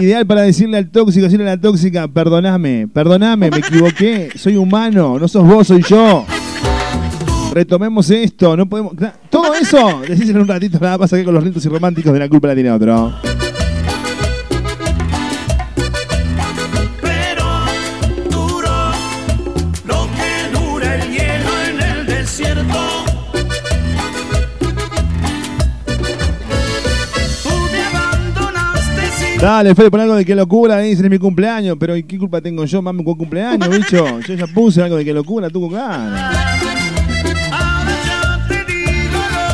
Ideal 0.03 0.27
para 0.27 0.41
decirle 0.41 0.77
al 0.77 0.89
tóxico, 0.89 1.23
decirle 1.23 1.49
a 1.49 1.55
la 1.55 1.61
tóxica, 1.61 2.09
perdoname, 2.09 2.89
perdoname, 2.93 3.49
me 3.49 3.59
equivoqué, 3.59 4.31
soy 4.35 4.57
humano, 4.57 5.17
no 5.17 5.29
sos 5.29 5.47
vos, 5.47 5.67
soy 5.67 5.81
yo. 5.81 6.25
Retomemos 7.53 8.09
esto, 8.09 8.57
no 8.57 8.67
podemos. 8.67 8.95
Todo 9.29 9.53
eso, 9.53 10.01
decíselo 10.05 10.41
un 10.41 10.49
ratito, 10.49 10.77
nada 10.81 10.97
pasa 10.97 11.15
que 11.15 11.23
con 11.23 11.33
los 11.33 11.41
lentos 11.41 11.65
y 11.65 11.69
románticos 11.69 12.11
de 12.11 12.19
la 12.19 12.27
culpa 12.27 12.49
la 12.49 12.53
tiene 12.53 12.71
otro. 12.71 13.13
Dale, 29.43 29.75
Fede, 29.75 29.91
pon 29.91 29.99
algo 29.99 30.15
de 30.15 30.23
qué 30.23 30.35
locura, 30.35 30.79
dicen 30.79 31.03
es 31.03 31.11
mi 31.11 31.19
cumpleaños, 31.19 31.75
pero 31.77 31.97
¿y 31.97 32.03
qué 32.03 32.17
culpa 32.17 32.39
tengo 32.39 32.63
yo, 32.63 32.81
mami, 32.81 33.03
con 33.03 33.15
cumpleaños, 33.15 33.67
bicho? 33.67 34.17
Yo 34.25 34.35
ya 34.35 34.47
puse 34.47 34.81
algo 34.81 34.95
de 34.95 35.03
qué 35.03 35.13
locura, 35.13 35.49
tú 35.49 35.69
con. 35.69 35.77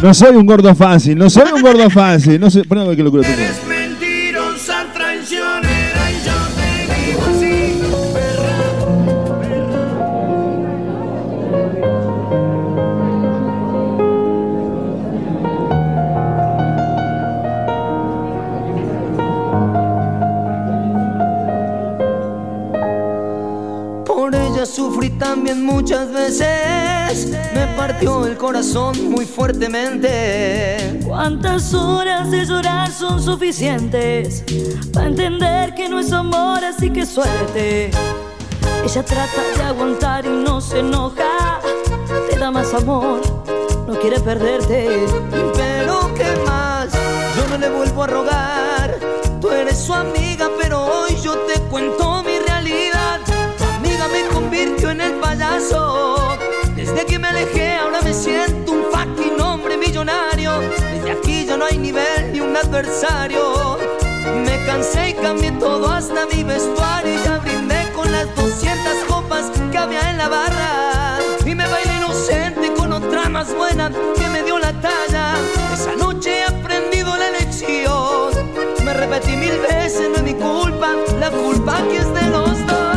No 0.04 0.14
soy 0.14 0.36
un 0.36 0.46
gordo 0.46 0.76
fácil, 0.76 1.18
no 1.18 1.28
soy 1.28 1.52
un 1.52 1.64
gordo 1.64 1.90
fácil, 1.90 2.40
no 2.40 2.52
soy, 2.52 2.66
pon 2.66 2.78
algo 2.78 2.92
de 2.92 2.98
qué 2.98 3.04
locura, 3.04 3.24
tú. 3.24 3.69
Sufrí 24.70 25.10
también 25.10 25.66
muchas 25.66 26.12
veces 26.12 27.28
me 27.54 27.68
partió 27.76 28.26
el 28.26 28.38
corazón 28.38 29.10
muy 29.10 29.26
fuertemente. 29.26 31.00
¿Cuántas 31.06 31.74
horas 31.74 32.30
de 32.30 32.46
llorar 32.46 32.92
son 32.92 33.22
suficientes 33.22 34.44
para 34.94 35.08
entender 35.08 35.74
que 35.74 35.90
no 35.90 36.00
es 36.00 36.12
amor, 36.12 36.64
así 36.64 36.90
que 36.92 37.06
suerte? 37.06 37.92
Ella 38.84 39.04
trata 39.04 39.42
de 39.58 39.64
aguantar 39.64 40.26
y 40.26 40.30
no 40.30 40.62
se 40.62 40.80
enoja, 40.80 41.60
te 42.30 42.38
da 42.38 42.52
más 42.52 42.74
amor, 42.74 43.22
no 43.88 44.00
quiere 44.00 44.20
perderte. 44.20 45.06
Pero 45.56 46.14
qué 46.16 46.42
más, 46.46 46.90
yo 47.36 47.48
no 47.50 47.58
le 47.58 47.70
vuelvo 47.70 48.04
a 48.04 48.08
rogar. 48.08 49.00
Tú 49.42 49.50
eres 49.50 49.78
su 49.80 49.94
amiga, 49.94 50.19
Que 57.48 57.74
ahora 57.74 58.02
me 58.02 58.14
siento 58.14 58.74
un 58.74 58.84
fucking 58.92 59.40
hombre 59.42 59.78
millonario. 59.78 60.60
Desde 60.92 61.12
aquí 61.12 61.46
ya 61.46 61.56
no 61.56 61.66
hay 61.66 61.78
nivel 61.78 62.34
ni 62.34 62.42
un 62.42 62.56
adversario. 62.56 63.78
Me 64.46 64.66
cansé 64.66 65.10
y 65.10 65.14
cambié 65.14 65.52
todo 65.54 65.90
hasta 65.90 66.26
mi 66.28 66.44
vestuario. 66.44 67.14
Y 67.14 67.24
ya 67.24 67.38
brindé 67.38 67.92
con 67.96 68.12
las 68.12 68.28
200 68.36 68.94
copas 69.08 69.52
que 69.72 69.78
había 69.78 70.12
en 70.12 70.18
la 70.18 70.28
barra. 70.28 71.20
Y 71.46 71.56
me 71.56 71.66
bailé 71.66 71.96
inocente 71.98 72.74
con 72.74 72.92
otra 72.92 73.30
más 73.30 73.56
buena 73.56 73.90
que 73.90 74.30
me 74.30 74.44
dio 74.44 74.60
la 74.60 74.74
talla. 74.82 75.36
Esa 75.74 75.96
noche 75.96 76.40
he 76.40 76.44
aprendido 76.44 77.16
la 77.16 77.32
lección. 77.32 78.32
Me 78.84 78.94
repetí 78.94 79.38
mil 79.38 79.58
veces, 79.60 80.10
no 80.10 80.18
es 80.18 80.24
mi 80.24 80.34
culpa, 80.34 80.90
la 81.20 81.32
culpa 81.32 81.78
aquí 81.78 81.96
es 81.96 82.14
de 82.14 82.28
los 82.30 82.68
dos. 82.68 82.89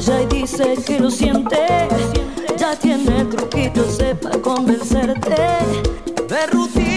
Falla 0.00 0.22
y 0.22 0.26
dice 0.26 0.74
que 0.86 0.98
lo 0.98 1.10
siente. 1.10 1.88
Ya 2.56 2.76
tiene 2.76 3.24
truquitos 3.24 3.98
para 4.20 4.38
convencerte. 4.40 5.36
De 6.28 6.46
rutina 6.46 6.89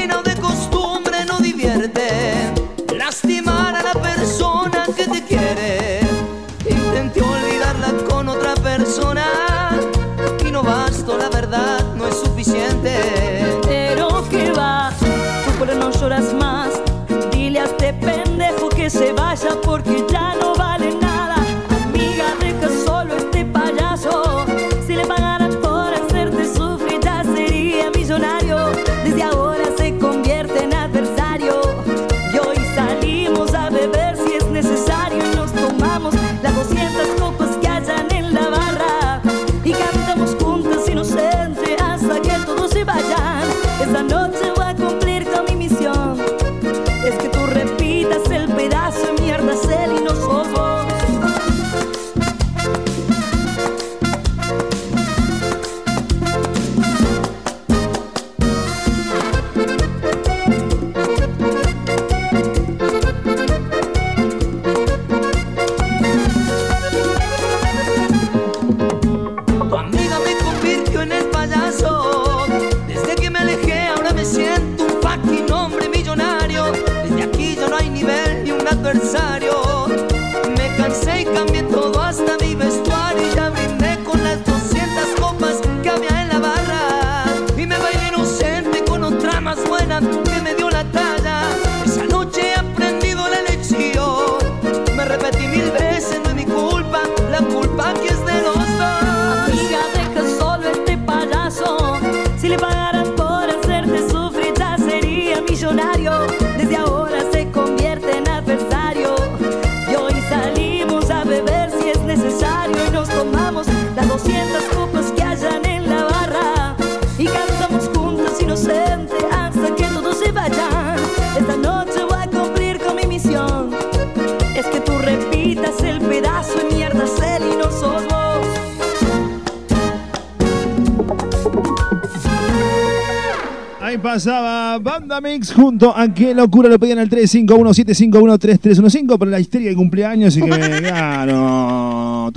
Mix 135.44 135.54
junto 135.54 135.96
a 135.96 136.12
Qué 136.14 136.34
Locura 136.34 136.68
lo 136.70 136.80
pedían 136.80 137.00
al 137.00 137.10
351-751-3315 137.10 139.18
por 139.18 139.28
la 139.28 139.42
histeria 139.42 139.72
de 139.72 139.76
cumpleaños 139.76 140.38
y 140.38 140.42
que 140.42 140.48
me 140.52 140.80
la 140.80 142.32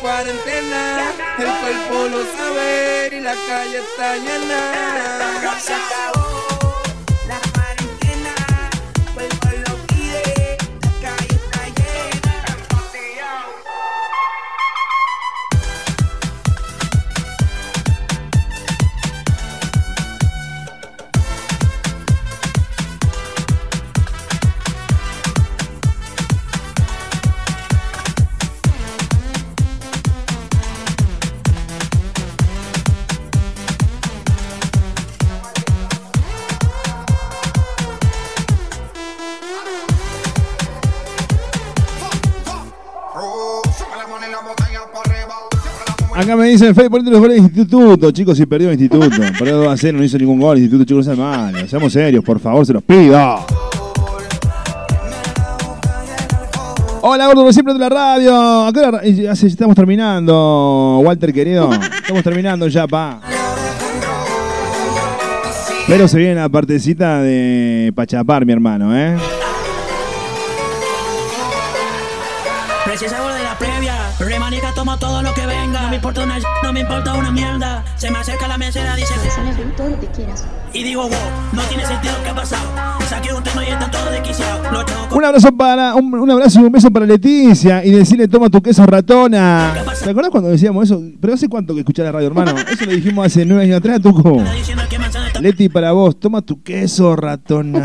cuarentena, 0.00 1.10
el 1.38 1.44
cuerpo 1.44 2.08
lo 2.10 2.24
sabe 2.38 3.10
y 3.12 3.20
la 3.20 3.34
calle 3.46 3.78
está 3.78 4.16
llena. 4.16 4.60
Se 5.58 5.74
acabó 5.74 6.25
Acá 46.26 46.34
me 46.34 46.46
dicen, 46.48 46.74
Fede, 46.74 46.90
ponete 46.90 47.08
los 47.08 47.20
goles 47.20 47.36
de 47.36 47.42
instituto. 47.44 48.10
Chicos, 48.10 48.36
si 48.36 48.46
perdió 48.46 48.68
el 48.68 48.80
instituto. 48.80 49.08
Perdió 49.38 49.58
2 49.58 49.68
a 49.68 49.76
0, 49.76 49.96
no 49.98 50.02
hizo 50.02 50.18
ningún 50.18 50.40
gol. 50.40 50.56
El 50.56 50.64
instituto, 50.64 50.84
chicos, 50.84 51.06
no 51.06 51.14
sean 51.14 51.24
malos. 51.24 51.70
Seamos 51.70 51.92
serios, 51.92 52.24
por 52.24 52.40
favor, 52.40 52.66
se 52.66 52.72
los 52.72 52.82
pido. 52.82 53.16
Hola, 57.02 57.26
gordo, 57.28 57.52
siempre 57.52 57.74
de 57.74 57.78
la 57.78 57.88
radio. 57.88 58.72
Se- 59.36 59.46
estamos 59.46 59.76
terminando, 59.76 60.98
Walter, 61.04 61.32
querido. 61.32 61.70
Estamos 61.72 62.24
terminando 62.24 62.66
ya, 62.66 62.88
pa. 62.88 63.20
Pero 65.86 66.08
se 66.08 66.18
viene 66.18 66.34
la 66.34 66.48
partecita 66.48 67.20
de 67.22 67.92
Pachapar, 67.94 68.44
mi 68.44 68.52
hermano, 68.52 68.96
¿eh? 68.98 69.16
Salgo 72.96 73.28
de 73.28 73.42
la 73.42 73.56
previa, 73.58 74.05
remanica 74.26 74.72
tomo 74.74 74.98
todo 74.98 75.22
lo 75.22 75.32
que 75.34 75.46
venga. 75.46 75.82
No 75.82 75.88
me 75.88 75.96
importa 75.96 76.22
una 76.22 76.38
no 76.62 76.72
me 76.72 76.80
importa 76.80 77.14
una 77.14 77.30
mierda. 77.30 77.84
Se 77.96 78.10
me 78.10 78.18
acerca 78.18 78.48
la 78.48 78.58
mesera, 78.58 78.94
dice 78.96 79.14
todo 79.76 79.90
lo 79.90 80.00
que 80.00 80.06
quieras. 80.08 80.44
Y 80.72 80.82
digo, 80.82 81.02
wow, 81.02 81.10
no 81.52 81.62
tiene 81.62 81.86
sentido 81.86 82.14
qué 82.22 82.30
ha 82.30 82.34
pasado. 82.34 82.68
Saqué 83.08 83.32
un 83.32 83.42
tema 83.42 83.64
y 83.64 83.68
está 83.68 83.90
todo 83.90 84.10
desquiciado. 84.10 84.62
Un 85.12 85.24
abrazo 85.24 85.56
para 85.56 85.94
un, 85.94 86.12
un 86.12 86.30
abrazo 86.30 86.60
y 86.60 86.64
un 86.64 86.72
beso 86.72 86.90
para 86.90 87.06
Leticia 87.06 87.84
y 87.84 87.90
decirle 87.90 88.28
toma 88.28 88.50
tu 88.50 88.60
queso 88.60 88.84
ratona. 88.84 89.74
¿Te 90.02 90.10
acuerdas 90.10 90.30
cuando 90.30 90.50
decíamos 90.50 90.84
eso? 90.84 91.02
Pero 91.20 91.34
hace 91.34 91.48
cuánto 91.48 91.72
que 91.74 91.80
escuchás 91.80 92.04
la 92.04 92.12
radio, 92.12 92.26
hermano. 92.26 92.54
Eso 92.70 92.84
lo 92.84 92.92
dijimos 92.92 93.26
hace 93.26 93.44
nueve 93.44 93.64
años 93.64 93.78
atrás, 93.78 94.00
Tuco. 94.00 94.42
Leti 95.40 95.68
para 95.68 95.92
vos, 95.92 96.18
toma 96.18 96.42
tu 96.42 96.62
queso 96.62 97.16
ratona. 97.16 97.82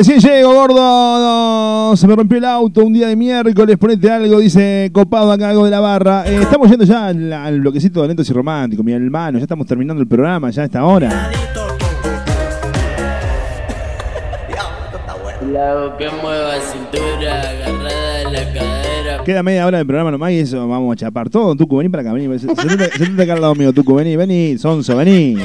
Recién 0.00 0.18
llego, 0.18 0.54
gordo. 0.54 0.80
no, 0.80 1.94
se 1.94 2.08
me 2.08 2.16
rompió 2.16 2.38
el 2.38 2.46
auto 2.46 2.82
un 2.86 2.94
día 2.94 3.08
de 3.08 3.16
miércoles. 3.16 3.76
Ponete 3.76 4.10
algo, 4.10 4.40
dice 4.40 4.90
copado 4.94 5.30
acá, 5.30 5.50
algo 5.50 5.66
de 5.66 5.70
la 5.70 5.80
barra. 5.80 6.24
Eh, 6.26 6.36
estamos 6.40 6.70
yendo 6.70 6.86
ya 6.86 7.08
al, 7.08 7.30
al 7.30 7.60
bloquecito 7.60 8.00
de 8.00 8.08
lentos 8.08 8.30
y 8.30 8.32
románticos, 8.32 8.82
mi 8.82 8.92
hermano. 8.92 9.36
Ya 9.36 9.42
estamos 9.42 9.66
terminando 9.66 10.00
el 10.00 10.08
programa, 10.08 10.48
ya 10.48 10.62
a 10.62 10.64
esta 10.64 10.86
hora. 10.86 11.30
La 15.52 15.94
que 15.98 16.08
mueva 16.22 16.54
cintura, 16.60 17.40
agarrada 17.50 18.30
la 18.30 18.52
cadera. 18.54 19.24
Queda 19.24 19.42
media 19.42 19.66
hora 19.66 19.76
del 19.76 19.86
programa 19.86 20.10
nomás 20.10 20.32
y 20.32 20.38
eso 20.38 20.66
vamos 20.66 20.94
a 20.94 20.96
chapar 20.96 21.28
todo. 21.28 21.54
Tucu, 21.54 21.76
vení 21.76 21.90
para 21.90 22.00
acá, 22.04 22.14
vení. 22.14 22.38
Sentate 22.38 23.22
acá 23.22 23.34
al 23.34 23.42
lado 23.42 23.54
mío, 23.54 23.70
Tucu, 23.74 23.96
vení, 23.96 24.16
vení. 24.16 24.56
Sonso, 24.56 24.96
vení. 24.96 25.36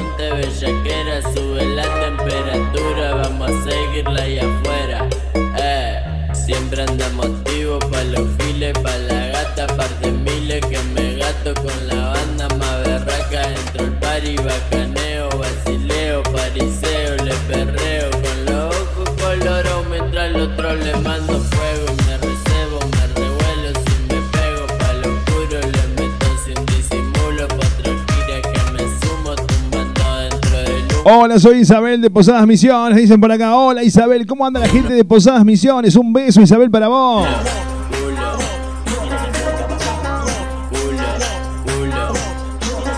Hola, 31.08 31.38
soy 31.38 31.58
Isabel 31.58 32.00
de 32.00 32.10
Posadas 32.10 32.44
Misiones. 32.48 32.98
Dicen 32.98 33.20
por 33.20 33.30
acá, 33.30 33.54
hola 33.54 33.84
Isabel, 33.84 34.26
¿cómo 34.26 34.44
anda 34.44 34.58
la 34.58 34.68
gente 34.68 34.92
de 34.92 35.04
Posadas 35.04 35.44
Misiones? 35.44 35.94
Un 35.94 36.12
beso, 36.12 36.40
Isabel, 36.40 36.68
para 36.68 36.88
vos. 36.88 37.28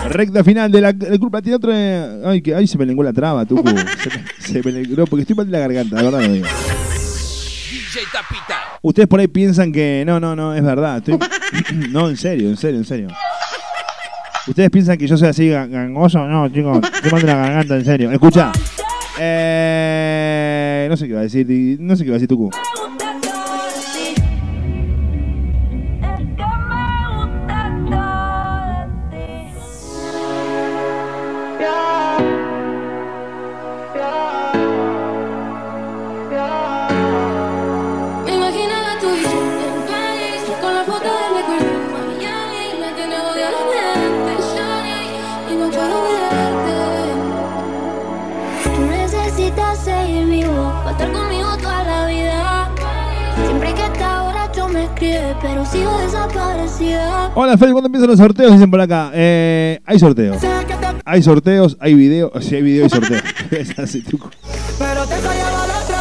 Recta 0.09 0.43
final 0.43 0.71
de 0.71 0.81
la 0.81 0.91
culpa 1.19 1.39
tiene 1.43 1.57
otra. 1.57 2.31
Ay, 2.31 2.41
que 2.41 2.55
ay, 2.55 2.65
se 2.65 2.79
me 2.79 3.03
la 3.03 3.13
traba, 3.13 3.45
Tucu. 3.45 3.69
Se 4.39 4.53
se 4.53 4.63
me 4.63 5.05
porque 5.05 5.21
estoy 5.21 5.35
mal 5.35 5.51
la 5.51 5.59
garganta, 5.59 5.97
de 5.97 6.03
verdad 6.03 6.21
lo 6.21 6.33
digo. 6.33 6.47
Ustedes 8.81 9.07
por 9.07 9.19
ahí 9.19 9.27
piensan 9.27 9.71
que. 9.71 10.01
No, 10.03 10.19
no, 10.19 10.35
no, 10.35 10.55
es 10.55 10.63
verdad. 10.63 11.03
no, 11.91 12.09
en 12.09 12.17
serio, 12.17 12.49
en 12.49 12.57
serio, 12.57 12.79
en 12.79 12.85
serio. 12.85 13.07
Ustedes 14.47 14.69
piensan 14.71 14.97
que 14.97 15.07
yo 15.07 15.17
soy 15.17 15.27
así 15.29 15.47
ga- 15.49 15.67
gangoso. 15.69 16.25
No, 16.27 16.49
chicos, 16.49 16.79
mal 17.11 17.21
de 17.21 17.27
la 17.27 17.35
garganta, 17.35 17.75
en 17.75 17.85
serio. 17.85 18.11
Escucha. 18.11 18.51
Eh, 19.19 20.87
no 20.89 20.97
sé 20.97 21.05
qué 21.05 21.11
iba 21.11 21.19
a 21.19 21.23
decir. 21.23 21.77
No 21.79 21.95
sé 21.95 22.03
qué 22.03 22.07
iba 22.07 22.15
a 22.15 22.19
decir 22.19 22.27
Tucu. 22.29 22.49
Pero 55.41 55.65
sigo 55.65 55.97
desaparecida. 55.99 57.31
Hola, 57.35 57.57
Fede, 57.57 57.71
¿cuándo 57.71 57.87
empiezan 57.87 58.09
los 58.09 58.17
sorteos? 58.17 58.51
Dicen 58.51 58.69
por 58.69 58.81
acá. 58.81 59.11
Eh, 59.13 59.79
hay 59.85 59.99
sorteos. 59.99 60.37
Hay 61.05 61.23
sorteos, 61.23 61.77
hay 61.79 61.93
video. 61.93 62.31
Si 62.41 62.55
hay 62.55 62.61
video, 62.61 62.83
hay 62.83 62.89
sorteo. 62.89 63.19
es 63.51 63.79
así. 63.79 64.03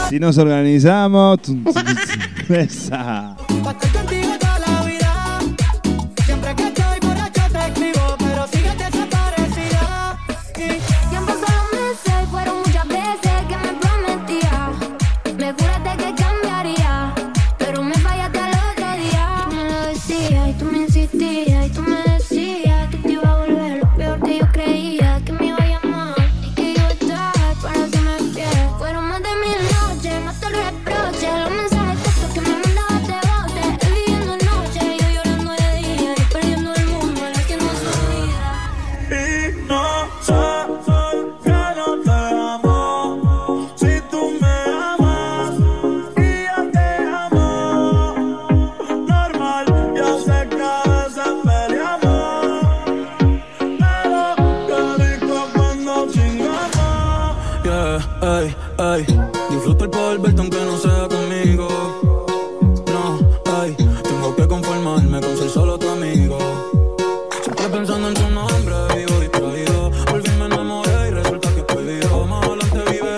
Si 0.09 0.19
nos 0.19 0.39
organizamos. 0.39 1.40
Esa. 2.48 3.36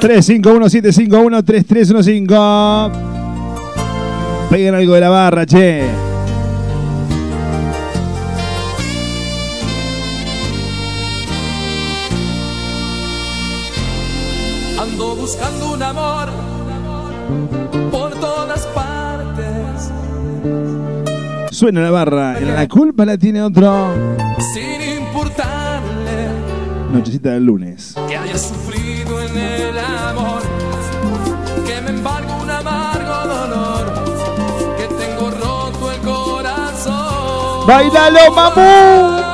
351-751-3315. 0.01 2.90
Peguen 4.48 4.74
algo 4.74 4.94
de 4.94 5.01
la 5.01 5.09
barra, 5.10 5.44
che. 5.47 5.85
Ando 14.78 15.16
buscando 15.16 15.72
un 15.74 15.82
amor 15.82 16.28
por 17.90 18.10
todas 18.12 18.66
partes 18.68 19.90
Suena 21.51 21.82
la 21.82 21.90
barra. 21.90 22.40
La 22.40 22.66
culpa 22.68 23.05
la 23.05 23.18
tiene 23.18 23.43
otro. 23.43 23.89
Sin 24.55 24.81
importarle 25.02 26.28
Nochecita 26.93 27.32
del 27.32 27.44
lunes. 27.44 27.94
que 28.09 28.16
haya 28.16 28.39
sufrido 28.39 29.20
en 29.22 29.36
el 29.36 29.78
¡Bailalo, 37.66 38.30
mamú! 38.32 39.30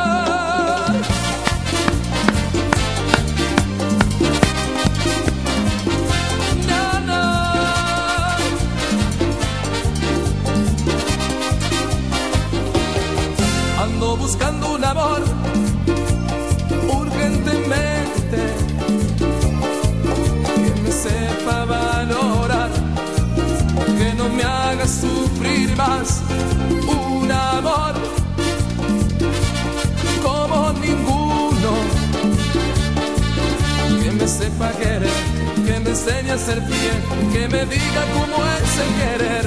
Enseñe 35.97 36.31
a 36.31 36.39
ser 36.39 36.61
fiel, 36.63 36.99
que 37.33 37.49
me 37.49 37.65
diga 37.65 38.03
cómo 38.17 38.37
es 38.57 38.71
el 38.85 38.91
querer, 39.01 39.47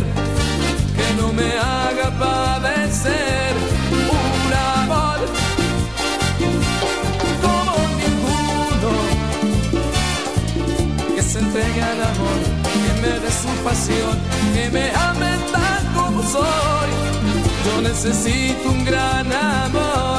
que 0.97 1.07
no 1.19 1.27
me 1.31 1.49
haga 1.57 2.07
padecer 2.25 3.53
un 4.17 4.51
amor 4.81 5.19
como 7.45 7.73
ninguno, 8.01 8.91
que 11.15 11.21
se 11.21 11.37
entregue 11.39 11.81
al 11.83 12.01
amor, 12.13 12.39
que 12.83 12.91
me 13.01 13.13
dé 13.23 13.31
su 13.43 13.51
pasión, 13.67 14.15
que 14.53 14.69
me 14.71 14.85
ame 15.09 15.31
tal 15.53 15.83
como 15.95 16.19
soy. 16.23 16.91
Yo 17.65 17.81
necesito 17.81 18.69
un 18.69 18.85
gran 18.85 19.31
amor 19.31 20.18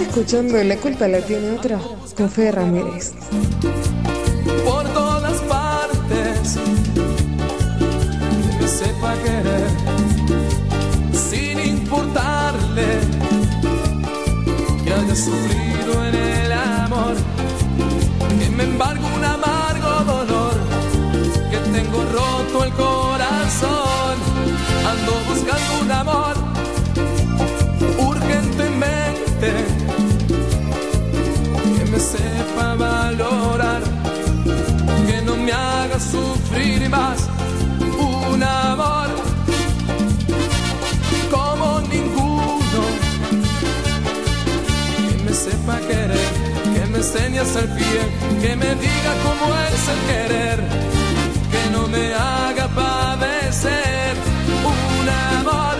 Escuchando 0.00 0.62
La 0.64 0.76
culpa 0.78 1.06
la 1.06 1.20
tiene 1.20 1.50
otra 1.50 1.78
con 2.16 2.30
Ramírez. 2.50 3.12
Que 47.02 47.08
me 47.08 47.18
enseñe 47.18 47.38
a 47.40 47.44
ser 47.44 47.68
fiel 47.68 48.08
que 48.40 48.54
me 48.56 48.74
diga 48.76 49.12
cómo 49.24 49.54
es 49.56 49.88
el 49.88 50.00
querer 50.06 50.60
que 51.50 51.70
no 51.72 51.88
me 51.88 52.14
haga 52.14 52.68
padecer 52.68 54.14
un 54.64 55.08
amor 55.38 55.76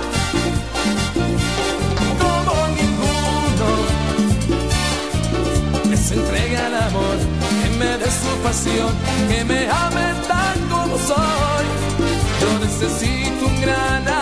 como 2.18 2.52
ninguno 2.80 3.68
que 5.90 5.96
se 5.96 6.14
entregue 6.14 6.56
al 6.56 6.74
amor, 6.88 7.16
que 7.62 7.68
me 7.78 7.98
dé 7.98 8.06
su 8.06 8.32
pasión, 8.42 8.92
que 9.28 9.44
me 9.44 9.70
ame 9.70 10.14
tal 10.26 10.58
como 10.70 10.96
soy. 10.98 11.66
Yo 12.40 12.58
necesito 12.58 13.46
un 13.46 13.60
gran 13.60 14.08
amor 14.08 14.21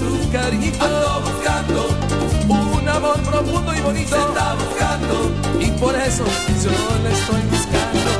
su 0.00 0.30
cariñito. 0.32 0.82
Ando 0.84 1.20
buscando 1.26 1.80
un 2.48 2.88
amor 2.88 3.20
profundo 3.20 3.74
y 3.74 3.80
bonito. 3.80 4.16
Está 4.16 4.54
buscando 4.54 5.30
y 5.60 5.66
por 5.72 5.94
eso 5.94 6.24
yo 6.64 6.70
le 7.04 7.10
estoy 7.12 7.42
buscando. 7.50 8.10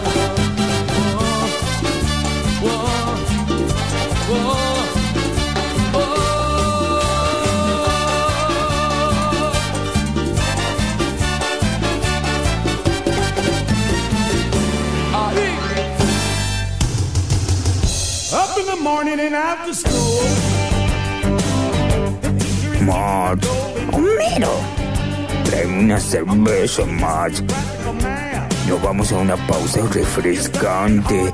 Oh, 2.62 2.68
oh, 2.68 3.16
oh, 4.34 5.98
oh. 5.98 6.10
Ahí. 15.14 15.48
Up 18.32 18.58
in 18.58 18.66
the 18.66 18.76
morning 18.76 19.18
and 19.20 19.34
after 19.34 19.72
school. 19.74 20.69
Max, 22.80 23.46
Homero, 23.92 24.52
tráeme 25.44 25.84
una 25.84 26.00
cerveza, 26.00 26.84
Max. 26.86 27.42
Nos 28.68 28.82
vamos 28.82 29.12
a 29.12 29.16
una 29.16 29.36
pausa 29.46 29.80
refrescante. 29.92 31.32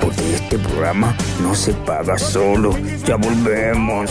Porque 0.00 0.34
este 0.34 0.58
programa 0.58 1.14
no 1.42 1.54
se 1.54 1.72
paga 1.72 2.18
solo. 2.18 2.76
Ya 3.06 3.16
volvemos. 3.16 4.10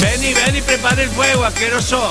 Ven 0.00 0.22
y 0.22 0.32
ven 0.32 0.56
y 0.56 0.60
prepara 0.60 1.02
el 1.02 1.08
fuego, 1.08 1.42
asqueroso. 1.42 2.10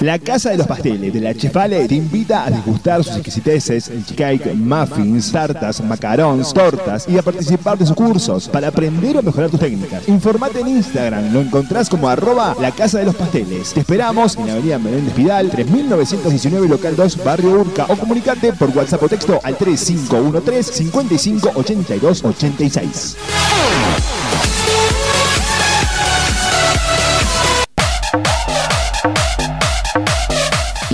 La 0.00 0.18
Casa 0.18 0.50
de 0.50 0.58
los 0.58 0.66
Pasteles 0.66 1.12
de 1.12 1.20
la 1.20 1.34
Chefale 1.34 1.88
te 1.88 1.94
invita 1.94 2.44
a 2.44 2.50
degustar 2.50 3.02
sus 3.02 3.16
exquisiteces, 3.16 3.90
cake, 4.14 4.54
muffins, 4.54 5.32
tartas, 5.32 5.82
macarons, 5.82 6.52
tortas 6.52 7.06
y 7.08 7.16
a 7.16 7.22
participar 7.22 7.78
de 7.78 7.86
sus 7.86 7.96
cursos 7.96 8.46
para 8.48 8.68
aprender 8.68 9.16
o 9.16 9.22
mejorar 9.22 9.48
tus 9.48 9.60
técnicas. 9.60 10.06
Informate 10.06 10.60
en 10.60 10.68
Instagram, 10.68 11.32
lo 11.32 11.40
encontrás 11.40 11.88
como 11.88 12.10
arroba 12.10 12.54
la 12.60 12.72
Casa 12.72 12.98
de 12.98 13.06
los 13.06 13.14
Pasteles. 13.14 13.72
Te 13.72 13.80
esperamos 13.80 14.36
en 14.36 14.46
la 14.46 14.52
avenida 14.52 14.78
Menéndez 14.78 15.14
Pidal, 15.14 15.50
3919 15.50 16.68
local 16.68 16.94
2, 16.94 17.24
barrio 17.24 17.60
Urca 17.60 17.86
o 17.88 17.96
comunicate 17.96 18.52
por 18.52 18.68
WhatsApp 18.76 19.02
o 19.02 19.08
texto 19.08 19.40
al 19.42 19.56
3513 19.56 20.72
55 20.72 21.52
82 21.54 22.22
86. 22.22 23.16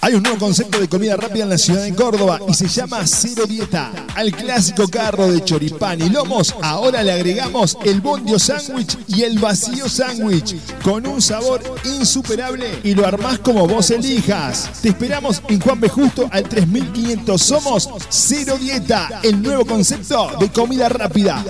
Hay 0.09 0.15
un 0.15 0.23
nuevo 0.23 0.39
concepto 0.39 0.79
de 0.79 0.89
comida 0.89 1.15
rápida 1.15 1.43
en 1.43 1.51
la 1.51 1.57
ciudad 1.59 1.83
de 1.83 1.93
Córdoba 1.93 2.39
y 2.47 2.55
se 2.55 2.67
llama 2.67 3.05
Cero 3.05 3.45
Dieta. 3.45 3.91
Al 4.15 4.31
clásico 4.31 4.87
carro 4.87 5.31
de 5.31 5.43
choripán 5.43 6.01
y 6.01 6.09
lomos, 6.09 6.55
ahora 6.63 7.03
le 7.03 7.11
agregamos 7.11 7.77
el 7.85 8.01
bondio 8.01 8.39
sándwich 8.39 8.97
y 9.07 9.21
el 9.21 9.37
vacío 9.37 9.87
sándwich 9.87 10.55
con 10.81 11.05
un 11.05 11.21
sabor 11.21 11.61
insuperable 11.83 12.79
y 12.83 12.95
lo 12.95 13.05
armás 13.05 13.37
como 13.37 13.67
vos 13.67 13.91
elijas. 13.91 14.81
Te 14.81 14.89
esperamos 14.89 15.43
en 15.47 15.61
Juan 15.61 15.79
B. 15.79 15.87
Justo 15.89 16.27
al 16.31 16.49
3500. 16.49 17.39
Somos 17.39 17.87
Cero 18.09 18.57
Dieta, 18.59 19.21
el 19.21 19.39
nuevo 19.39 19.63
concepto 19.63 20.31
de 20.39 20.51
comida 20.51 20.89
rápida. 20.89 21.45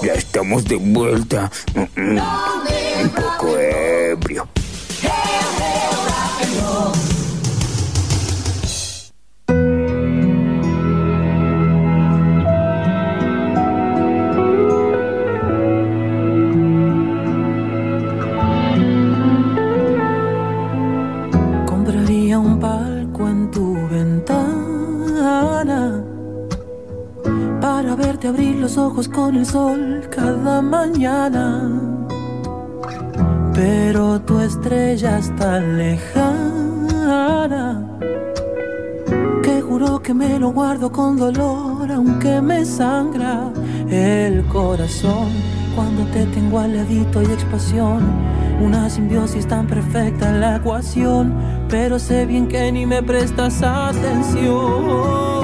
Ya 0.00 0.12
estamos 0.12 0.64
de 0.66 0.76
vuelta. 0.76 1.50
Mm, 1.74 2.00
mm, 2.00 2.53
Un 3.04 3.10
poco 3.10 3.58
ebrio. 3.58 4.48
Compraría 21.66 22.38
un 22.38 22.58
palco 22.58 23.28
en 23.28 23.50
tu 23.50 23.74
ventana 23.88 24.32
para 27.60 27.94
verte 27.96 28.28
abrir 28.28 28.56
los 28.56 28.78
ojos 28.78 29.08
con 29.08 29.36
el 29.36 29.44
sol 29.44 30.08
cada 30.10 30.62
mañana. 30.62 31.93
Pero 33.54 34.20
tu 34.20 34.40
estrella 34.40 35.18
es 35.18 35.34
tan 35.36 35.78
lejana 35.78 36.38
que 39.42 39.60
juro 39.60 40.02
que 40.02 40.12
me 40.12 40.38
lo 40.40 40.50
guardo 40.50 40.90
con 40.90 41.16
dolor, 41.16 41.90
aunque 41.92 42.40
me 42.40 42.64
sangra 42.64 43.52
el 43.88 44.44
corazón 44.46 45.28
cuando 45.76 46.04
te 46.06 46.26
tengo 46.26 46.58
al 46.58 46.76
ladito 46.76 47.22
y 47.22 47.26
expansión. 47.26 48.02
Una 48.60 48.90
simbiosis 48.90 49.46
tan 49.46 49.66
perfecta 49.66 50.30
en 50.30 50.40
la 50.40 50.56
ecuación, 50.56 51.34
pero 51.68 51.98
sé 51.98 52.26
bien 52.26 52.48
que 52.48 52.72
ni 52.72 52.86
me 52.86 53.02
prestas 53.02 53.62
atención. 53.62 55.43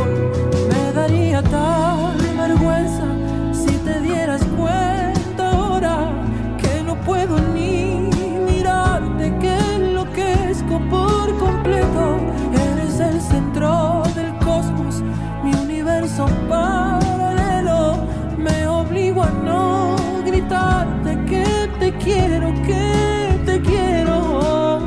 Eres 11.73 12.99
el 12.99 13.21
centro 13.21 14.03
del 14.17 14.37
cosmos, 14.39 15.05
mi 15.45 15.55
universo 15.55 16.27
paralelo. 16.49 17.99
Me 18.37 18.67
obligo 18.67 19.23
a 19.23 19.31
no 19.31 19.95
gritarte 20.27 21.17
que 21.27 21.71
te 21.79 21.97
quiero, 21.99 22.53
que 22.67 23.41
te 23.47 23.61
quiero. 23.61 24.81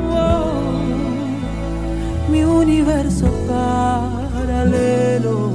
Mi 2.28 2.44
universo 2.44 3.30
paralelo. 3.48 5.53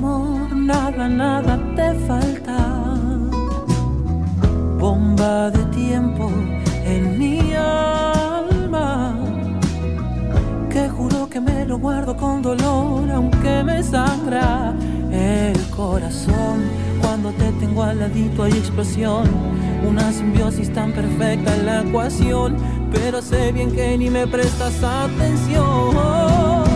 Amor 0.00 0.56
nada, 0.56 1.08
nada 1.08 1.58
te 1.76 1.94
falta. 2.06 2.58
Bomba 4.78 5.50
de 5.50 5.62
tiempo 5.76 6.30
en 6.86 7.18
mi 7.18 7.52
alma. 7.54 9.14
Que 10.70 10.88
juro 10.88 11.28
que 11.28 11.40
me 11.40 11.66
lo 11.66 11.78
guardo 11.78 12.16
con 12.16 12.40
dolor, 12.40 13.10
aunque 13.10 13.62
me 13.62 13.82
sangra 13.82 14.74
el 15.12 15.60
corazón. 15.76 16.56
Cuando 17.02 17.30
te 17.32 17.52
tengo 17.60 17.82
al 17.82 17.98
ladito 17.98 18.44
hay 18.44 18.52
explosión. 18.52 19.24
Una 19.86 20.12
simbiosis 20.12 20.72
tan 20.72 20.92
perfecta 20.92 21.54
en 21.56 21.66
la 21.66 21.82
ecuación. 21.82 22.56
Pero 22.90 23.20
sé 23.20 23.52
bien 23.52 23.70
que 23.72 23.98
ni 23.98 24.08
me 24.08 24.26
prestas 24.26 24.82
atención. 24.82 26.69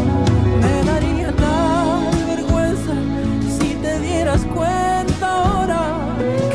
Dieras 4.35 4.47
cuenta 4.55 5.27
ahora 5.29 5.83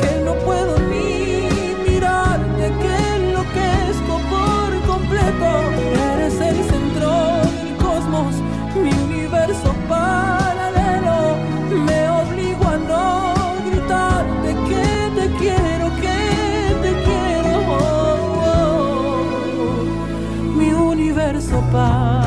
que 0.00 0.22
no 0.24 0.34
puedo 0.44 0.78
ni 0.78 1.48
mirarte, 1.88 2.72
que 2.82 2.94
enloquezco 3.16 4.20
por 4.30 4.70
completo. 4.86 5.48
Eres 6.14 6.40
el 6.40 6.56
centro 6.64 7.10
del 7.56 7.76
cosmos, 7.76 8.34
mi 8.74 8.92
universo 9.04 9.74
paralelo. 9.88 11.36
Me 11.86 12.08
obligo 12.08 12.64
a 12.68 12.76
no 12.76 13.34
gritarte 13.70 14.54
que 14.68 14.86
te 15.16 15.26
quiero, 15.38 15.86
que 16.00 16.20
te 16.82 16.92
quiero. 17.04 17.52
Mi 20.56 20.72
universo 20.72 21.62
paralelo. 21.72 22.19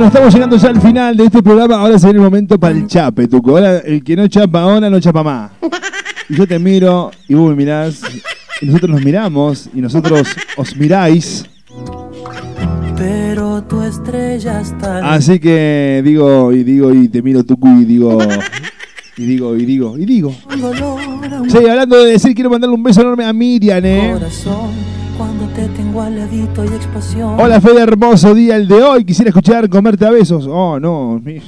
Bueno, 0.00 0.14
estamos 0.14 0.32
llegando 0.32 0.56
ya 0.56 0.68
al 0.70 0.80
final 0.80 1.14
de 1.14 1.24
este 1.26 1.42
programa. 1.42 1.74
Ahora 1.74 1.98
se 1.98 2.06
viene 2.06 2.20
el 2.20 2.24
momento 2.24 2.58
para 2.58 2.74
el 2.74 2.86
chape, 2.86 3.28
Tuco. 3.28 3.50
Ahora, 3.50 3.80
el 3.80 4.02
que 4.02 4.16
no 4.16 4.26
chapa 4.28 4.62
ahora, 4.62 4.88
no 4.88 4.98
chapa 4.98 5.22
más. 5.22 5.50
Y 6.30 6.36
yo 6.36 6.46
te 6.46 6.58
miro 6.58 7.10
y 7.28 7.34
vos 7.34 7.50
me 7.50 7.56
mirás. 7.56 8.00
Y 8.62 8.66
nosotros 8.66 8.92
nos 8.92 9.04
miramos 9.04 9.68
y 9.74 9.82
nosotros 9.82 10.26
os 10.56 10.74
miráis. 10.74 11.44
Pero 12.96 13.62
tu 13.64 13.82
estrella 13.82 14.62
está 14.62 15.12
Así 15.12 15.38
que 15.38 16.00
digo 16.02 16.50
y 16.52 16.64
digo 16.64 16.94
y 16.94 17.08
te 17.08 17.20
miro 17.20 17.44
Tucu 17.44 17.68
y 17.80 17.84
digo 17.84 18.18
y 19.18 19.24
digo 19.26 19.54
y 19.54 19.66
digo 19.66 19.98
y 19.98 20.06
digo. 20.06 20.34
Sí, 21.48 21.58
hablando 21.58 22.02
de 22.02 22.12
decir, 22.12 22.34
quiero 22.34 22.48
mandarle 22.48 22.74
un 22.74 22.82
beso 22.82 23.02
enorme 23.02 23.26
a 23.26 23.34
Miriam, 23.34 23.84
¿eh? 23.84 24.12
corazón 24.14 24.99
cuando 25.20 25.46
te 25.48 25.68
tengo 25.68 26.00
al 26.00 26.16
ladito 26.16 26.64
y 26.64 26.68
explosión. 26.68 27.38
Hola, 27.38 27.60
Fede, 27.60 27.82
hermoso 27.82 28.34
día 28.34 28.56
el 28.56 28.66
de 28.66 28.82
hoy. 28.82 29.04
Quisiera 29.04 29.28
escuchar 29.28 29.68
comerte 29.68 30.06
a 30.06 30.10
besos. 30.10 30.46
Oh, 30.48 30.80
no. 30.80 31.20
mi- 31.22 31.42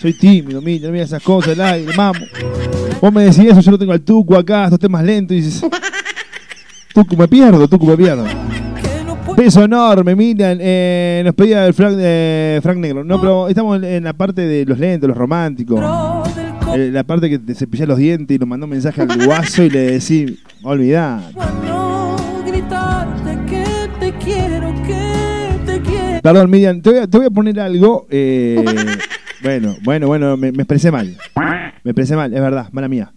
Soy 0.00 0.12
tímido, 0.12 0.62
Miriam, 0.62 0.84
no 0.84 0.92
mira 0.92 1.04
esas 1.04 1.20
cosas, 1.20 1.54
el 1.54 1.60
aire, 1.60 1.92
mamo. 1.96 2.20
Vos 3.00 3.12
me 3.12 3.24
decís 3.24 3.40
eso, 3.40 3.58
yo 3.60 3.72
lo 3.72 3.78
tengo 3.78 3.90
al 3.92 4.02
Tucu 4.02 4.36
acá, 4.36 4.64
estos 4.64 4.78
temas 4.78 5.02
lentos 5.02 5.36
y 5.36 5.40
dices. 5.40 5.68
Tucu, 6.94 7.16
me 7.16 7.26
pierdo, 7.26 7.66
Tucu, 7.66 7.86
me 7.86 7.96
pierdo. 7.96 8.24
Beso 9.36 9.64
enorme, 9.64 10.14
Miriam. 10.14 10.56
Eh, 10.60 11.22
nos 11.24 11.34
pedía 11.34 11.66
el 11.66 11.74
Frank, 11.74 11.96
eh, 11.98 12.60
Frank 12.62 12.76
Negro. 12.78 13.02
No, 13.02 13.20
pero 13.20 13.48
estamos 13.48 13.78
en- 13.78 13.84
en 13.84 14.04
la 14.04 14.12
parte 14.12 14.42
de 14.42 14.64
los 14.64 14.78
lentos, 14.78 15.08
los 15.08 15.16
románticos. 15.18 15.80
Eh, 16.76 16.90
la 16.92 17.02
parte 17.02 17.28
que 17.28 17.40
te 17.40 17.52
cepillas 17.56 17.88
los 17.88 17.98
dientes 17.98 18.36
y 18.36 18.38
nos 18.38 18.48
mandó 18.48 18.66
un 18.66 18.70
mensaje 18.70 19.02
al 19.02 19.26
guaso 19.26 19.64
y 19.64 19.70
le 19.70 19.80
decís, 19.98 20.34
olvidá. 20.62 21.20
Perdón, 26.24 26.50
Miriam, 26.50 26.80
te 26.80 26.88
voy 26.88 26.98
a, 27.00 27.06
te 27.06 27.18
voy 27.18 27.26
a 27.26 27.30
poner 27.30 27.60
algo. 27.60 28.06
eh, 28.08 28.56
bueno, 29.42 29.76
bueno, 29.82 30.06
bueno, 30.06 30.36
me, 30.38 30.52
me 30.52 30.62
expresé 30.62 30.90
mal. 30.90 31.14
Me 31.36 31.90
expresé 31.90 32.16
mal, 32.16 32.32
es 32.32 32.40
verdad, 32.40 32.68
mala 32.72 32.88
mía. 32.88 33.12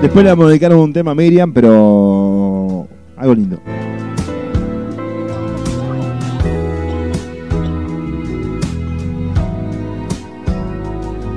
Después 0.00 0.22
le 0.24 0.30
vamos 0.30 0.44
a 0.44 0.48
dedicar 0.50 0.72
un 0.76 0.92
tema 0.92 1.10
a 1.10 1.14
Miriam, 1.16 1.52
pero 1.52 2.86
algo 3.16 3.34
lindo. 3.34 3.60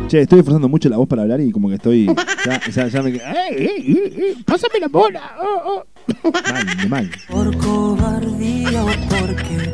Che, 0.07 0.21
estoy 0.21 0.39
esforzando 0.39 0.69
mucho 0.69 0.89
la 0.89 0.97
voz 0.97 1.07
para 1.07 1.23
hablar 1.23 1.41
y 1.41 1.51
como 1.51 1.69
que 1.69 1.75
estoy. 1.75 2.05
Ya, 2.45 2.61
ya, 2.69 2.87
ya 2.87 3.01
me. 3.01 3.09
¡Ey, 3.09 3.19
ey, 3.57 3.67
ey, 3.87 4.13
ey! 4.17 4.43
¡Pásame 4.45 4.79
la 4.79 4.87
bola! 4.87 5.35
Oh, 5.41 5.61
oh. 5.65 5.92
Mal, 6.23 6.89
mal. 6.89 7.11
Por 7.29 7.57
cobardía 7.57 8.83
o 8.83 8.87
porque 9.09 9.73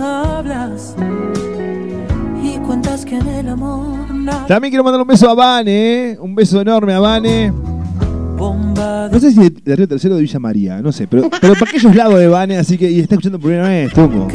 hablas 0.00 0.94
y 2.42 2.58
cuentas 2.58 3.04
que 3.04 3.16
en 3.16 3.28
el 3.28 3.48
amor 3.48 4.06
También 4.48 4.70
quiero 4.70 4.84
mandar 4.84 5.00
un 5.00 5.06
beso 5.06 5.30
a 5.30 5.34
Vane, 5.34 6.10
¿eh? 6.10 6.18
Un 6.20 6.34
beso 6.34 6.60
enorme 6.60 6.92
a 6.94 7.00
Vane. 7.00 7.52
No 9.12 9.20
sé 9.20 9.30
si 9.30 9.38
de, 9.38 9.50
de 9.50 9.76
Río 9.76 9.86
Tercero 9.86 10.14
o 10.14 10.16
de 10.16 10.22
Villa 10.22 10.40
María, 10.40 10.80
no 10.82 10.90
sé, 10.90 11.06
pero, 11.06 11.30
pero 11.40 11.54
para 11.54 11.66
aquellos 11.70 11.94
lados 11.94 12.18
de 12.18 12.26
Vane, 12.26 12.56
así 12.56 12.76
que 12.76 12.90
y 12.90 12.98
está 13.00 13.14
escuchando 13.14 13.38
por 13.38 13.50
primera 13.50 13.68
vez, 13.68 13.92
Tungo. 13.92 14.26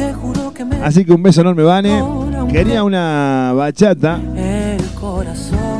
Así 0.82 1.04
que 1.04 1.12
un 1.12 1.22
beso 1.22 1.42
enorme, 1.42 1.62
Vane. 1.62 2.02
Quería 2.50 2.82
una 2.82 3.52
bachata. 3.54 4.18
el 4.34 4.82
corazón 4.94 5.77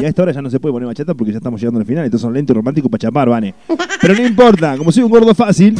Y 0.00 0.04
a 0.04 0.08
esta 0.08 0.22
hora 0.22 0.32
ya 0.32 0.42
no 0.42 0.50
se 0.50 0.58
puede 0.60 0.72
poner 0.72 0.86
bachata 0.86 1.14
porque 1.14 1.32
ya 1.32 1.38
estamos 1.38 1.60
llegando 1.60 1.80
al 1.80 1.86
final, 1.86 2.04
entonces 2.04 2.22
son 2.22 2.32
lentos 2.32 2.54
y 2.54 2.56
románticos 2.56 2.90
para 2.90 2.98
chapar, 3.00 3.28
Vane. 3.28 3.54
Pero 4.00 4.14
no 4.14 4.26
importa, 4.26 4.76
como 4.78 4.90
soy 4.92 5.02
un 5.02 5.10
gordo 5.10 5.34
fácil, 5.34 5.74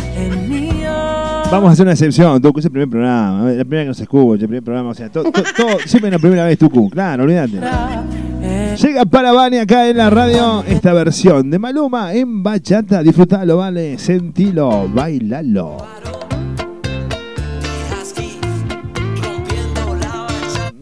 vamos 1.51 1.71
a 1.71 1.73
hacer 1.73 1.85
una 1.85 1.93
excepción, 1.93 2.41
Tucu, 2.43 2.59
es 2.61 2.65
el 2.67 2.71
primer 2.73 2.89
programa, 2.89 3.45
la 3.51 3.65
primera 3.65 3.83
que 3.85 3.89
nos 3.89 4.01
escucha, 4.01 4.43
el 4.43 4.49
primer 4.49 4.63
programa, 4.63 4.91
o 4.91 4.95
sea, 4.95 5.09
todo- 5.11 5.31
siempre 5.87 6.09
es 6.09 6.13
la 6.13 6.19
primera 6.19 6.45
vez, 6.45 6.59
Tucu, 6.59 6.91
claro, 6.91 7.25
olvídate. 7.25 7.61
Llega 8.81 9.05
para 9.07 9.33
Vane 9.33 9.61
acá 9.61 9.89
en 9.89 9.97
la 9.97 10.09
radio 10.09 10.63
esta 10.69 10.93
versión 10.93 11.51
de 11.51 11.59
Maluma 11.59 12.15
en 12.15 12.45
bachata. 12.45 13.03
Disfrutalo, 13.03 13.57
vale, 13.57 13.99
sentilo, 13.99 14.89
bailalo. 14.95 15.77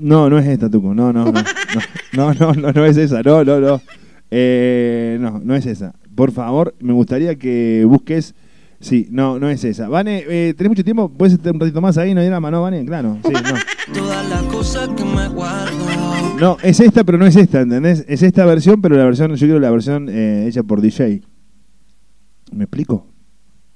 No, 0.07 0.31
no 0.31 0.39
es 0.39 0.47
esta, 0.47 0.70
Tucu. 0.70 0.95
No, 0.95 1.12
no, 1.12 1.24
no. 1.24 1.43
No, 2.12 2.33
no, 2.33 2.53
no, 2.55 2.73
no 2.73 2.85
es 2.87 2.97
esa. 2.97 3.23
No, 3.23 3.45
no, 3.45 3.59
no. 3.59 3.81
Eh, 4.31 5.19
no, 5.20 5.41
no 5.43 5.57
es 5.57 5.66
esa. 5.66 5.95
Por 6.15 6.31
favor, 6.31 6.77
me 6.78 6.93
gustaría 6.93 7.35
que 7.35 7.85
busques. 7.89 8.35
Sí, 8.78 9.09
no, 9.11 9.41
no 9.41 9.51
es 9.51 9.65
esa. 9.65 9.89
Vane, 9.89 10.24
eh, 10.28 10.55
¿tenés 10.57 10.70
mucho 10.70 10.85
tiempo? 10.85 11.09
¿Puedes 11.09 11.35
estar 11.35 11.53
un 11.53 11.59
ratito 11.59 11.81
más 11.81 11.99
ahí? 11.99 12.15
¿No 12.15 12.20
hay 12.20 12.28
drama, 12.28 12.53
no, 12.53 12.62
Vane? 12.62 12.85
Claro, 12.85 13.19
sí, 13.24 13.33
no. 13.33 13.41
No, 16.41 16.57
es 16.62 16.78
esta, 16.78 17.03
pero 17.03 17.19
no 17.19 17.27
es 17.27 17.35
esta, 17.35 17.62
¿entendés? 17.62 18.05
Es 18.07 18.23
esta 18.23 18.45
versión, 18.45 18.81
pero 18.81 18.97
la 18.97 19.05
versión, 19.05 19.35
yo 19.35 19.47
quiero 19.47 19.59
la 19.59 19.70
versión 19.70 20.09
eh, 20.09 20.47
hecha 20.47 20.62
por 20.62 20.81
DJ. 20.83 21.23
¿Me 22.53 22.65
explico? 22.65 23.09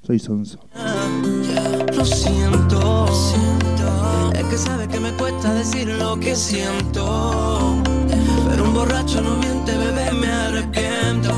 Soy 0.03 0.21
Sonso. 0.21 0.61
Lo 1.97 2.05
siento, 2.05 3.09
siento 3.09 3.50
lo 6.11 6.19
que 6.19 6.35
siento. 6.35 7.77
Pero 8.49 8.65
un 8.65 8.75
borracho 8.75 9.21
no 9.21 9.37
miente, 9.37 9.73
bebé, 9.77 10.11
me 10.13 10.27
arrepiento. 10.27 11.31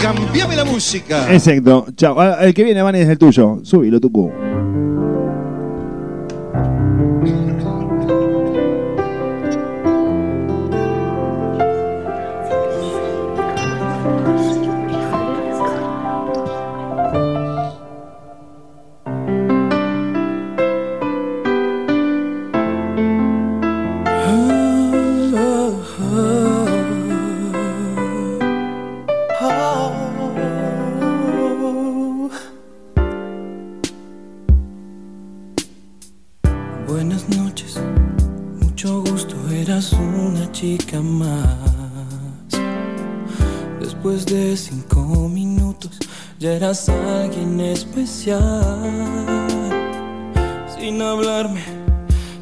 Cambiame 0.00 0.56
la 0.56 0.64
música. 0.64 1.32
Exacto. 1.32 1.86
Chao. 1.96 2.20
Ah, 2.20 2.38
el 2.42 2.52
que 2.52 2.62
viene, 2.64 2.82
Vani, 2.82 3.00
es 3.00 3.08
el 3.08 3.16
tuyo. 3.18 3.60
Súbilo, 3.62 3.98
Tucu. 3.98 4.30
Alguien 47.40 47.60
especial. 47.60 48.38
Sin 50.78 51.00
hablarme, 51.02 51.62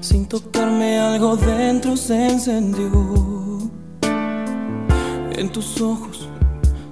sin 0.00 0.26
tocarme, 0.26 0.98
algo 0.98 1.36
dentro 1.36 1.96
se 1.96 2.28
encendió. 2.28 2.90
En 5.32 5.50
tus 5.50 5.80
ojos 5.80 6.28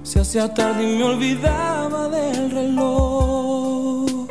se 0.03 0.21
hacía 0.21 0.53
tarde 0.53 0.83
y 0.83 0.97
me 0.97 1.03
olvidaba 1.03 2.07
del 2.09 2.51
reloj. 2.51 4.27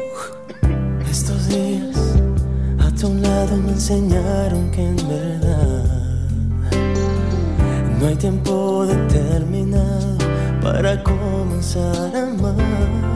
Estos 1.11 1.48
días 1.48 1.97
a 2.78 2.90
tu 2.94 3.12
lado 3.15 3.57
me 3.57 3.73
enseñaron 3.73 4.70
que 4.70 4.89
en 4.89 4.97
verdad 4.97 5.85
no 8.01 8.07
hay 8.07 8.16
tiempo 8.16 8.86
determinado 8.86 10.16
para 10.62 11.03
comenzar 11.03 12.16
a 12.16 12.23
amar. 12.23 13.15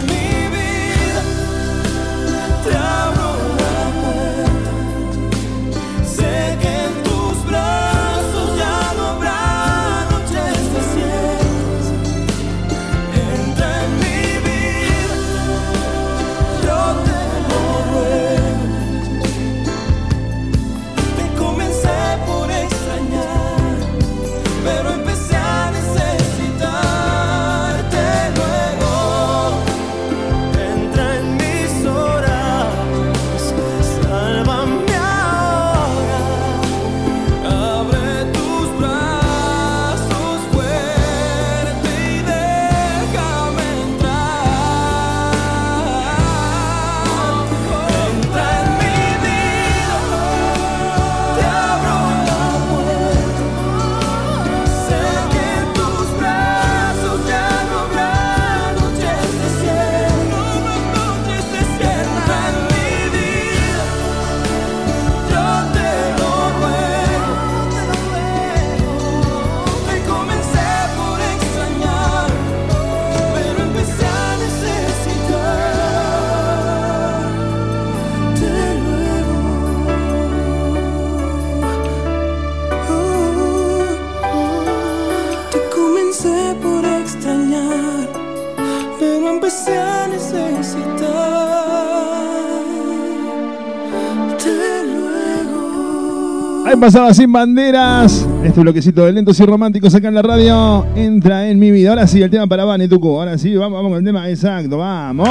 pasaba 96.81 97.13
sin 97.13 97.31
banderas. 97.31 98.27
Este 98.43 98.59
bloquecito 98.59 99.05
de 99.05 99.11
lentos 99.13 99.39
y 99.39 99.45
románticos 99.45 99.93
acá 99.93 100.07
en 100.07 100.15
la 100.15 100.23
radio. 100.23 100.85
Entra 100.95 101.47
en 101.47 101.59
mi 101.59 101.69
vida. 101.69 101.91
Ahora 101.91 102.07
sí, 102.07 102.21
el 102.21 102.31
tema 102.31 102.47
para 102.47 102.65
Vane, 102.65 102.87
Tucu. 102.87 103.19
Ahora 103.19 103.37
sí, 103.37 103.55
vamos, 103.55 103.77
vamos 103.77 103.91
con 103.91 103.99
el 103.99 104.03
tema 104.05 104.27
exacto. 104.29 104.79
Vamos. 104.79 105.29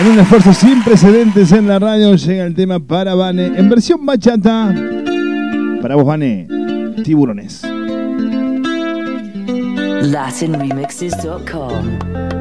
En 0.00 0.06
un 0.06 0.18
esfuerzo 0.18 0.54
sin 0.54 0.82
precedentes 0.82 1.52
en 1.52 1.68
la 1.68 1.78
radio 1.78 2.16
llega 2.16 2.44
el 2.44 2.54
tema 2.54 2.80
para 2.80 3.14
Vane. 3.14 3.52
En 3.58 3.68
versión 3.68 4.06
bachata. 4.06 4.74
Para 5.82 5.94
vos, 5.94 6.06
Vane. 6.06 6.48
Tiburones. 7.04 7.62
LatinRemixes.com. 10.02 11.98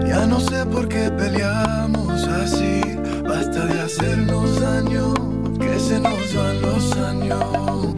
Ya 0.07 0.25
no 0.25 0.39
sé 0.39 0.65
por 0.65 0.87
qué 0.87 1.11
peleamos 1.11 2.27
así, 2.27 2.81
basta 3.27 3.65
de 3.65 3.81
hacernos 3.81 4.59
daño, 4.59 5.13
que 5.59 5.79
se 5.79 5.99
nos 5.99 6.20
van 6.35 6.61
los 6.61 6.91
años. 6.97 7.95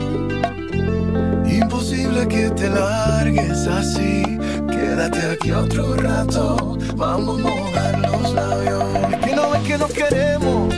Imposible 1.45 2.27
que 2.27 2.49
te 2.49 2.69
largues 2.69 3.67
así, 3.67 4.23
quédate 4.69 5.19
aquí 5.33 5.51
otro 5.51 5.95
rato, 5.95 6.77
vamos 6.95 7.39
a 7.39 7.43
mojar 7.43 7.99
los 7.99 8.33
labios. 8.33 8.83
Es 9.11 9.25
que 9.25 9.35
no 9.35 9.49
ves 9.51 9.61
que 9.63 9.77
nos 9.77 9.91
queremos, 9.91 10.73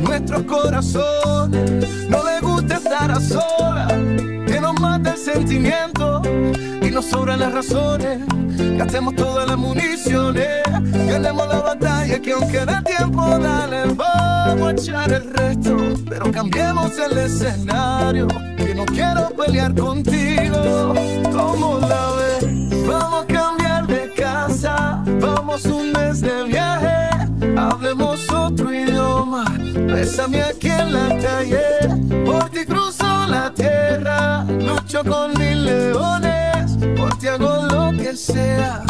nuestros 0.00 0.42
corazones 0.44 2.08
no 2.08 2.24
le 2.24 2.40
gusta 2.40 2.76
estar 2.76 3.10
a 3.10 3.20
solas, 3.20 3.92
que 4.46 4.60
nos 4.60 4.78
mata 4.80 5.12
el 5.12 5.18
sentimiento 5.18 6.22
y 6.82 6.90
nos 6.90 7.06
sobran 7.06 7.40
las 7.40 7.52
razones. 7.52 8.20
Gastemos 8.76 9.14
todas 9.14 9.48
las 9.48 9.58
municiones, 9.58 10.62
ganemos 11.06 11.48
la 11.48 11.60
batalla 11.60 12.20
que 12.20 12.32
aunque 12.32 12.64
da 12.64 12.82
tiempo, 12.82 13.38
dale, 13.38 13.94
vamos 13.94 14.68
a 14.68 14.70
echar 14.72 15.12
el 15.12 15.32
resto. 15.32 15.89
Pero 16.10 16.32
cambiemos 16.32 16.98
el 16.98 17.16
escenario, 17.18 18.26
que 18.56 18.74
no 18.74 18.84
quiero 18.84 19.30
pelear 19.30 19.72
contigo. 19.72 20.92
¿Cómo 21.32 21.78
la 21.78 22.10
ves? 22.16 22.84
Vamos 22.84 23.22
a 23.22 23.26
cambiar 23.28 23.86
de 23.86 24.12
casa, 24.14 25.04
vamos 25.20 25.64
un 25.66 25.92
mes 25.92 26.20
de 26.20 26.42
viaje, 26.44 27.10
hablemos 27.56 28.28
otro 28.28 28.74
idioma. 28.74 29.44
Bésame 29.86 30.42
aquí 30.42 30.68
en 30.68 30.92
la 30.92 31.16
calle, 31.20 32.24
por 32.26 32.50
ti 32.50 32.64
cruzo 32.66 33.26
la 33.28 33.54
tierra, 33.54 34.42
lucho 34.42 35.04
con 35.04 35.38
mil 35.38 35.64
leones, 35.64 36.76
por 36.98 37.16
ti 37.18 37.28
hago 37.28 37.66
lo 37.66 37.96
que 37.96 38.16
sea, 38.16 38.82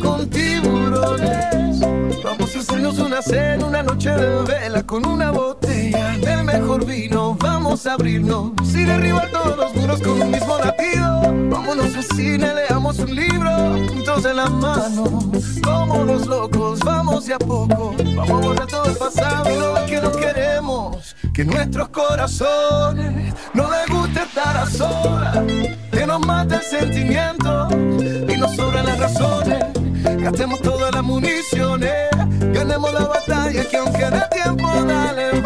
con 0.00 0.28
tiburones. 0.28 1.80
Vamos 2.22 2.54
a 2.54 2.58
hacernos 2.58 2.98
una 2.98 3.22
cena, 3.22 3.66
una 3.66 3.82
noche 3.82 4.10
de 4.10 4.42
vela 4.44 4.82
con 4.84 5.06
una 5.06 5.30
botella 5.30 6.16
del 6.18 6.37
mejor 6.52 6.84
vino. 6.86 7.36
Vamos 7.38 7.86
a 7.86 7.92
abrirnos 7.92 8.52
y 8.74 8.84
derribar 8.84 9.30
todos 9.30 9.56
los 9.56 9.74
muros 9.74 10.00
con 10.00 10.22
un 10.22 10.30
mismo 10.30 10.58
latido. 10.58 11.20
Vámonos 11.50 11.94
al 11.94 12.04
cine, 12.16 12.54
leamos 12.54 12.98
un 12.98 13.14
libro, 13.14 13.50
juntos 13.88 14.24
en 14.24 14.36
la 14.36 14.46
mano. 14.46 15.04
Como 15.62 16.04
los 16.04 16.26
locos, 16.26 16.80
vamos 16.80 17.26
de 17.26 17.34
a 17.34 17.38
poco. 17.38 17.94
Vamos 18.16 18.30
a 18.30 18.46
borrar 18.46 18.66
todo 18.66 18.84
el 18.86 18.96
pasado 18.96 19.50
y 19.50 19.58
lo 19.58 19.86
que 19.86 20.00
no 20.00 20.12
queremos. 20.12 21.16
Que 21.34 21.44
nuestros 21.44 21.88
corazones 21.90 23.34
no 23.52 23.68
les 23.70 23.86
guste 23.94 24.22
estar 24.22 24.56
a 24.56 24.66
solas. 24.66 25.38
Que 25.92 26.06
nos 26.06 26.20
mate 26.26 26.54
el 26.56 26.62
sentimiento 26.62 27.68
y 28.26 28.36
nos 28.36 28.56
sobran 28.56 28.86
las 28.86 28.98
razones. 28.98 29.64
Gastemos 30.22 30.60
todas 30.62 30.94
las 30.94 31.02
municiones, 31.02 32.08
ganemos 32.52 32.92
la 32.92 33.06
batalla 33.06 33.64
que 33.68 33.76
aunque 33.76 34.04
dé 34.10 34.22
tiempo, 34.32 34.68
dale, 34.86 35.42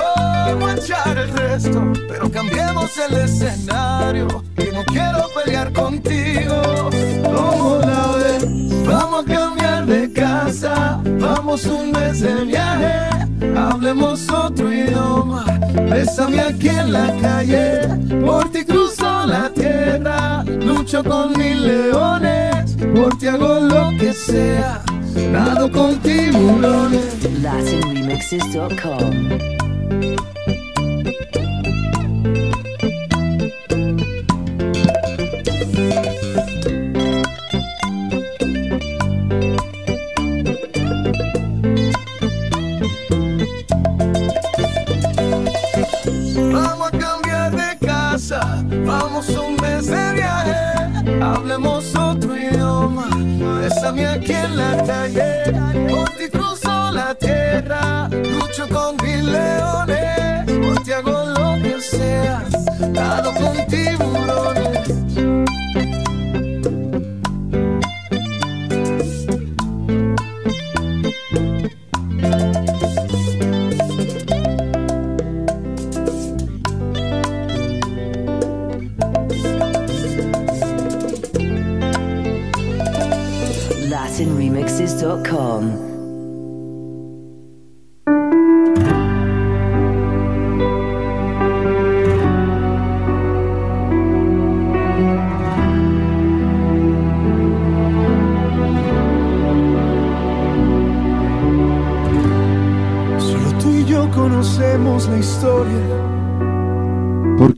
a 0.61 0.75
echar 0.75 1.19
el 1.19 1.29
resto. 1.31 1.93
Pero 2.09 2.31
cambiemos 2.31 2.91
el 2.99 3.17
escenario, 3.19 4.27
que 4.57 4.73
no 4.73 4.85
quiero 4.85 5.29
pelear 5.35 5.73
contigo. 5.73 6.91
¿Cómo 7.25 7.79
la 7.81 8.17
ves? 8.17 8.85
Vamos 8.87 9.25
a 9.25 9.35
cambiar 9.35 9.87
de 9.87 10.13
casa, 10.13 11.01
vamos 11.21 11.65
un 11.67 11.93
mes 11.93 12.21
de 12.21 12.45
viaje, 12.45 13.09
hablemos 13.57 14.29
otro 14.31 14.73
idioma. 14.73 15.45
Bésame 15.91 16.41
aquí 16.41 16.69
en 16.69 16.93
la 16.93 17.15
calle, 17.21 17.89
por 18.25 18.51
ti 18.51 18.65
cruzo 18.65 19.27
la 19.27 19.49
tierra, 19.51 20.45
lucho 20.45 21.03
con 21.03 21.33
mil 21.39 21.67
leones, 21.67 22.77
por 22.95 23.17
ti 23.19 23.29
hago 23.29 23.61
lo 23.61 23.91
que 23.99 24.13
sea, 24.13 24.83
nado 25.31 25.71
con 25.71 25.97
tiburones. 26.01 27.13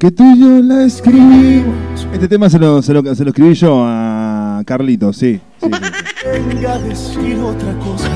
Porque 0.04 0.16
tú 0.16 0.34
y 0.34 0.38
yo 0.38 0.60
la 0.60 0.84
escribimos. 0.84 2.06
Este 2.12 2.28
tema 2.28 2.50
se 2.50 2.58
lo, 2.58 2.82
se 2.82 2.92
lo, 2.92 3.14
se 3.14 3.24
lo 3.24 3.30
escribí 3.30 3.54
yo 3.54 3.82
a 3.86 4.62
Carlito, 4.66 5.14
sí. 5.14 5.40
sí, 5.62 5.66
sí. 5.66 5.70
venga 6.30 6.74
a 6.74 6.78
decir 6.78 7.38
otra 7.38 7.72
cosa. 7.78 8.10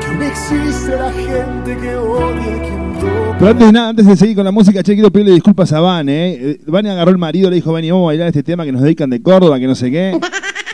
Que 0.00 0.06
aún 0.08 0.22
existe 0.24 0.96
la 0.96 1.12
gente 1.12 1.76
que 1.80 1.94
odia 1.94 2.56
a 2.56 2.62
quien 2.62 2.94
toca. 2.98 3.36
Pero 3.38 3.50
antes 3.52 3.66
de 3.68 3.72
nada, 3.72 3.88
antes 3.90 4.06
de 4.06 4.16
seguir 4.16 4.34
con 4.34 4.44
la 4.44 4.50
música, 4.50 4.82
che, 4.82 4.94
quiero 4.94 5.12
pedirle 5.12 5.34
disculpas 5.34 5.72
a 5.72 5.78
Van, 5.78 6.08
¿eh? 6.08 6.58
Van 6.66 6.84
agarró 6.88 7.12
el 7.12 7.18
marido, 7.18 7.48
le 7.48 7.54
dijo, 7.54 7.72
Van, 7.72 7.86
vamos 7.88 8.02
a 8.02 8.06
bailar 8.06 8.26
este 8.26 8.42
tema 8.42 8.64
que 8.64 8.72
nos 8.72 8.82
dedican 8.82 9.08
de 9.08 9.22
Córdoba, 9.22 9.60
que 9.60 9.68
no 9.68 9.76
sé 9.76 9.92
qué. 9.92 10.18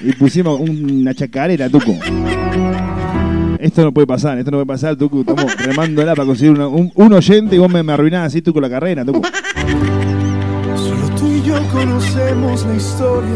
Y 0.00 0.12
pusimos 0.12 0.58
una 0.58 1.12
chacarera, 1.12 1.68
Tuco. 1.68 1.92
Esto 3.69 3.82
no 3.85 3.93
puede 3.93 4.07
pasar, 4.07 4.39
esto 4.39 4.51
no 4.51 4.57
puede 4.57 4.66
pasar, 4.66 4.97
Tucu. 4.97 5.20
Estamos 5.20 5.55
remándola 5.65 6.15
para 6.15 6.24
conseguir 6.27 6.53
una- 6.53 6.69
un, 6.69 6.90
un 6.95 7.12
oyente 7.12 7.55
y 7.55 7.59
vos 7.59 7.70
me, 7.70 7.82
me 7.82 7.93
arruinás 7.93 8.28
así, 8.28 8.40
Tuco, 8.40 8.61
la 8.62 8.70
carrera, 8.70 9.05
Tucu. 9.05 9.20
Solo 10.74 11.15
tú 11.19 11.27
y 11.27 11.43
yo 11.43 11.55
conocemos 11.70 12.65
la 12.65 12.74
historia. 12.74 13.28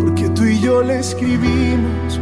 Porque 0.00 0.28
tú 0.30 0.44
y 0.44 0.58
yo 0.60 0.82
la 0.82 0.94
escribimos. 0.98 2.18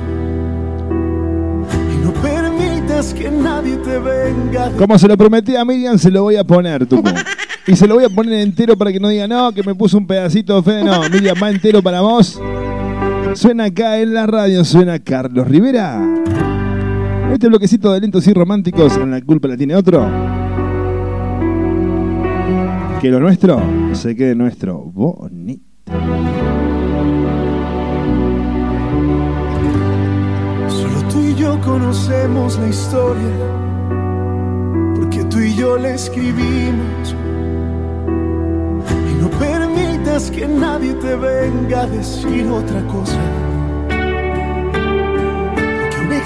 Y 1.93 2.05
no 2.05 2.13
permitas 2.13 3.15
que 3.15 3.31
nadie 3.31 3.77
te 3.77 3.99
venga. 3.99 4.71
Como 4.77 4.99
se 4.99 5.09
lo 5.09 5.17
prometí 5.17 5.57
a 5.57 5.65
Miriam, 5.65 5.97
se 5.99 6.11
lo 6.11 6.25
voy 6.25 6.37
a 6.37 6.45
poner, 6.45 6.85
Tuco. 6.87 7.09
Y 7.67 7.77
se 7.77 7.87
lo 7.89 7.95
voy 7.95 8.05
a 8.05 8.11
poner 8.11 8.41
entero 8.41 8.77
para 8.77 8.93
que 8.93 9.01
no 9.01 9.09
diga, 9.09 9.27
no, 9.27 9.51
que 9.53 9.63
me 9.63 9.75
puso 9.75 9.97
un 9.97 10.07
pedacito 10.07 10.57
de 10.57 10.63
Fede. 10.63 10.85
No, 10.85 11.01
Miriam, 11.09 11.35
va 11.43 11.49
entero 11.49 11.81
para 11.83 12.03
vos. 12.03 12.39
Suena 13.33 13.65
acá 13.65 13.99
en 14.01 14.13
la 14.13 14.27
radio, 14.27 14.63
suena 14.67 14.99
Carlos 14.99 15.49
Rivera. 15.49 15.99
Este 17.33 17.49
bloquecito 17.49 17.93
de 17.93 18.01
lentos 18.01 18.27
y 18.27 18.33
románticos, 18.33 18.97
en 18.97 19.11
la 19.11 19.21
culpa 19.21 19.49
la 19.49 19.57
tiene 19.57 19.75
otro. 19.75 20.07
Que 23.01 23.11
lo 23.11 23.21
nuestro 23.21 23.61
se 23.93 24.15
quede 24.17 24.35
nuestro. 24.35 24.79
Bonito. 24.79 25.65
Solo 30.69 31.09
tú 31.11 31.21
y 31.21 31.35
yo 31.35 31.61
conocemos 31.61 32.59
la 32.59 32.69
historia, 32.69 33.35
porque 34.95 35.25
tú 35.25 35.41
y 35.41 35.55
yo 35.55 35.77
la 35.77 35.91
escribimos. 35.91 37.15
Y 39.11 39.21
no 39.21 39.29
permitas 39.39 40.31
que 40.31 40.49
nadie 40.49 40.95
te 40.95 41.15
venga 41.17 41.83
a 41.83 41.87
decir 41.89 42.47
otra 42.47 42.81
cosa. 42.87 43.19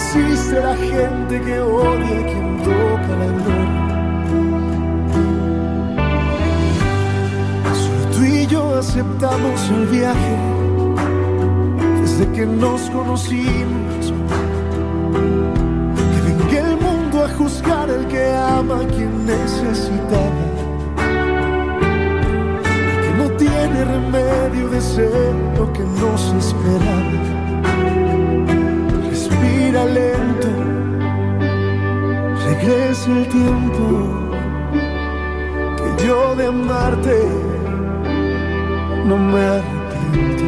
Existe 0.01 0.61
la 0.61 0.77
gente 0.77 1.41
que 1.41 1.59
odia 1.59 2.21
a 2.21 2.27
quien 2.31 2.59
toca 2.63 3.13
la 3.21 3.31
gloria. 3.39 3.83
Solo 7.75 8.05
tú 8.13 8.23
y 8.23 8.47
yo 8.47 8.79
aceptamos 8.79 9.71
el 9.71 9.87
viaje 9.87 10.37
desde 12.01 12.31
que 12.31 12.47
nos 12.47 12.81
conocimos. 12.91 14.13
Que 16.13 16.21
venga 16.29 16.59
el 16.71 16.77
mundo 16.77 17.25
a 17.25 17.29
juzgar 17.31 17.91
al 17.91 18.07
que 18.07 18.33
ama 18.37 18.77
a 18.83 18.87
quien 18.87 19.27
necesitaba. 19.27 20.45
El 22.93 23.01
que 23.03 23.13
no 23.19 23.31
tiene 23.37 23.85
remedio 23.85 24.69
de 24.69 24.81
ser 24.81 25.35
lo 25.59 25.73
que 25.73 25.83
nos 26.01 26.23
esperaba. 26.35 27.38
Respira 32.49 32.89
Es 32.91 33.07
el 33.07 33.29
tiempo 33.29 33.85
que 35.77 36.05
yo 36.05 36.35
de 36.35 36.47
amarte 36.47 37.19
no 39.07 39.17
me 39.17 39.41
arrepiento. 39.41 40.45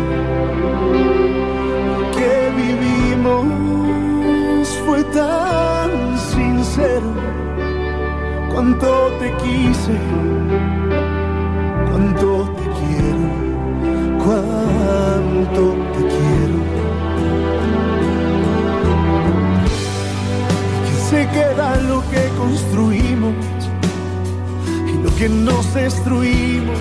Que 2.17 2.35
vivimos 2.57 3.47
fue 4.85 5.03
tan 5.05 6.19
sincero. 6.19 7.11
Cuánto 8.53 9.13
te 9.21 9.33
quise, 9.43 9.97
construimos 22.41 23.35
y 24.89 25.03
lo 25.03 25.15
que 25.17 25.29
nos 25.29 25.75
destruimos. 25.75 26.81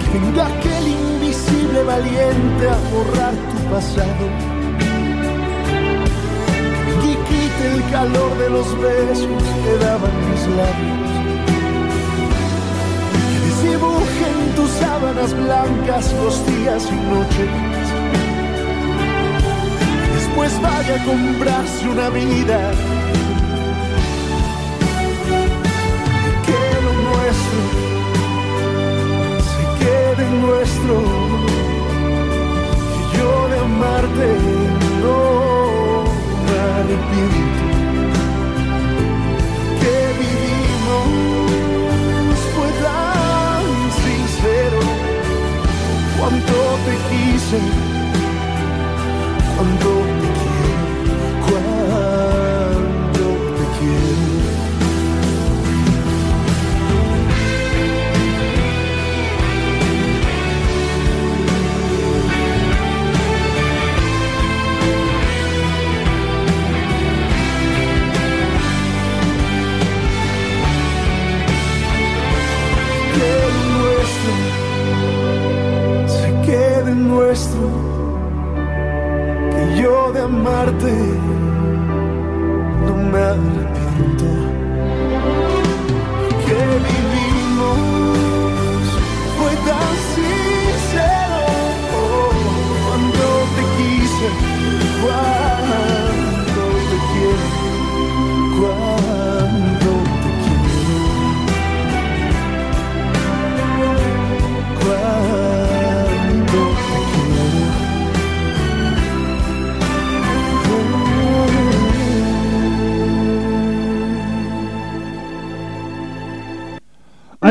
Que 0.00 0.18
venga 0.18 0.46
aquel 0.46 0.84
invisible 0.88 1.82
valiente 1.84 2.64
a 2.68 2.78
borrar 2.92 3.34
tu 3.50 3.58
pasado. 3.72 4.24
Y 7.08 7.12
quite 7.28 7.62
el 7.74 7.90
calor 7.90 8.30
de 8.38 8.50
los 8.50 8.68
besos 8.80 9.42
que 9.62 9.72
daban 9.84 10.14
mis 10.28 10.42
labios. 10.58 11.10
Que 13.30 13.38
desdibuje 13.46 14.24
en 14.34 14.54
tus 14.56 14.70
sábanas 14.82 15.32
blancas 15.34 16.12
los 16.20 16.34
días 16.46 16.88
y 16.90 16.98
noches. 17.14 17.50
Después 20.14 20.60
vaya 20.60 20.94
a 21.00 21.04
comprarse 21.04 21.88
una 21.88 22.08
vida. 22.10 22.87
Yo 33.16 33.48
de 33.50 33.58
amarte 33.58 34.28
no 35.02 35.20
me 36.44 36.54
arrepiento. 36.78 37.62
Que 39.80 39.96
vivimos 40.22 41.08
fue 42.54 42.70
tan 42.86 43.64
sincero. 44.02 44.80
Cuánto 46.18 46.56
te 46.86 46.94
quise, 47.10 47.60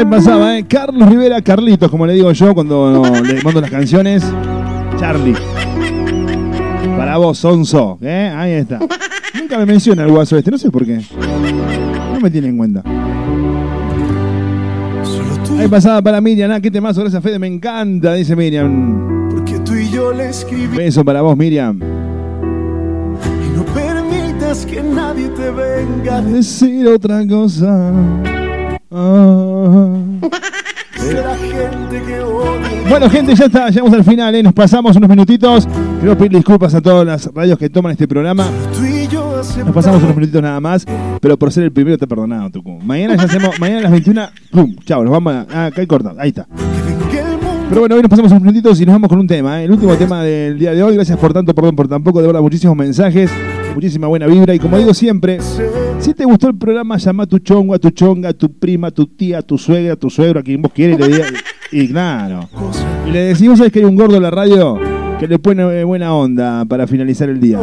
pasaba, 0.09 0.57
¿eh? 0.57 0.65
Carlos 0.67 1.09
Rivera, 1.09 1.41
Carlitos, 1.41 1.89
como 1.89 2.05
le 2.05 2.13
digo 2.13 2.31
yo 2.31 2.53
cuando 2.53 3.03
le 3.23 3.41
mando 3.43 3.61
las 3.61 3.69
canciones. 3.69 4.23
Charlie. 4.99 5.35
Para 6.97 7.17
vos, 7.17 7.37
Sonso. 7.37 7.97
¿eh? 8.01 8.33
Ahí 8.35 8.51
está. 8.53 8.79
Nunca 9.39 9.57
me 9.59 9.65
menciona 9.65 10.03
el 10.03 10.11
guaso 10.11 10.37
este, 10.37 10.51
no 10.51 10.57
sé 10.57 10.71
por 10.71 10.85
qué. 10.85 11.01
No 12.13 12.19
me 12.19 12.31
tiene 12.31 12.47
en 12.47 12.57
cuenta. 12.57 12.83
Ahí 15.59 15.67
pasaba 15.67 16.01
para 16.01 16.21
Miriam, 16.21 16.51
ah, 16.51 16.59
qué 16.61 16.69
temazo, 16.69 17.01
gracias 17.01 17.23
Fede, 17.23 17.39
me 17.39 17.47
encanta, 17.47 18.13
dice 18.13 18.35
Miriam. 18.35 19.29
Porque 19.29 19.57
tú 19.59 19.73
y 19.73 19.89
yo 19.89 20.13
le 20.13 20.29
escribí 20.29 20.77
Beso 20.77 21.03
para 21.03 21.21
vos, 21.21 21.35
Miriam. 21.35 21.79
y 21.79 23.57
no 23.57 23.63
permitas 23.73 24.65
que 24.65 24.83
nadie 24.83 25.29
te 25.29 25.49
venga 25.49 26.17
a 26.17 26.21
Decir 26.21 26.87
otra 26.87 27.25
cosa. 27.27 27.91
Ah. 28.91 29.96
Bueno, 32.89 33.09
gente, 33.09 33.35
ya 33.35 33.45
está, 33.45 33.69
llegamos 33.69 33.93
al 33.93 34.03
final, 34.03 34.33
¿eh? 34.35 34.43
nos 34.43 34.53
pasamos 34.53 34.95
unos 34.95 35.09
minutitos. 35.09 35.67
Quiero 35.99 36.17
pedir 36.17 36.31
disculpas 36.31 36.73
a 36.73 36.81
todas 36.81 37.05
las 37.05 37.33
radios 37.33 37.59
que 37.59 37.69
toman 37.69 37.91
este 37.91 38.07
programa. 38.07 38.47
Nos 39.65 39.73
pasamos 39.73 40.01
unos 40.01 40.15
minutitos 40.15 40.41
nada 40.41 40.59
más, 40.59 40.85
pero 41.19 41.37
por 41.37 41.51
ser 41.51 41.65
el 41.65 41.71
primero 41.71 41.97
te 41.97 42.05
he 42.05 42.07
perdonado, 42.07 42.49
Tucu. 42.49 42.79
Mañana 42.79 43.15
ya 43.15 43.23
hacemos, 43.23 43.59
mañana 43.59 43.79
a 43.79 43.83
las 43.83 43.91
21, 43.91 44.29
¡pum! 44.51 44.75
Chao, 44.85 45.03
nos 45.03 45.11
vamos 45.11 45.33
a. 45.33 45.45
Ah, 45.51 45.65
acá 45.67 45.81
hay 45.81 45.87
corta, 45.87 46.13
ahí 46.17 46.29
está. 46.29 46.47
Pero 47.69 47.81
bueno, 47.81 47.95
hoy 47.95 48.01
nos 48.01 48.09
pasamos 48.09 48.31
unos 48.31 48.43
minutitos 48.43 48.79
y 48.79 48.85
nos 48.85 48.93
vamos 48.93 49.09
con 49.09 49.19
un 49.19 49.27
tema, 49.27 49.61
¿eh? 49.61 49.65
el 49.65 49.71
último 49.71 49.95
tema 49.95 50.23
del 50.23 50.57
día 50.57 50.71
de 50.73 50.81
hoy. 50.81 50.95
Gracias 50.95 51.17
por 51.17 51.33
tanto, 51.33 51.53
perdón 51.53 51.75
por 51.75 51.87
tampoco, 51.87 52.21
de 52.21 52.27
verdad, 52.27 52.41
muchísimos 52.41 52.77
mensajes, 52.77 53.29
muchísima 53.77 54.07
buena 54.07 54.25
vibra. 54.25 54.55
Y 54.55 54.59
como 54.59 54.75
digo 54.79 54.91
siempre, 54.93 55.37
si 55.99 56.13
te 56.15 56.25
gustó 56.25 56.47
el 56.47 56.57
programa, 56.57 56.97
llama 56.97 57.23
a 57.23 57.27
tu 57.27 57.37
chongo, 57.37 57.75
a 57.75 57.79
tu 57.79 57.91
chonga, 57.91 58.29
a 58.29 58.33
tu 58.33 58.51
prima, 58.51 58.87
a 58.87 58.91
tu 58.91 59.05
tía, 59.05 59.37
a 59.37 59.41
tu 59.43 59.55
suegra, 59.57 59.93
a 59.93 59.95
tu 59.95 60.09
suegro, 60.09 60.39
a 60.39 60.43
quien 60.43 60.61
vos 60.63 60.71
quieras 60.73 60.97
y 60.99 61.01
le 61.03 61.07
diga- 61.17 61.27
Y 61.71 61.87
claro. 61.89 62.49
Y 63.07 63.11
le 63.11 63.19
decimos, 63.19 63.59
¿sabes 63.59 63.71
que 63.71 63.79
hay 63.79 63.85
un 63.85 63.95
gordo 63.95 64.17
en 64.17 64.23
la 64.23 64.31
radio 64.31 64.79
que 65.19 65.27
le 65.27 65.37
pone 65.37 65.61
eh, 65.79 65.83
buena 65.83 66.11
onda 66.15 66.65
para 66.65 66.87
finalizar 66.87 67.29
el 67.29 67.39
día? 67.39 67.59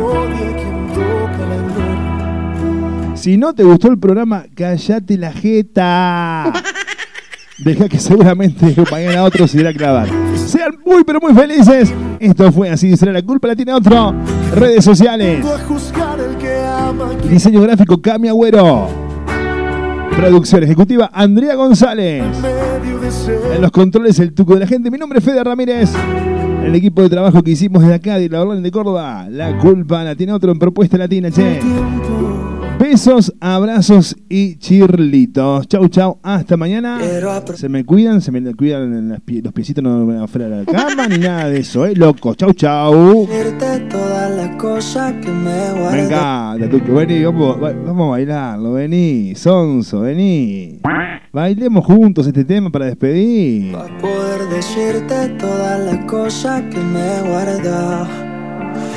Si 3.16 3.36
no 3.36 3.52
te 3.54 3.64
gustó 3.64 3.88
el 3.90 3.98
programa, 3.98 4.44
callate 4.54 5.16
la 5.18 5.32
jeta. 5.32 6.52
Deja 7.58 7.88
que 7.88 7.98
seguramente 7.98 8.74
mañana 8.90 9.22
otro 9.22 9.46
se 9.46 9.60
irá 9.60 9.70
a 9.70 9.72
clavar. 9.72 10.08
Sean 10.34 10.76
muy 10.84 11.04
pero 11.04 11.20
muy 11.20 11.32
felices. 11.32 11.92
Esto 12.18 12.50
fue 12.50 12.70
así, 12.70 12.96
será 12.96 13.12
la 13.12 13.22
culpa 13.22 13.48
la 13.48 13.56
tiene 13.56 13.72
otro. 13.72 14.14
Redes 14.54 14.84
sociales. 14.84 15.44
Diseño 17.28 17.60
gráfico 17.62 18.00
Cami 18.00 18.28
Agüero. 18.28 18.88
Producción 20.16 20.62
ejecutiva 20.64 21.10
Andrea 21.12 21.54
González. 21.54 22.24
En 23.54 23.62
los 23.62 23.70
controles 23.70 24.18
el 24.18 24.32
tuco 24.32 24.54
de 24.54 24.60
la 24.60 24.66
gente. 24.66 24.90
Mi 24.90 24.98
nombre 24.98 25.18
es 25.18 25.24
Fede 25.24 25.42
Ramírez. 25.44 25.92
El 26.64 26.74
equipo 26.74 27.02
de 27.02 27.10
trabajo 27.10 27.42
que 27.42 27.52
hicimos 27.52 27.82
desde 27.82 27.94
acá, 27.94 28.18
de 28.18 28.28
la 28.28 28.40
Orlando 28.40 28.62
de 28.62 28.70
Córdoba. 28.70 29.28
La 29.30 29.58
culpa 29.58 30.02
la 30.02 30.16
tiene 30.16 30.32
otro 30.32 30.50
en 30.50 30.58
Propuesta 30.58 30.96
Latina, 30.96 31.30
che. 31.30 31.60
Besos, 32.88 33.32
abrazos 33.40 34.14
y 34.28 34.56
chirlitos. 34.56 35.66
Chau, 35.68 35.88
chau. 35.88 36.18
Hasta 36.22 36.58
mañana. 36.58 36.98
Se 37.54 37.66
me 37.70 37.82
cuidan, 37.82 38.20
se 38.20 38.30
me 38.30 38.54
cuidan 38.54 38.92
en 38.92 39.08
las 39.08 39.20
pie- 39.20 39.42
los 39.42 39.54
piecitos, 39.54 39.82
no 39.82 40.04
me 40.04 40.12
van 40.12 40.22
afuera 40.24 40.48
de 40.50 40.64
la 40.66 40.70
cama 40.70 41.08
ni 41.08 41.16
nada 41.16 41.48
de 41.48 41.60
eso, 41.60 41.86
¿eh? 41.86 41.94
Loco. 41.96 42.34
Chau, 42.34 42.52
chau. 42.52 43.26
Decirte 43.26 43.80
todas 43.88 44.30
las 44.36 44.56
cosas 44.56 45.14
que 45.14 45.30
me 45.30 45.80
guardo. 45.80 45.92
Me 45.92 46.02
encanta, 46.04 46.68
Tuco. 46.68 46.92
Vení, 46.92 47.24
vamos, 47.24 47.56
va- 47.62 47.72
vamos 47.72 48.06
a 48.06 48.10
bailarlo. 48.10 48.72
Vení, 48.74 49.34
Sonso, 49.34 50.00
vení. 50.00 50.80
Bailemos 51.32 51.86
juntos 51.86 52.26
este 52.26 52.44
tema 52.44 52.68
para 52.70 52.84
despedir. 52.84 53.72
Poder 53.98 54.42
decirte 54.50 55.30
todas 55.38 55.80
las 55.86 56.04
cosas 56.04 56.60
que 56.70 56.78
me 56.80 57.30
guardo. 57.30 58.33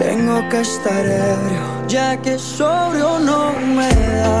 Tengo 0.00 0.48
que 0.48 0.62
estar 0.62 1.04
ebrio, 1.04 1.86
ya 1.86 2.16
que 2.22 2.38
sobrio 2.38 3.18
no 3.18 3.52
me 3.76 3.90
da. 3.90 4.40